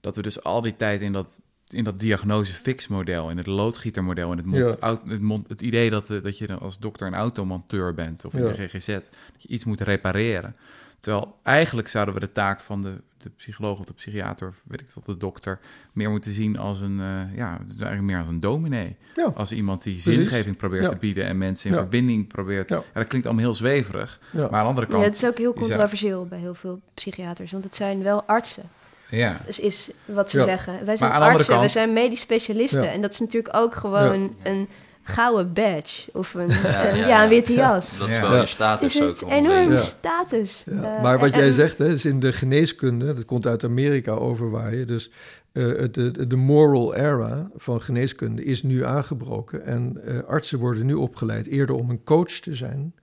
dat 0.00 0.16
we 0.16 0.22
dus 0.22 0.42
al 0.42 0.60
die 0.60 0.76
tijd 0.76 1.00
in 1.00 1.12
dat, 1.12 1.42
in 1.68 1.84
dat 1.84 1.98
diagnose-fix-model, 2.00 3.30
in 3.30 3.36
het 3.36 3.46
loodgietermodel, 3.46 4.30
in 4.30 4.36
het, 4.36 4.46
mond, 4.46 4.76
Ja. 4.80 4.98
het, 5.06 5.20
mond- 5.20 5.48
het 5.48 5.60
idee 5.60 5.90
dat, 5.90 6.10
eh, 6.10 6.22
dat 6.22 6.38
je 6.38 6.46
dan 6.46 6.58
als 6.60 6.78
dokter 6.78 7.06
een 7.06 7.14
automonteur 7.14 7.94
bent 7.94 8.24
of 8.24 8.34
in 8.34 8.42
Ja. 8.42 8.52
de 8.52 8.68
GGZ, 8.68 8.86
dat 8.86 9.10
je 9.38 9.48
iets 9.48 9.64
moet 9.64 9.80
repareren. 9.80 10.56
Terwijl 11.00 11.36
eigenlijk 11.42 11.88
zouden 11.88 12.14
we 12.14 12.20
de 12.20 12.32
taak 12.32 12.60
van 12.60 12.82
de, 12.82 12.94
de 13.16 13.30
psycholoog 13.36 13.78
of 13.78 13.84
de 13.84 13.92
psychiater, 13.92 14.48
of 14.48 14.62
weet 14.66 14.80
ik 14.80 14.88
wat, 14.94 15.06
de 15.06 15.16
dokter, 15.16 15.58
meer 15.92 16.10
moeten 16.10 16.32
zien 16.32 16.58
als 16.58 16.80
een, 16.80 17.00
eh, 17.00 17.36
ja, 17.36 17.52
het 17.52 17.66
is 17.72 17.78
eigenlijk 17.78 18.02
meer 18.02 18.18
als 18.18 18.26
een 18.26 18.40
dominee. 18.40 18.96
Ja. 19.16 19.32
Als 19.34 19.52
iemand 19.52 19.82
die 19.82 19.92
Precies. 19.92 20.14
zingeving 20.14 20.56
probeert 20.56 20.82
Ja. 20.82 20.88
te 20.88 20.96
bieden 20.96 21.24
en 21.24 21.38
mensen 21.38 21.68
in 21.70 21.74
Ja. 21.76 21.80
verbinding 21.80 22.28
probeert. 22.28 22.68
Ja. 22.68 22.76
Ja. 22.76 22.82
dat 22.92 23.06
klinkt 23.06 23.26
allemaal 23.26 23.44
heel 23.44 23.54
zweverig. 23.54 24.20
Ja. 24.30 24.38
Maar 24.40 24.50
aan 24.52 24.62
de 24.62 24.68
andere 24.68 24.86
kant. 24.86 24.98
Ja, 24.98 25.04
het 25.06 25.14
is 25.14 25.24
ook 25.24 25.38
heel 25.38 25.52
controversieel 25.54 26.26
bij 26.26 26.38
heel 26.38 26.54
veel 26.54 26.80
psychiaters, 26.94 27.52
want 27.52 27.64
het 27.64 27.76
zijn 27.76 28.02
wel 28.02 28.22
artsen. 28.22 28.64
Ja. 29.10 29.40
Dus 29.46 29.60
is 29.60 29.90
wat 30.04 30.30
ze 30.30 30.38
Ja. 30.38 30.44
zeggen. 30.44 30.84
Wij 30.84 30.96
zijn 30.96 31.10
artsen, 31.12 31.48
wij 31.48 31.56
kant- 31.58 31.70
zijn 31.70 31.92
medisch 31.92 32.20
specialisten. 32.20 32.82
Ja. 32.84 32.90
En 32.90 33.00
dat 33.00 33.12
is 33.12 33.20
natuurlijk 33.20 33.56
ook 33.56 33.74
gewoon 33.74 34.36
een 34.42 34.68
gouden 35.02 35.52
badge 35.52 36.10
of 36.12 36.34
een, 36.34 36.48
Ja, 36.62 36.88
een- 36.88 36.96
ja, 36.96 37.06
ja, 37.06 37.22
een 37.22 37.22
ja. 37.22 37.28
witte 37.28 37.52
jas. 37.52 37.98
Dat 37.98 38.08
is 38.08 38.20
wel 38.20 38.34
Ja. 38.34 38.40
je 38.40 38.46
status 38.46 38.92
Dus 38.92 39.02
ook. 39.02 39.08
het 39.08 39.16
is 39.16 39.22
onderling. 39.22 39.52
enorm 39.52 39.70
Ja. 39.72 39.78
status. 39.78 40.64
Ja, 40.70 40.96
Eh, 40.96 41.02
maar 41.02 41.18
wat 41.18 41.30
en- 41.30 41.38
jij 41.38 41.50
zegt, 41.50 41.78
hè, 41.78 41.88
is 41.88 42.04
in 42.04 42.20
de 42.20 42.32
geneeskunde, 42.32 43.06
dat 43.14 43.24
komt 43.24 43.46
uit 43.46 43.64
Amerika 43.64 44.12
overwaaien. 44.12 44.86
Dus 44.86 45.10
eh, 45.52 45.66
het, 45.66 45.94
de, 45.94 46.26
de 46.26 46.36
moral 46.36 46.94
era 46.94 47.50
van 47.56 47.80
geneeskunde 47.82 48.44
is 48.44 48.62
nu 48.62 48.84
aangebroken. 48.84 49.64
En 49.64 50.00
eh, 50.04 50.22
artsen 50.28 50.58
worden 50.58 50.86
nu 50.86 50.94
opgeleid 50.94 51.46
eerder 51.46 51.76
om 51.76 51.90
een 51.90 52.04
coach 52.04 52.32
te 52.32 52.54
zijn 52.54 52.94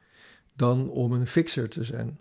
dan 0.55 0.89
om 0.89 1.11
een 1.11 1.27
fixer 1.27 1.69
te 1.69 1.83
zijn. 1.83 2.19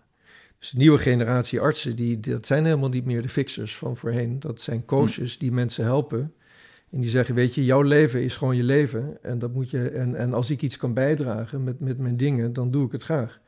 Dus 0.59 0.69
de 0.69 0.77
nieuwe 0.77 0.97
generatie 0.97 1.59
artsen, 1.61 1.95
die, 1.95 2.19
die- 2.19 2.33
dat 2.33 2.47
zijn 2.47 2.65
helemaal 2.65 2.89
niet 2.89 3.05
meer 3.05 3.21
de 3.21 3.29
fixers 3.29 3.75
van 3.77 3.97
voorheen. 3.97 4.39
Dat 4.39 4.61
zijn 4.61 4.85
coaches 4.85 5.37
die 5.37 5.51
mensen 5.51 5.83
helpen. 5.83 6.33
En 6.89 7.01
die 7.01 7.09
zeggen, 7.09 7.35
weet 7.35 7.55
je, 7.55 7.65
jouw 7.65 7.81
leven 7.81 8.23
is 8.23 8.37
gewoon 8.37 8.55
je 8.55 8.63
leven. 8.63 9.17
En, 9.21 9.39
dat 9.39 9.53
moet 9.53 9.69
je, 9.69 9.89
en, 9.89 10.15
en 10.15 10.33
als 10.33 10.49
ik 10.49 10.61
iets 10.61 10.77
kan 10.77 10.93
bijdragen 10.93 11.63
met, 11.63 11.79
met 11.79 11.97
mijn 11.97 12.17
dingen, 12.17 12.53
dan 12.53 12.71
doe 12.71 12.85
ik 12.85 12.91
het 12.91 13.03
graag. 13.03 13.39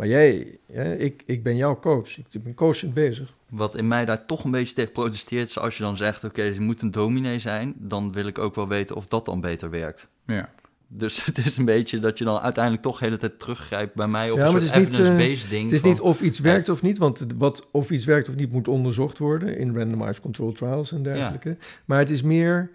Maar 0.00 0.08
jij, 0.08 0.58
hè, 0.72 0.96
ik, 0.96 1.22
ik 1.26 1.42
ben 1.42 1.56
jouw 1.56 1.78
coach. 1.78 2.18
Ik 2.18 2.42
ben 2.42 2.54
coachend 2.54 2.94
bezig. 2.94 3.34
Wat 3.48 3.76
in 3.76 3.88
mij 3.88 4.04
daar 4.04 4.26
toch 4.26 4.44
een 4.44 4.50
beetje 4.50 4.74
tegen 4.74 4.92
protesteert, 4.92 5.48
is 5.48 5.58
als 5.58 5.76
je 5.76 5.82
dan 5.82 5.96
zegt: 5.96 6.24
oké, 6.24 6.52
ze 6.52 6.60
moet 6.60 6.82
een 6.82 6.90
dominee 6.90 7.38
zijn, 7.38 7.74
dan 7.76 8.12
wil 8.12 8.26
ik 8.26 8.38
ook 8.38 8.54
wel 8.54 8.68
weten 8.68 8.96
of 8.96 9.06
dat 9.06 9.24
dan 9.24 9.40
beter 9.40 9.70
werkt. 9.70 10.08
Ja. 10.26 10.50
Dus 10.92 11.24
het 11.24 11.38
is 11.38 11.56
een 11.56 11.64
beetje 11.64 11.98
dat 11.98 12.18
je 12.18 12.24
dan 12.24 12.38
uiteindelijk 12.38 12.82
toch 12.84 12.98
de 12.98 13.04
hele 13.04 13.16
tijd 13.16 13.38
teruggrijpt 13.38 13.94
bij 13.94 14.08
mij 14.08 14.30
op 14.30 14.38
Ja, 14.38 14.44
een 14.44 14.50
soort 14.50 14.62
is 14.62 14.72
niet, 14.72 14.82
eh, 14.82 14.88
evidence-based 14.88 15.50
ding. 15.50 15.62
Het 15.64 15.72
is 15.72 15.80
van- 15.80 15.90
niet 15.90 16.00
of 16.00 16.20
iets 16.20 16.38
werkt 16.38 16.68
of 16.68 16.82
niet, 16.82 16.98
want 16.98 17.26
wat 17.38 17.66
of 17.70 17.90
iets 17.90 18.04
werkt 18.04 18.28
of 18.28 18.34
niet 18.34 18.52
moet 18.52 18.68
onderzocht 18.68 19.18
worden 19.18 19.58
in 19.58 19.76
randomized 19.76 20.20
control 20.20 20.52
trials 20.52 20.92
en 20.92 21.02
dergelijke. 21.02 21.56
Maar 21.84 21.98
het 21.98 22.10
is 22.10 22.22
meer 22.22 22.70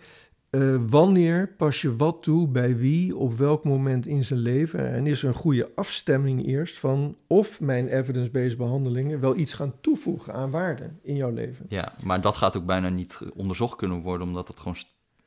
eh, 0.50 0.76
wanneer 0.90 1.48
pas 1.58 1.82
je 1.82 1.96
wat 1.96 2.24
toe 2.24 2.48
bij 2.48 2.78
wie 2.78 3.18
op 3.18 3.38
welk 3.38 3.64
moment 3.64 4.08
in 4.08 4.24
zijn 4.24 4.40
leven 4.40 4.92
en 4.92 5.08
is 5.08 5.22
er 5.22 5.28
een 5.28 5.34
goede 5.34 5.70
afstemming 5.76 6.46
eerst 6.48 6.78
van 6.78 7.16
of 7.28 7.60
mijn 7.60 7.88
evidence-based 7.88 8.58
behandelingen 8.58 9.20
wel 9.20 9.38
iets 9.38 9.54
gaan 9.54 9.74
toevoegen 9.82 10.34
aan 10.34 10.52
waarde 10.52 10.90
in 11.02 11.16
jouw 11.16 11.32
leven. 11.32 11.66
Ja, 11.70 11.94
maar 12.04 12.22
dat 12.22 12.36
gaat 12.36 12.58
ook 12.58 12.66
bijna 12.66 12.90
niet 12.90 13.20
onderzocht 13.34 13.76
kunnen 13.76 14.02
worden, 14.02 14.28
omdat 14.28 14.48
het 14.48 14.58
gewoon 14.58 14.76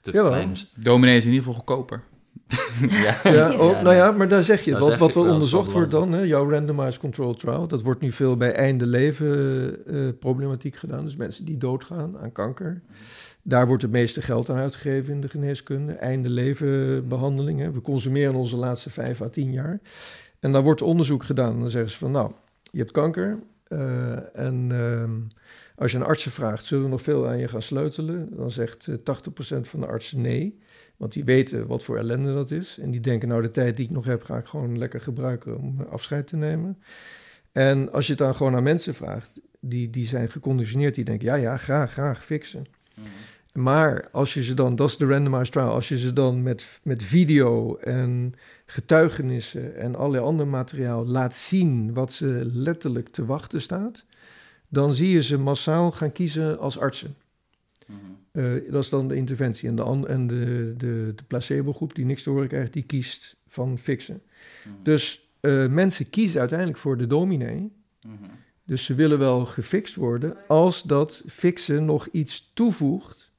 te 0.00 0.10
Jawel. 0.10 0.30
klein 0.30 0.50
is. 0.50 0.72
Dominee 0.76 1.16
is 1.16 1.24
in 1.24 1.30
ieder 1.32 1.44
geval 1.44 1.58
goedkoper. 1.58 2.02
ja, 2.90 3.32
Ja, 3.32 3.52
oh, 3.52 3.82
nou 3.82 3.94
ja, 3.94 4.10
maar 4.12 4.28
daar 4.28 4.42
zeg 4.44 4.64
je 4.64 4.74
het. 4.74 4.84
Wat, 4.86 4.96
wat 4.98 5.14
wel 5.14 5.24
onderzocht 5.24 5.72
wordt 5.72 5.90
dan, 5.90 6.12
hè, 6.12 6.22
jouw 6.22 6.50
randomized 6.50 6.98
control 7.00 7.34
trial, 7.34 7.68
dat 7.68 7.82
wordt 7.82 8.00
nu 8.00 8.12
veel 8.12 8.36
bij 8.36 8.52
einde 8.52 8.86
leven 8.86 9.76
eh, 9.86 10.08
problematiek 10.18 10.76
gedaan. 10.76 11.04
Dus 11.04 11.16
mensen 11.16 11.44
die 11.44 11.56
doodgaan 11.56 12.18
aan 12.18 12.32
kanker. 12.32 12.82
Daar 13.42 13.66
wordt 13.66 13.82
het 13.82 13.90
meeste 13.90 14.22
geld 14.22 14.50
aan 14.50 14.56
uitgegeven 14.56 15.14
in 15.14 15.20
de 15.20 15.28
geneeskunde. 15.28 15.92
Einde 15.92 16.30
leven 16.30 17.08
behandelingen. 17.08 17.72
We 17.72 17.80
consumeren 17.80 18.34
onze 18.34 18.56
laatste 18.56 18.90
vijf 18.90 19.22
à 19.22 19.28
tien 19.28 19.52
jaar. 19.52 19.80
En 20.40 20.52
dan 20.52 20.62
wordt 20.62 20.82
onderzoek 20.82 21.24
gedaan. 21.24 21.52
En 21.54 21.60
dan 21.60 21.70
zeggen 21.70 21.90
ze 21.90 21.98
van, 21.98 22.10
nou, 22.10 22.32
je 22.70 22.78
hebt 22.78 22.90
kanker. 22.92 23.38
eh, 23.68 24.36
en 24.36 24.66
ehm, 24.70 25.10
als 25.76 25.92
je 25.92 25.98
een 25.98 26.04
artsen 26.04 26.30
vraagt, 26.30 26.64
zullen 26.64 26.84
we 26.84 26.90
nog 26.90 27.02
veel 27.02 27.28
aan 27.28 27.38
je 27.38 27.48
gaan 27.48 27.62
sleutelen? 27.62 28.28
Dan 28.36 28.50
zegt 28.50 28.86
eh, 28.86 28.94
80% 28.94 29.60
van 29.68 29.80
de 29.80 29.86
artsen 29.86 30.20
nee. 30.20 30.58
Want 30.98 31.12
die 31.12 31.24
weten 31.24 31.66
wat 31.66 31.84
voor 31.84 31.96
ellende 31.96 32.34
dat 32.34 32.50
is. 32.50 32.78
En 32.78 32.90
die 32.90 33.00
denken, 33.00 33.28
nou, 33.28 33.42
de 33.42 33.50
tijd 33.50 33.76
die 33.76 33.86
ik 33.86 33.90
nog 33.90 34.04
heb, 34.04 34.22
ga 34.22 34.36
ik 34.36 34.46
gewoon 34.46 34.78
lekker 34.78 35.00
gebruiken 35.00 35.58
om 35.58 35.80
afscheid 35.90 36.26
te 36.26 36.36
nemen. 36.36 36.78
En 37.52 37.92
als 37.92 38.06
je 38.06 38.12
het 38.12 38.20
dan 38.20 38.34
gewoon 38.34 38.56
aan 38.56 38.62
mensen 38.62 38.94
vraagt, 38.94 39.40
die, 39.60 39.90
die 39.90 40.06
zijn 40.06 40.28
geconditioneerd, 40.28 40.94
die 40.94 41.04
denken, 41.04 41.26
ja, 41.26 41.34
ja, 41.34 41.56
graag, 41.56 41.92
graag, 41.92 42.24
fixen. 42.24 42.66
Maar 43.52 44.08
als 44.12 44.34
je 44.34 44.42
ze 44.42 44.54
dan, 44.54 44.76
dat 44.76 44.88
is 44.88 44.96
de 44.96 45.06
randomized 45.06 45.52
trial, 45.52 45.70
als 45.70 45.88
je 45.88 45.98
ze 45.98 46.12
dan 46.12 46.42
met, 46.42 46.80
met 46.82 47.02
video 47.02 47.76
en 47.76 48.34
getuigenissen 48.66 49.76
en 49.76 49.94
allerlei 49.94 50.24
ander 50.24 50.46
materiaal 50.46 51.06
laat 51.06 51.34
zien 51.34 51.94
wat 51.94 52.12
ze 52.12 52.42
letterlijk 52.52 53.08
te 53.08 53.24
wachten 53.24 53.62
staat, 53.62 54.04
dan 54.68 54.94
zie 54.94 55.10
je 55.10 55.22
ze 55.22 55.38
massaal 55.38 55.92
gaan 55.92 56.12
kiezen 56.12 56.58
als 56.58 56.78
artsen. 56.78 57.14
Eh, 58.38 58.52
dat 58.70 58.82
is 58.82 58.88
dan 58.88 59.08
de 59.08 59.14
interventie. 59.14 59.68
En 59.68 59.74
de, 59.76 60.06
en 60.06 60.26
de, 60.26 60.74
de, 60.76 61.12
de 61.14 61.22
placebo-groep 61.26 61.94
die 61.94 62.04
niks 62.04 62.22
te 62.22 62.30
horen 62.30 62.48
krijgt, 62.48 62.72
die 62.72 62.82
kiest 62.82 63.36
van 63.46 63.78
fixen. 63.78 64.22
Dus 64.82 65.28
eh, 65.40 65.66
mensen 65.66 66.10
kiezen 66.10 66.40
uiteindelijk 66.40 66.78
voor 66.78 66.96
de 66.96 67.06
dominee. 67.06 67.72
Dus 68.64 68.84
ze 68.84 68.94
willen 68.94 69.18
wel 69.18 69.44
gefixt 69.46 69.94
worden 69.94 70.36
als 70.48 70.82
dat 70.82 71.22
fixen 71.28 71.84
nog 71.84 72.08
iets 72.12 72.50
toevoegt 72.54 73.32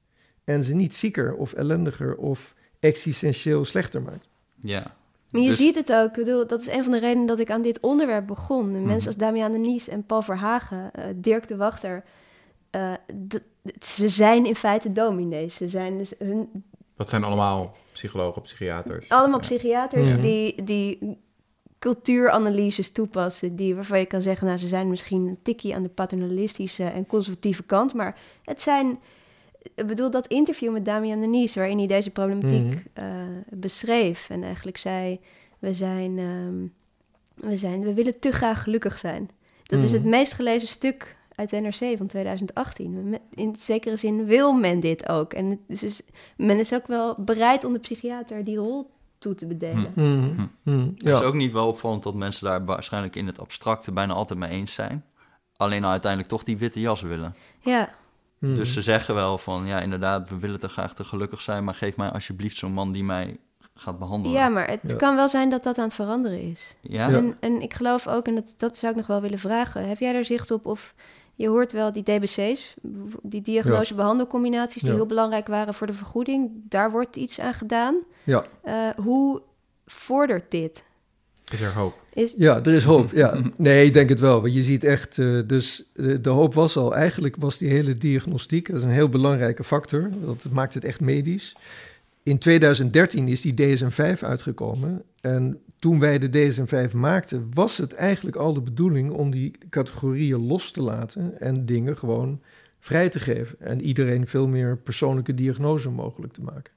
en 0.44 0.62
ze 0.62 0.76
niet 0.76 0.96
zieker 0.96 1.34
of 1.36 1.54
ellendiger 1.54 2.16
of 2.16 2.54
existentieel 2.80 3.66
slechter 3.66 4.02
maakt. 4.02 4.28
ja. 4.60 4.98
Maar 5.32 5.42
je 5.42 5.48
Dus- 5.48 5.58
ziet 5.58 5.76
het 5.76 5.94
ook. 5.94 6.08
Ik 6.08 6.24
bedoel, 6.26 6.48
dat 6.48 6.62
is 6.62 6.68
een 6.68 6.84
van 6.84 6.92
de 6.92 7.00
redenen 7.00 7.26
dat 7.26 7.40
ik 7.40 7.52
aan 7.52 7.62
dit 7.62 7.80
onderwerp 7.80 8.28
begon. 8.28 8.72
Mhm. 8.72 8.86
Mensen 8.86 9.08
als 9.08 9.16
Damian 9.18 9.52
de 9.52 9.58
Nies 9.58 9.88
en 9.88 10.04
Paul 10.04 10.22
Verhagen, 10.22 10.94
eh, 10.94 11.06
Dirk 11.16 11.48
de 11.48 11.56
Wachter. 11.56 12.04
Eh, 12.70 12.94
ze 13.82 14.08
zijn 14.10 14.46
in 14.46 14.56
feite 14.56 14.92
dominees. 14.92 15.56
Ze 15.56 15.70
zijn 15.70 15.98
dus 15.98 16.14
hun, 16.20 16.64
Dat 16.96 17.10
zijn 17.10 17.24
allemaal 17.24 17.76
psychologen, 17.92 18.42
psychiaters. 18.42 19.10
allemaal 19.10 19.40
Ja. 19.40 19.46
psychiaters 19.46 20.10
Ja. 20.10 20.18
die, 20.18 20.64
die 20.64 21.18
cultuuranalyses 21.80 22.92
toepassen. 22.92 23.56
Die, 23.56 23.76
waarvan 23.76 24.00
je 24.00 24.06
kan 24.06 24.22
zeggen, 24.22 24.48
nou, 24.48 24.60
ze 24.60 24.68
zijn 24.68 24.90
misschien 24.90 25.28
een 25.28 25.40
tikkie 25.44 25.76
aan 25.76 25.84
de 25.84 25.90
paternalistische 25.90 26.84
en 26.84 27.06
conservatieve 27.08 27.64
kant. 27.64 27.94
Maar 27.94 28.18
het 28.44 28.62
zijn... 28.62 29.00
Ik 29.76 29.88
bedoel, 29.88 30.12
dat 30.12 30.28
interview 30.28 30.72
met 30.72 30.86
Damian 30.86 31.22
de 31.22 31.28
Nies, 31.28 31.56
waarin 31.56 31.78
hij 31.78 31.88
deze 31.88 32.10
problematiek 32.12 32.64
Mhm. 32.64 32.78
eh, 32.94 33.06
beschreef. 33.50 34.30
En 34.30 34.44
eigenlijk 34.44 34.78
zei, 34.78 35.20
we 35.60 35.74
zijn, 35.74 36.18
ehm, 36.18 36.68
we 37.50 37.58
zijn, 37.58 37.82
we 37.82 37.94
willen 37.94 38.20
te 38.20 38.32
graag 38.32 38.64
gelukkig 38.64 38.98
zijn. 38.98 39.30
Dat 39.64 39.84
is 39.84 39.92
Mhm. 39.92 40.00
het 40.02 40.10
meest 40.10 40.34
gelezen 40.34 40.68
stuk 40.68 41.16
uit 41.40 41.50
de 41.50 41.58
NRC 41.60 41.98
van 41.98 42.08
2018. 42.08 43.10
Me- 43.10 43.20
In 43.34 43.56
zekere 43.56 43.96
zin 43.96 44.26
wil 44.26 44.54
men 44.54 44.80
dit 44.80 45.10
ook. 45.10 45.34
En 45.34 45.50
het 45.50 45.60
is 45.68 45.80
dus, 45.80 46.02
men 46.38 46.60
is 46.60 46.74
ook 46.74 46.88
wel 46.88 47.16
bereid 47.18 47.64
om 47.64 47.74
de 47.74 47.80
psychiater 47.80 48.44
die 48.44 48.58
rol 48.58 48.90
toe 49.18 49.36
te 49.36 49.46
bedelen. 49.46 49.92
Mhm. 49.96 50.48
Mhm. 50.64 50.80
Het 50.88 51.04
is 51.04 51.20
Ja. 51.20 51.22
ook 51.22 51.34
niet 51.34 51.52
wel 51.52 51.68
opvallend 51.68 52.04
dat 52.04 52.14
mensen 52.16 52.46
daar 52.46 52.66
waarschijnlijk 52.66 53.16
in 53.16 53.26
het 53.28 53.40
abstracte 53.40 53.92
bijna 53.92 54.14
altijd 54.14 54.40
mee 54.40 54.50
eens 54.50 54.74
zijn. 54.74 55.04
Alleen 55.56 55.80
nou 55.82 55.92
uiteindelijk 55.92 56.32
toch 56.32 56.44
die 56.44 56.58
witte 56.58 56.80
jas 56.80 57.02
willen. 57.02 57.36
Ja. 57.60 57.90
Dus 58.40 58.74
ze 58.74 58.82
zeggen 58.82 59.16
wel 59.16 59.38
van, 59.38 59.66
ja 59.66 59.80
inderdaad, 59.82 60.30
we 60.30 60.40
willen 60.40 60.60
te 60.60 60.70
graag 60.70 60.94
te 60.94 61.04
gelukkig 61.04 61.42
zijn, 61.42 61.64
maar 61.64 61.74
geef 61.76 61.98
mij 61.98 62.10
alsjeblieft 62.12 62.56
zo'n 62.58 62.72
man 62.72 62.92
die 62.92 63.04
mij 63.04 63.38
gaat 63.74 64.00
behandelen. 64.00 64.38
ja 64.38 64.50
maar 64.50 64.68
het 64.70 64.80
Ja. 64.88 64.96
kan 64.96 65.16
wel 65.16 65.30
zijn 65.30 65.50
dat 65.50 65.64
dat 65.64 65.78
aan 65.78 65.84
het 65.84 65.94
veranderen 65.94 66.42
is. 66.42 66.76
Ja? 66.82 67.10
Ja. 67.10 67.18
En, 67.18 67.38
en 67.40 67.62
ik 67.62 67.74
geloof 67.74 68.08
ook, 68.08 68.28
en 68.28 68.36
dat, 68.36 68.54
dat 68.58 68.78
zou 68.78 68.92
ik 68.92 68.98
nog 68.98 69.08
wel 69.08 69.22
willen 69.22 69.40
vragen... 69.40 69.88
heb 69.88 70.00
jij 70.00 70.16
er 70.16 70.26
zicht 70.26 70.52
op 70.52 70.66
of 70.66 70.94
Je 71.40 71.48
hoort 71.48 71.72
wel 71.72 71.92
die 71.92 72.04
DBC's, 72.04 72.74
die 73.22 73.42
diagnose-behandelcombinaties, 73.42 74.82
die 74.82 74.90
Ja. 74.92 74.96
heel 74.96 75.06
belangrijk 75.06 75.48
waren 75.48 75.74
voor 75.74 75.88
de 75.88 75.94
vergoeding. 75.94 76.52
Daar 76.70 76.92
wordt 76.92 77.16
iets 77.16 77.40
aan 77.40 77.54
gedaan. 77.54 77.96
Ja. 78.24 78.46
Eh, 78.64 78.90
hoe 79.04 79.42
vordert 79.86 80.52
dit? 80.52 80.84
Is 81.52 81.62
er 81.62 81.74
hoop? 81.74 81.94
Is, 82.14 82.34
Ja, 82.38 82.58
er 82.64 82.74
is 82.74 82.84
hoop. 82.84 83.12
Ja. 83.12 83.38
Nee, 83.56 83.86
ik 83.86 83.94
denk 83.94 84.10
het 84.10 84.20
wel. 84.20 84.42
Want 84.42 84.54
je 84.54 84.62
ziet 84.62 84.84
echt, 84.84 85.18
eh, 85.18 85.40
dus 85.46 85.84
eh, 85.96 86.16
de 86.22 86.30
hoop 86.30 86.54
was 86.54 86.78
al, 86.78 86.96
eigenlijk 86.96 87.36
was 87.40 87.58
die 87.58 87.70
hele 87.70 87.98
diagnostiek, 87.98 88.68
dat 88.68 88.78
is 88.78 88.84
een 88.84 88.90
heel 88.90 89.10
belangrijke 89.10 89.64
factor. 89.64 90.10
Dat 90.26 90.48
maakt 90.52 90.74
het 90.74 90.84
echt 90.84 91.00
medisch. 91.00 91.56
In 92.30 92.38
2013 92.38 93.28
is 93.28 93.42
die 93.42 93.54
DSM-5 93.54 94.20
uitgekomen. 94.20 95.04
En 95.22 95.62
toen 95.80 96.00
wij 96.00 96.20
de 96.20 96.30
DSM-5 96.30 96.96
maakten, 96.96 97.48
was 97.54 97.78
het 97.78 97.94
eigenlijk 97.94 98.36
al 98.36 98.54
de 98.54 98.62
bedoeling 98.62 99.12
om 99.12 99.32
die 99.32 99.52
categorieën 99.70 100.46
los 100.46 100.72
te 100.72 100.82
laten 100.82 101.40
en 101.40 101.66
dingen 101.66 101.98
gewoon 101.98 102.42
vrij 102.80 103.10
te 103.10 103.20
geven. 103.20 103.56
En 103.60 103.82
iedereen 103.82 104.28
veel 104.28 104.48
meer 104.48 104.78
persoonlijke 104.78 105.34
diagnose 105.34 105.90
mogelijk 105.90 106.34
te 106.34 106.42
maken. 106.42 106.74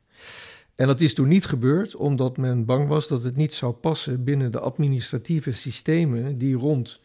En 0.75 0.87
dat 0.87 1.01
is 1.01 1.15
toen 1.15 1.29
niet 1.29 1.47
gebeurd, 1.47 1.97
omdat 1.97 2.37
men 2.37 2.65
bang 2.65 2.89
was 2.89 3.09
dat 3.09 3.25
het 3.25 3.37
niet 3.37 3.55
zou 3.55 3.73
passen 3.73 4.25
binnen 4.25 4.53
de 4.53 4.61
administratieve 4.61 5.53
systemen 5.53 6.39
die 6.39 6.55
rond 6.55 7.01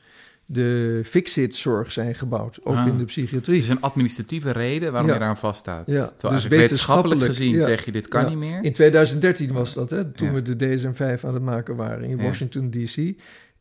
de 0.50 1.02
fixit-zorg 1.06 1.92
zijn 1.92 2.16
gebouwd, 2.16 2.60
ook 2.64 2.76
Ah. 2.76 2.86
in 2.86 2.92
de 2.92 2.98
Het 2.98 3.06
psychiatrie. 3.06 3.58
is 3.58 3.70
een 3.70 3.82
administratieve 3.82 4.52
reden 4.52 4.92
waarom 4.92 5.08
Ja. 5.10 5.14
je 5.14 5.20
daaraan 5.20 5.38
vaststaat. 5.38 5.90
Ja, 5.90 6.08
Terwijl 6.08 6.34
dus 6.42 6.48
wetenschappelijk 6.48 6.62
wetenschappelijk, 6.62 7.26
gezien 7.26 7.54
ja. 7.54 7.62
zeg 7.62 7.86
je, 7.86 7.92
dit 7.92 8.08
kan 8.08 8.22
Ja. 8.22 8.30
niet 8.30 8.38
meer. 8.38 8.64
In 8.64 8.74
2013 8.74 9.52
was 9.54 9.74
dat, 9.74 9.90
hè, 9.90 10.12
toen 10.12 10.28
Ja. 10.28 10.34
we 10.34 10.42
de 10.42 10.56
DSM-5 10.56 11.26
aan 11.26 11.34
het 11.34 11.44
maken 11.44 11.76
waren 11.76 12.04
in 12.10 12.18
Ja. 12.18 12.24
Washington, 12.24 12.70
D.C. 12.70 13.14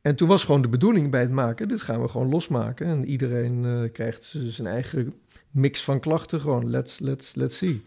En 0.03 0.17
toen 0.17 0.29
was 0.29 0.45
gewoon 0.45 0.63
de 0.63 0.69
bedoeling 0.69 1.11
bij 1.11 1.21
het 1.21 1.31
maken, 1.31 1.69
dit 1.69 1.83
gaan 1.83 2.01
we 2.03 2.09
gewoon 2.09 2.29
losmaken. 2.29 2.87
En 2.87 3.05
iedereen 3.05 3.65
eh, 3.65 3.93
krijgt 3.93 4.35
zijn 4.49 4.69
eigen 4.69 5.15
mix 5.51 5.83
van 5.85 6.01
klachten, 6.01 6.41
gewoon 6.41 6.71
let's, 6.71 6.99
let's, 6.99 7.35
let's 7.35 7.57
see. 7.59 7.83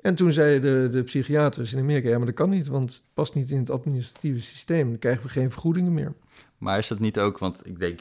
En 0.00 0.14
toen 0.14 0.32
zeiden 0.32 0.82
de, 0.90 0.96
de 0.98 1.02
psychiaters 1.02 1.72
in 1.72 1.78
Amerika, 1.78 2.08
ja, 2.08 2.16
maar 2.16 2.26
dat 2.26 2.34
kan 2.34 2.50
niet, 2.50 2.66
want 2.66 2.92
het 2.92 3.02
past 3.14 3.34
niet 3.34 3.50
in 3.50 3.58
het 3.58 3.70
administratieve 3.70 4.40
systeem. 4.40 4.88
Dan 4.88 4.98
krijgen 4.98 5.22
we 5.22 5.28
geen 5.28 5.50
vergoedingen 5.50 5.94
meer. 5.94 6.12
Maar 6.58 6.78
is 6.78 6.88
dat 6.88 6.98
niet 7.00 7.18
ook, 7.18 7.38
want 7.38 7.66
ik 7.66 7.78
denk, 7.78 8.00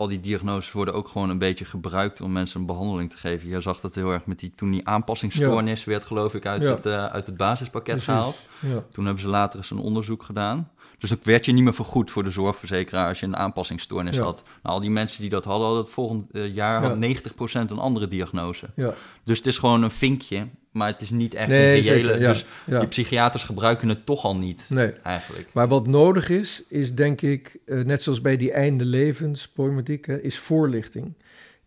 al 0.00 0.08
die 0.08 0.20
diagnoses 0.20 0.72
worden 0.72 0.94
ook 0.94 1.08
gewoon 1.08 1.30
een 1.30 1.38
beetje 1.38 1.64
gebruikt 1.64 2.20
om 2.20 2.32
mensen 2.32 2.60
een 2.60 2.66
behandeling 2.66 3.10
te 3.10 3.16
geven. 3.16 3.48
Je 3.48 3.60
zag 3.60 3.80
dat 3.80 3.94
heel 3.94 4.10
erg 4.12 4.26
met 4.26 4.38
die, 4.38 4.50
toen 4.50 4.70
die 4.70 4.88
aanpassingsstoornis 4.88 5.84
werd 5.84 6.04
geloof 6.04 6.34
ik 6.34 6.46
uit, 6.46 6.62
Ja. 6.62 6.68
het, 6.70 6.86
eh, 6.86 7.04
uit 7.06 7.26
het 7.26 7.36
basispakket 7.36 7.94
Precies. 7.94 8.12
gehaald. 8.12 8.38
Ja. 8.60 8.82
Toen 8.92 9.04
hebben 9.04 9.22
ze 9.22 9.28
later 9.28 9.58
eens 9.58 9.70
een 9.70 9.78
onderzoek 9.78 10.22
gedaan. 10.22 10.70
Dus 11.00 11.10
dan 11.10 11.18
werd 11.22 11.44
je 11.44 11.52
niet 11.52 11.64
meer 11.64 11.74
vergoed 11.74 12.10
voor 12.10 12.24
de 12.24 12.30
zorgverzekeraar 12.30 13.08
als 13.08 13.20
je 13.20 13.26
een 13.26 13.36
aanpassingsstoornis 13.36 14.16
Ja. 14.16 14.22
had. 14.22 14.42
Nou, 14.62 14.74
al 14.74 14.80
die 14.80 14.90
mensen 14.90 15.20
die 15.20 15.30
dat 15.30 15.44
hadden, 15.44 15.64
hadden 15.64 15.84
het 15.84 15.92
volgend 15.92 16.30
eh, 16.30 16.54
jaar 16.54 16.82
Ja. 16.82 16.88
had 16.88 16.96
90% 16.98 17.70
een 17.70 17.78
andere 17.78 18.08
diagnose. 18.08 18.66
Ja. 18.76 18.94
Dus 19.24 19.38
het 19.38 19.46
is 19.46 19.58
gewoon 19.58 19.82
een 19.82 19.90
vinkje, 19.90 20.46
maar 20.72 20.88
het 20.88 21.00
is 21.00 21.10
niet 21.10 21.34
echt 21.34 21.48
Nee, 21.48 21.76
een 21.76 21.82
reële... 21.82 22.02
zeker, 22.08 22.20
ja. 22.20 22.28
Dus 22.28 22.44
Ja. 22.66 22.78
die 22.78 22.88
psychiaters 22.88 23.42
gebruiken 23.44 23.88
het 23.88 24.06
toch 24.06 24.24
al 24.24 24.36
niet, 24.36 24.66
Nee. 24.68 24.92
eigenlijk. 24.92 25.48
Maar 25.52 25.68
wat 25.68 25.86
nodig 25.86 26.28
is, 26.30 26.62
is 26.68 26.94
denk 26.94 27.20
ik, 27.20 27.58
eh, 27.66 27.78
net 27.82 28.02
zoals 28.02 28.20
bij 28.20 28.36
die 28.36 28.52
einde 28.52 28.84
levensproblematiek, 28.84 30.06
is 30.06 30.38
voorlichting. 30.38 31.14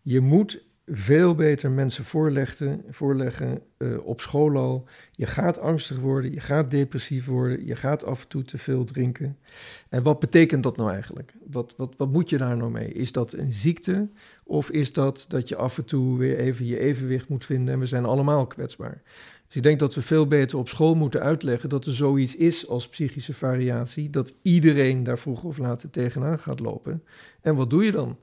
Je 0.02 0.20
moet 0.20 0.62
veel 0.86 1.34
beter 1.34 1.70
mensen 1.70 2.04
voorleggen, 2.04 2.84
voorleggen 2.90 3.60
eh, 3.76 4.06
op 4.06 4.20
school 4.20 4.56
al. 4.56 4.84
Je 5.10 5.26
gaat 5.26 5.58
angstig 5.58 5.98
worden, 5.98 6.32
je 6.32 6.40
gaat 6.40 6.70
depressief 6.70 7.26
worden, 7.26 7.66
je 7.66 7.76
gaat 7.76 8.04
af 8.04 8.22
en 8.22 8.28
toe 8.28 8.42
te 8.42 8.58
veel 8.58 8.84
drinken. 8.84 9.38
En 9.88 10.02
wat 10.02 10.18
betekent 10.18 10.62
dat 10.62 10.76
nou 10.76 10.90
eigenlijk? 10.90 11.34
Wat, 11.50 11.74
wat, 11.76 11.94
wat 11.96 12.12
moet 12.12 12.30
je 12.30 12.38
daar 12.38 12.56
nou 12.56 12.70
mee? 12.70 12.92
Is 12.92 13.12
dat 13.12 13.32
een 13.32 13.52
ziekte 13.52 14.08
of 14.44 14.70
is 14.70 14.92
dat 14.92 15.24
dat 15.28 15.48
je 15.48 15.56
af 15.56 15.78
en 15.78 15.84
toe 15.84 16.18
weer 16.18 16.38
even 16.38 16.66
je 16.66 16.78
evenwicht 16.78 17.28
moet 17.28 17.44
vinden 17.44 17.74
en 17.74 17.80
we 17.80 17.86
zijn 17.86 18.04
allemaal 18.04 18.46
kwetsbaar? 18.46 19.02
Dus 19.46 19.56
ik 19.56 19.62
denk 19.62 19.78
dat 19.78 19.94
we 19.94 20.02
veel 20.02 20.26
beter 20.26 20.58
op 20.58 20.68
school 20.68 20.94
moeten 20.94 21.20
uitleggen 21.20 21.68
dat 21.68 21.86
er 21.86 21.94
zoiets 21.94 22.36
is 22.36 22.68
als 22.68 22.88
psychische 22.88 23.34
variatie, 23.34 24.10
dat 24.10 24.34
iedereen 24.42 25.02
daar 25.02 25.18
vroeg 25.18 25.44
of 25.44 25.58
later 25.58 25.90
tegenaan 25.90 26.38
gaat 26.38 26.60
lopen. 26.60 27.02
En 27.40 27.54
wat 27.54 27.70
doe 27.70 27.84
je 27.84 27.90
dan? 27.92 28.16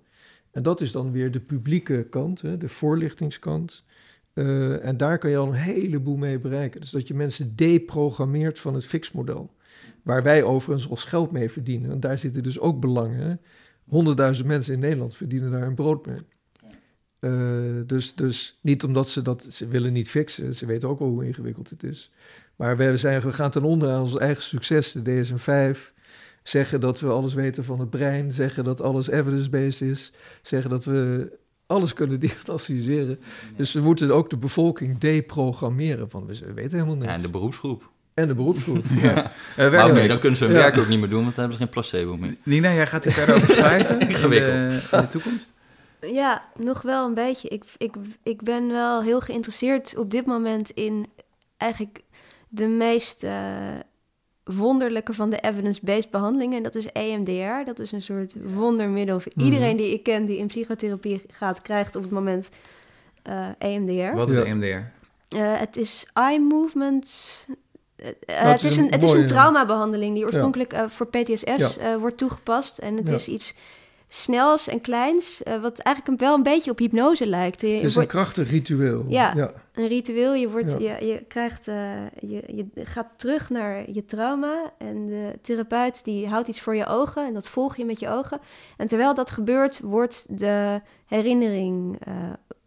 En 0.52 0.64
dat 0.64 0.82
is 0.82 0.92
dan 0.92 1.12
weer 1.12 1.32
de 1.32 1.40
publieke 1.40 2.08
kant, 2.10 2.42
hè, 2.42 2.58
de 2.58 2.70
voorlichtingskant. 2.70 3.84
Eh, 4.34 4.86
en 4.86 4.98
daar 4.98 5.18
kan 5.18 5.30
je 5.30 5.38
al 5.38 5.48
een 5.48 5.54
heleboel 5.54 6.18
mee 6.18 6.40
bereiken. 6.40 6.82
Dus 6.82 6.90
dat 6.90 7.08
je 7.08 7.14
mensen 7.14 7.56
deprogrammeert 7.56 8.60
van 8.60 8.74
het 8.74 8.86
fixmodel. 8.86 9.54
Waar 10.04 10.24
wij 10.24 10.44
overigens 10.44 10.88
ons 10.88 11.04
geld 11.04 11.32
mee 11.32 11.50
verdienen. 11.50 11.90
Want 11.90 12.02
daar 12.02 12.18
zitten 12.18 12.44
dus 12.44 12.60
ook 12.60 12.80
belangen. 12.80 13.42
Honderdduizend 13.88 14.48
mensen 14.48 14.74
in 14.74 14.80
Nederland 14.80 15.16
verdienen 15.16 15.52
daar 15.52 15.62
hun 15.62 15.76
brood 15.76 16.06
mee. 16.06 16.20
Eh, 17.20 17.32
dus, 17.86 18.16
dus 18.16 18.60
niet 18.62 18.84
omdat 18.84 19.10
ze 19.10 19.22
dat... 19.22 19.44
Ze 19.44 19.68
willen 19.68 19.94
niet 19.94 20.10
fixen. 20.10 20.56
Ze 20.56 20.66
weten 20.66 20.90
ook 20.90 21.00
wel 21.00 21.08
hoe 21.08 21.26
ingewikkeld 21.26 21.70
het 21.70 21.84
is. 21.84 22.12
Maar 22.56 22.78
we, 22.78 22.98
zijn, 22.98 23.22
we 23.22 23.34
gaan 23.34 23.52
ten 23.52 23.64
onder 23.64 23.90
aan 23.90 24.02
ons 24.02 24.18
eigen 24.18 24.44
succes. 24.44 24.92
De 24.92 25.02
DSM-5. 25.02 25.94
Zeggen 26.44 26.80
dat 26.82 27.00
we 27.00 27.08
alles 27.10 27.34
weten 27.34 27.64
van 27.64 27.80
het 27.80 27.90
brein. 27.90 28.32
Zeggen 28.32 28.64
dat 28.64 28.82
alles 28.82 29.10
evidence-based 29.10 29.82
is. 29.90 30.12
Zeggen 30.42 30.70
dat 30.70 30.86
we 30.86 31.32
alles 31.66 31.94
kunnen 31.94 32.20
diagnosticeren. 32.28 33.20
Dus 33.56 33.74
we 33.74 33.80
moeten 33.82 34.12
ook 34.12 34.30
de 34.30 34.38
bevolking 34.38 34.98
deprogrammeren. 34.98 36.10
Van 36.10 36.26
we 36.26 36.54
weten 36.54 36.72
helemaal 36.78 36.96
niks. 36.96 37.08
Ja, 37.08 37.16
en 37.16 37.22
de 37.22 37.30
beroepsgroep. 37.30 37.90
En 38.14 38.28
de 38.28 38.36
beroepsgroep. 38.36 38.84
Ja. 39.02 39.02
Ja. 39.02 39.24
Eh, 39.24 39.24
Maar 39.58 39.66
oké, 39.66 39.70
werkelijk. 39.70 40.08
dan 40.08 40.20
kunnen 40.20 40.38
ze 40.38 40.44
hun 40.46 40.54
Ja. 40.54 40.60
werk 40.60 40.78
ook 40.78 40.88
niet 40.88 41.00
meer 41.00 41.10
doen, 41.10 41.24
want 41.24 41.36
dan 41.36 41.40
hebben 41.40 41.58
ze 41.58 41.64
geen 41.64 41.74
placebo 41.74 42.18
meer. 42.18 42.36
Nina, 42.44 42.74
jij 42.74 42.88
gaat 42.88 43.04
hier 43.04 43.14
verder 43.14 43.36
over 43.36 43.50
schrijven 43.58 44.00
in 44.00 44.08
de, 44.08 44.14
Ingewikkeld. 44.14 44.74
in 44.92 45.00
de 45.00 45.08
toekomst? 45.08 45.52
Ja, 46.02 46.44
nog 46.60 46.82
wel 46.82 47.08
een 47.08 47.14
beetje. 47.14 47.48
Ik, 47.50 47.64
ik, 47.78 47.96
ik 48.24 48.42
ben 48.44 48.68
wel 48.68 49.02
heel 49.04 49.22
geïnteresseerd 49.22 49.98
op 49.98 50.12
dit 50.12 50.26
moment 50.26 50.70
in 50.70 51.06
eigenlijk 51.58 52.00
de 52.50 52.68
meest 52.68 53.24
eh, 53.24 53.34
wonderlijke 54.54 55.14
van 55.14 55.30
de 55.30 55.40
evidence-based 55.40 56.10
behandelingen. 56.10 56.58
En 56.58 56.64
dat 56.64 56.76
is 56.76 56.92
EMDR. 56.92 57.66
Dat 57.66 57.80
is 57.80 57.92
een 57.92 58.02
soort 58.02 58.36
wondermiddel. 58.54 59.20
voor 59.20 59.32
Mhm. 59.36 59.46
Iedereen 59.46 59.78
die 59.78 59.94
ik 59.94 60.04
ken 60.04 60.26
die 60.26 60.38
in 60.38 60.48
psychotherapie 60.48 61.22
gaat, 61.30 61.62
krijgt 61.62 61.96
op 61.96 62.02
het 62.02 62.12
moment 62.12 62.50
eh, 63.22 63.48
EMDR. 63.60 64.16
Wat 64.16 64.30
is 64.30 64.36
Ja. 64.36 64.44
EMDR? 64.44 64.66
Eh, 65.36 65.60
het 65.60 65.78
is 65.78 66.08
eye 66.14 66.40
movement. 66.40 67.08
Eh, 67.96 68.06
Nou, 68.28 68.48
het, 68.48 68.64
is 68.64 68.78
een, 68.78 68.92
het 68.92 69.04
is 69.04 69.10
mooie- 69.10 69.22
een 69.22 69.28
traumabehandeling 69.28 70.16
die 70.16 70.26
oorspronkelijk 70.26 70.74
eh, 70.74 70.84
voor 70.88 71.08
PTSS 71.08 71.78
eh, 71.78 71.96
wordt 71.96 72.18
toegepast. 72.18 72.78
En 72.78 72.96
het 72.98 73.08
Ja. 73.08 73.14
is 73.14 73.28
iets 73.28 73.54
snels 74.14 74.68
en 74.68 74.82
kleins, 74.82 75.44
eh, 75.44 75.62
wat 75.62 75.80
eigenlijk 75.80 76.20
wel 76.20 76.36
een 76.36 76.44
beetje 76.44 76.72
op 76.72 76.78
hypnose 76.78 77.26
lijkt. 77.28 77.62
Je 77.62 77.68
Het 77.68 77.84
is 77.84 77.96
een 77.96 78.08
krachtig 78.08 78.50
ritueel. 78.50 79.06
Ja. 79.08 79.34
ja. 79.36 79.52
een 79.74 79.88
ritueel, 79.88 80.34
je, 80.34 80.50
wordt, 80.50 80.76
Ja. 80.80 80.98
je, 80.98 81.06
je, 81.06 81.24
krijgt, 81.28 81.68
eh, 81.68 81.76
je, 82.20 82.44
je 82.48 82.66
gaat 82.86 83.08
terug 83.16 83.50
naar 83.50 83.92
je 83.92 84.06
trauma 84.06 84.72
en 84.78 85.08
de 85.08 85.38
therapeut 85.42 86.04
die 86.04 86.28
houdt 86.28 86.48
iets 86.48 86.62
voor 86.62 86.76
je 86.76 86.86
ogen 86.86 87.26
en 87.28 87.34
dat 87.34 87.48
volg 87.50 87.76
je 87.78 87.86
met 87.86 88.00
je 88.00 88.10
ogen. 88.10 88.40
En 88.78 88.88
terwijl 88.88 89.14
dat 89.14 89.30
gebeurt, 89.30 89.80
wordt 89.80 90.40
de 90.40 90.82
herinnering, 91.06 91.98
eh, 92.00 92.14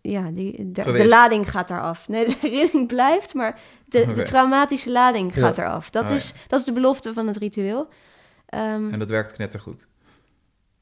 ja, 0.01 0.31
die, 0.31 0.73
de, 0.73 0.93
de 0.93 1.07
lading 1.07 1.51
gaat 1.51 1.71
eraf. 1.71 2.09
Nee, 2.09 2.27
de 2.27 2.37
herinnering 2.41 2.87
blijft, 2.89 3.35
maar 3.35 3.61
de, 3.85 4.13
de 4.13 4.23
traumatische 4.23 4.91
lading 4.93 5.35
Ja. 5.35 5.41
gaat 5.41 5.59
eraf. 5.59 5.91
Dat, 5.91 6.09
ja. 6.09 6.15
is, 6.15 6.35
dat 6.49 6.59
is 6.59 6.65
de 6.65 6.73
belofte 6.73 7.13
van 7.13 7.27
het 7.27 7.37
ritueel. 7.37 7.89
Ehm, 8.47 8.93
En 8.93 8.99
dat 8.99 9.11
werkt 9.11 9.33
knettergoed. 9.33 9.87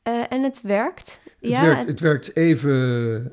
Eh, 0.02 0.22
en 0.28 0.42
het 0.42 0.60
werkt. 0.62 1.20
Het, 1.24 1.50
ja, 1.50 1.64
werkt, 1.64 1.86
het- 1.86 2.00
werkt 2.00 2.36
even 2.36 3.32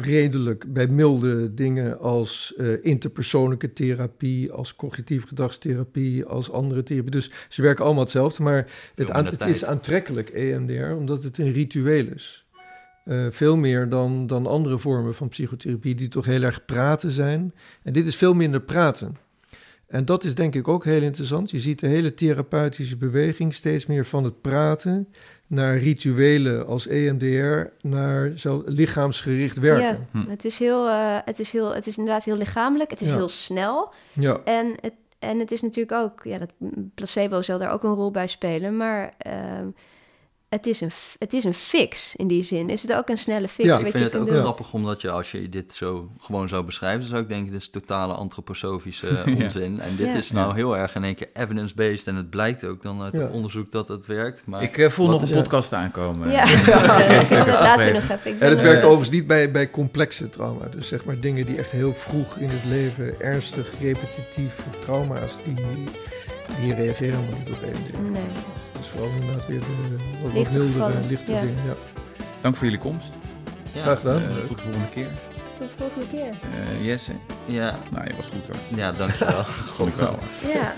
redelijk 0.00 0.72
bij 0.72 0.86
milde 0.86 1.54
dingen 1.54 1.98
als 2.00 2.54
eh, 2.56 2.84
interpersoonlijke 2.84 3.72
therapie, 3.72 4.52
als 4.52 4.76
cognitieve 4.76 5.26
gedragstherapie, 5.26 6.24
als 6.24 6.50
andere 6.50 6.82
therapie. 6.82 7.10
Dus 7.10 7.30
ze 7.48 7.62
werken 7.62 7.84
allemaal 7.84 8.02
hetzelfde, 8.02 8.42
maar 8.42 8.72
het, 8.94 9.10
aan- 9.10 9.24
het 9.24 9.44
is 9.46 9.64
aantrekkelijk, 9.64 10.28
EMDR, 10.28 10.90
omdat 10.96 11.22
het 11.22 11.38
een 11.38 11.52
ritueel 11.52 12.06
is. 12.14 12.46
Eh, 13.04 13.26
veel 13.30 13.56
meer 13.56 13.88
dan, 13.88 14.26
dan 14.26 14.46
andere 14.46 14.78
vormen 14.78 15.14
van 15.14 15.28
psychotherapie 15.28 15.94
die 15.94 16.08
toch 16.08 16.24
heel 16.24 16.42
erg 16.42 16.64
praten 16.64 17.10
zijn. 17.10 17.54
En 17.82 17.92
dit 17.92 18.06
is 18.06 18.16
veel 18.16 18.34
minder 18.34 18.60
praten. 18.60 19.16
En 19.88 20.04
dat 20.04 20.24
is 20.24 20.34
denk 20.34 20.54
ik 20.54 20.68
ook 20.68 20.84
heel 20.84 21.02
interessant. 21.02 21.50
Je 21.50 21.58
ziet 21.58 21.78
de 21.80 21.86
hele 21.86 22.14
therapeutische 22.14 22.96
beweging 22.96 23.54
steeds 23.54 23.86
meer 23.86 24.04
van 24.04 24.24
het 24.24 24.40
praten 24.40 25.08
naar 25.46 25.78
rituelen 25.78 26.66
als 26.66 26.86
EMDR, 26.86 27.86
naar 27.88 28.32
zo 28.36 28.62
lichaamsgericht 28.66 29.58
werken. 29.58 30.06
Ja, 30.12 30.20
Hm. 30.20 30.28
het, 30.30 30.44
is 30.44 30.58
heel, 30.58 30.88
eh, 30.88 31.16
het, 31.24 31.38
is 31.38 31.50
heel, 31.52 31.74
het 31.74 31.86
is 31.86 31.98
inderdaad 31.98 32.24
heel 32.24 32.36
lichamelijk, 32.36 32.90
het 32.90 33.00
is 33.00 33.08
Ja. 33.08 33.14
heel 33.14 33.28
snel. 33.28 33.92
Ja, 34.12 34.38
En 34.44 34.74
het, 34.80 34.92
en 35.18 35.38
het 35.38 35.50
is 35.52 35.62
natuurlijk 35.62 35.92
ook, 36.02 36.20
ja, 36.24 36.38
dat 36.38 36.50
placebo 36.94 37.42
zal 37.42 37.58
daar 37.58 37.72
ook 37.72 37.82
een 37.82 37.94
rol 37.94 38.10
bij 38.10 38.26
spelen, 38.26 38.76
maar 38.76 39.12
ehm, 39.18 39.66
het 40.48 40.66
is, 40.66 40.80
een, 40.80 40.90
het 41.18 41.32
is 41.32 41.44
een 41.44 41.54
fix 41.54 42.16
in 42.16 42.26
die 42.26 42.42
zin. 42.42 42.70
Is 42.70 42.82
het 42.82 42.92
ook 42.92 43.08
een 43.08 43.18
snelle 43.18 43.48
fix? 43.48 43.68
Ja, 43.68 43.78
Ik 43.78 43.86
je 43.86 43.92
vind 43.92 44.04
het 44.04 44.16
ook 44.16 44.26
doen? 44.26 44.36
grappig 44.38 44.72
omdat 44.72 45.00
je, 45.00 45.10
als 45.10 45.30
je 45.30 45.48
dit 45.48 45.74
zo 45.74 46.08
gewoon 46.20 46.48
zou 46.48 46.64
beschrijven, 46.64 47.02
zou 47.08 47.22
ik 47.22 47.28
denken, 47.28 47.52
dit 47.52 47.60
is 47.60 47.70
totale 47.70 48.12
antroposofische 48.14 49.22
onzin. 49.42 49.80
En 49.80 49.96
dit 49.96 50.06
Ja. 50.06 50.14
is 50.14 50.30
nou 50.30 50.54
heel 50.54 50.76
erg 50.76 50.94
in 50.94 51.04
één 51.04 51.14
keer 51.14 51.28
evidence-based. 51.32 52.06
En 52.06 52.16
het 52.16 52.30
blijkt 52.30 52.64
ook 52.64 52.82
dan 52.82 53.02
uit 53.02 53.12
het 53.12 53.30
onderzoek 53.30 53.70
dat 53.70 53.88
het 53.88 54.06
werkt. 54.06 54.42
Maar 54.46 54.62
Ik 54.62 54.78
eh, 54.78 54.88
voel 54.90 55.08
nog 55.08 55.22
een 55.22 55.30
podcast 55.30 55.72
aankomen. 55.72 56.30
Ja, 56.30 56.44
laten 56.66 57.86
we 57.86 57.92
nog 57.92 58.08
even. 58.10 58.30
Ik 58.30 58.40
En 58.40 58.50
het 58.50 58.60
werkt 58.60 58.82
overigens 58.84 59.10
niet 59.10 59.26
bij, 59.26 59.50
bij 59.50 59.70
complexe 59.70 60.28
trauma. 60.28 60.66
Dus 60.66 60.88
zeg 60.88 61.04
maar 61.04 61.20
dingen 61.20 61.46
die 61.46 61.58
echt 61.58 61.70
heel 61.70 61.94
vroeg 61.94 62.36
in 62.36 62.48
het 62.48 62.64
leven 62.64 63.20
ernstig, 63.20 63.70
repetitief 63.80 64.54
trauma's, 64.80 65.32
die, 65.44 65.54
die 66.60 66.74
reageren 66.74 67.18
helemaal 67.18 67.38
niet 67.38 67.48
op 67.50 67.62
één 67.62 67.92
ding. 67.92 68.10
Nee. 68.12 68.22
Het 68.78 68.86
is 68.86 68.92
vooral 68.92 69.10
inderdaad 69.20 69.46
weer 69.46 69.60
de 69.60 70.78
wat, 70.78 70.94
lichte 71.08 71.32
ja. 71.32 71.40
dingen. 71.40 71.64
Ja. 71.66 71.74
Dank 72.40 72.56
voor 72.56 72.64
jullie 72.64 72.80
komst. 72.80 73.12
Ja, 73.74 73.82
Graag 73.82 73.98
gedaan. 73.98 74.22
Eh, 74.22 74.36
tot 74.44 74.56
de 74.56 74.62
volgende 74.62 74.88
keer. 74.88 75.08
Tot 75.58 75.68
de 75.68 75.74
volgende 75.76 76.06
keer. 76.10 76.28
Eh, 76.28 76.84
Jesse, 76.84 77.12
ja, 77.44 77.78
nou, 77.90 78.06
je 78.06 78.16
was 78.16 78.28
goed 78.28 78.46
hoor. 78.46 78.78
ja, 78.78 78.92
dankjewel. 78.92 79.44
Vond 79.76 79.92
ik 79.92 79.98
wel. 79.98 80.18
Ja. 80.52 80.72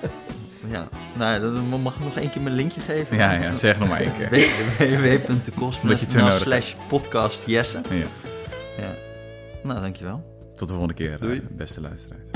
ja. 0.69 0.89
Nou, 1.17 1.41
dan 1.41 1.83
mag 1.83 1.95
ik 1.95 2.05
nog 2.05 2.17
één 2.17 2.31
keer 2.31 2.43
mijn 2.43 2.55
linkje 2.55 2.81
geven? 2.81 3.17
Ja, 3.17 3.33
ja, 3.33 3.57
zeg 3.57 3.79
nog 3.79 3.89
maar 3.89 4.01
één 4.01 4.13
keer. 4.17 4.31
nodig 6.17 6.39
slash 6.39 6.75
podcast 6.89 7.47
Jesse. 7.47 7.81
Ja. 7.91 7.97
Ja. 8.79 8.95
Nou, 9.63 9.81
dankjewel. 9.81 10.39
Tot 10.55 10.69
de 10.69 10.75
volgende 10.75 10.95
keer, 10.95 11.13
eh, 11.13 11.21
Doei. 11.21 11.43
beste 11.51 11.81
luisteraars. 11.81 12.29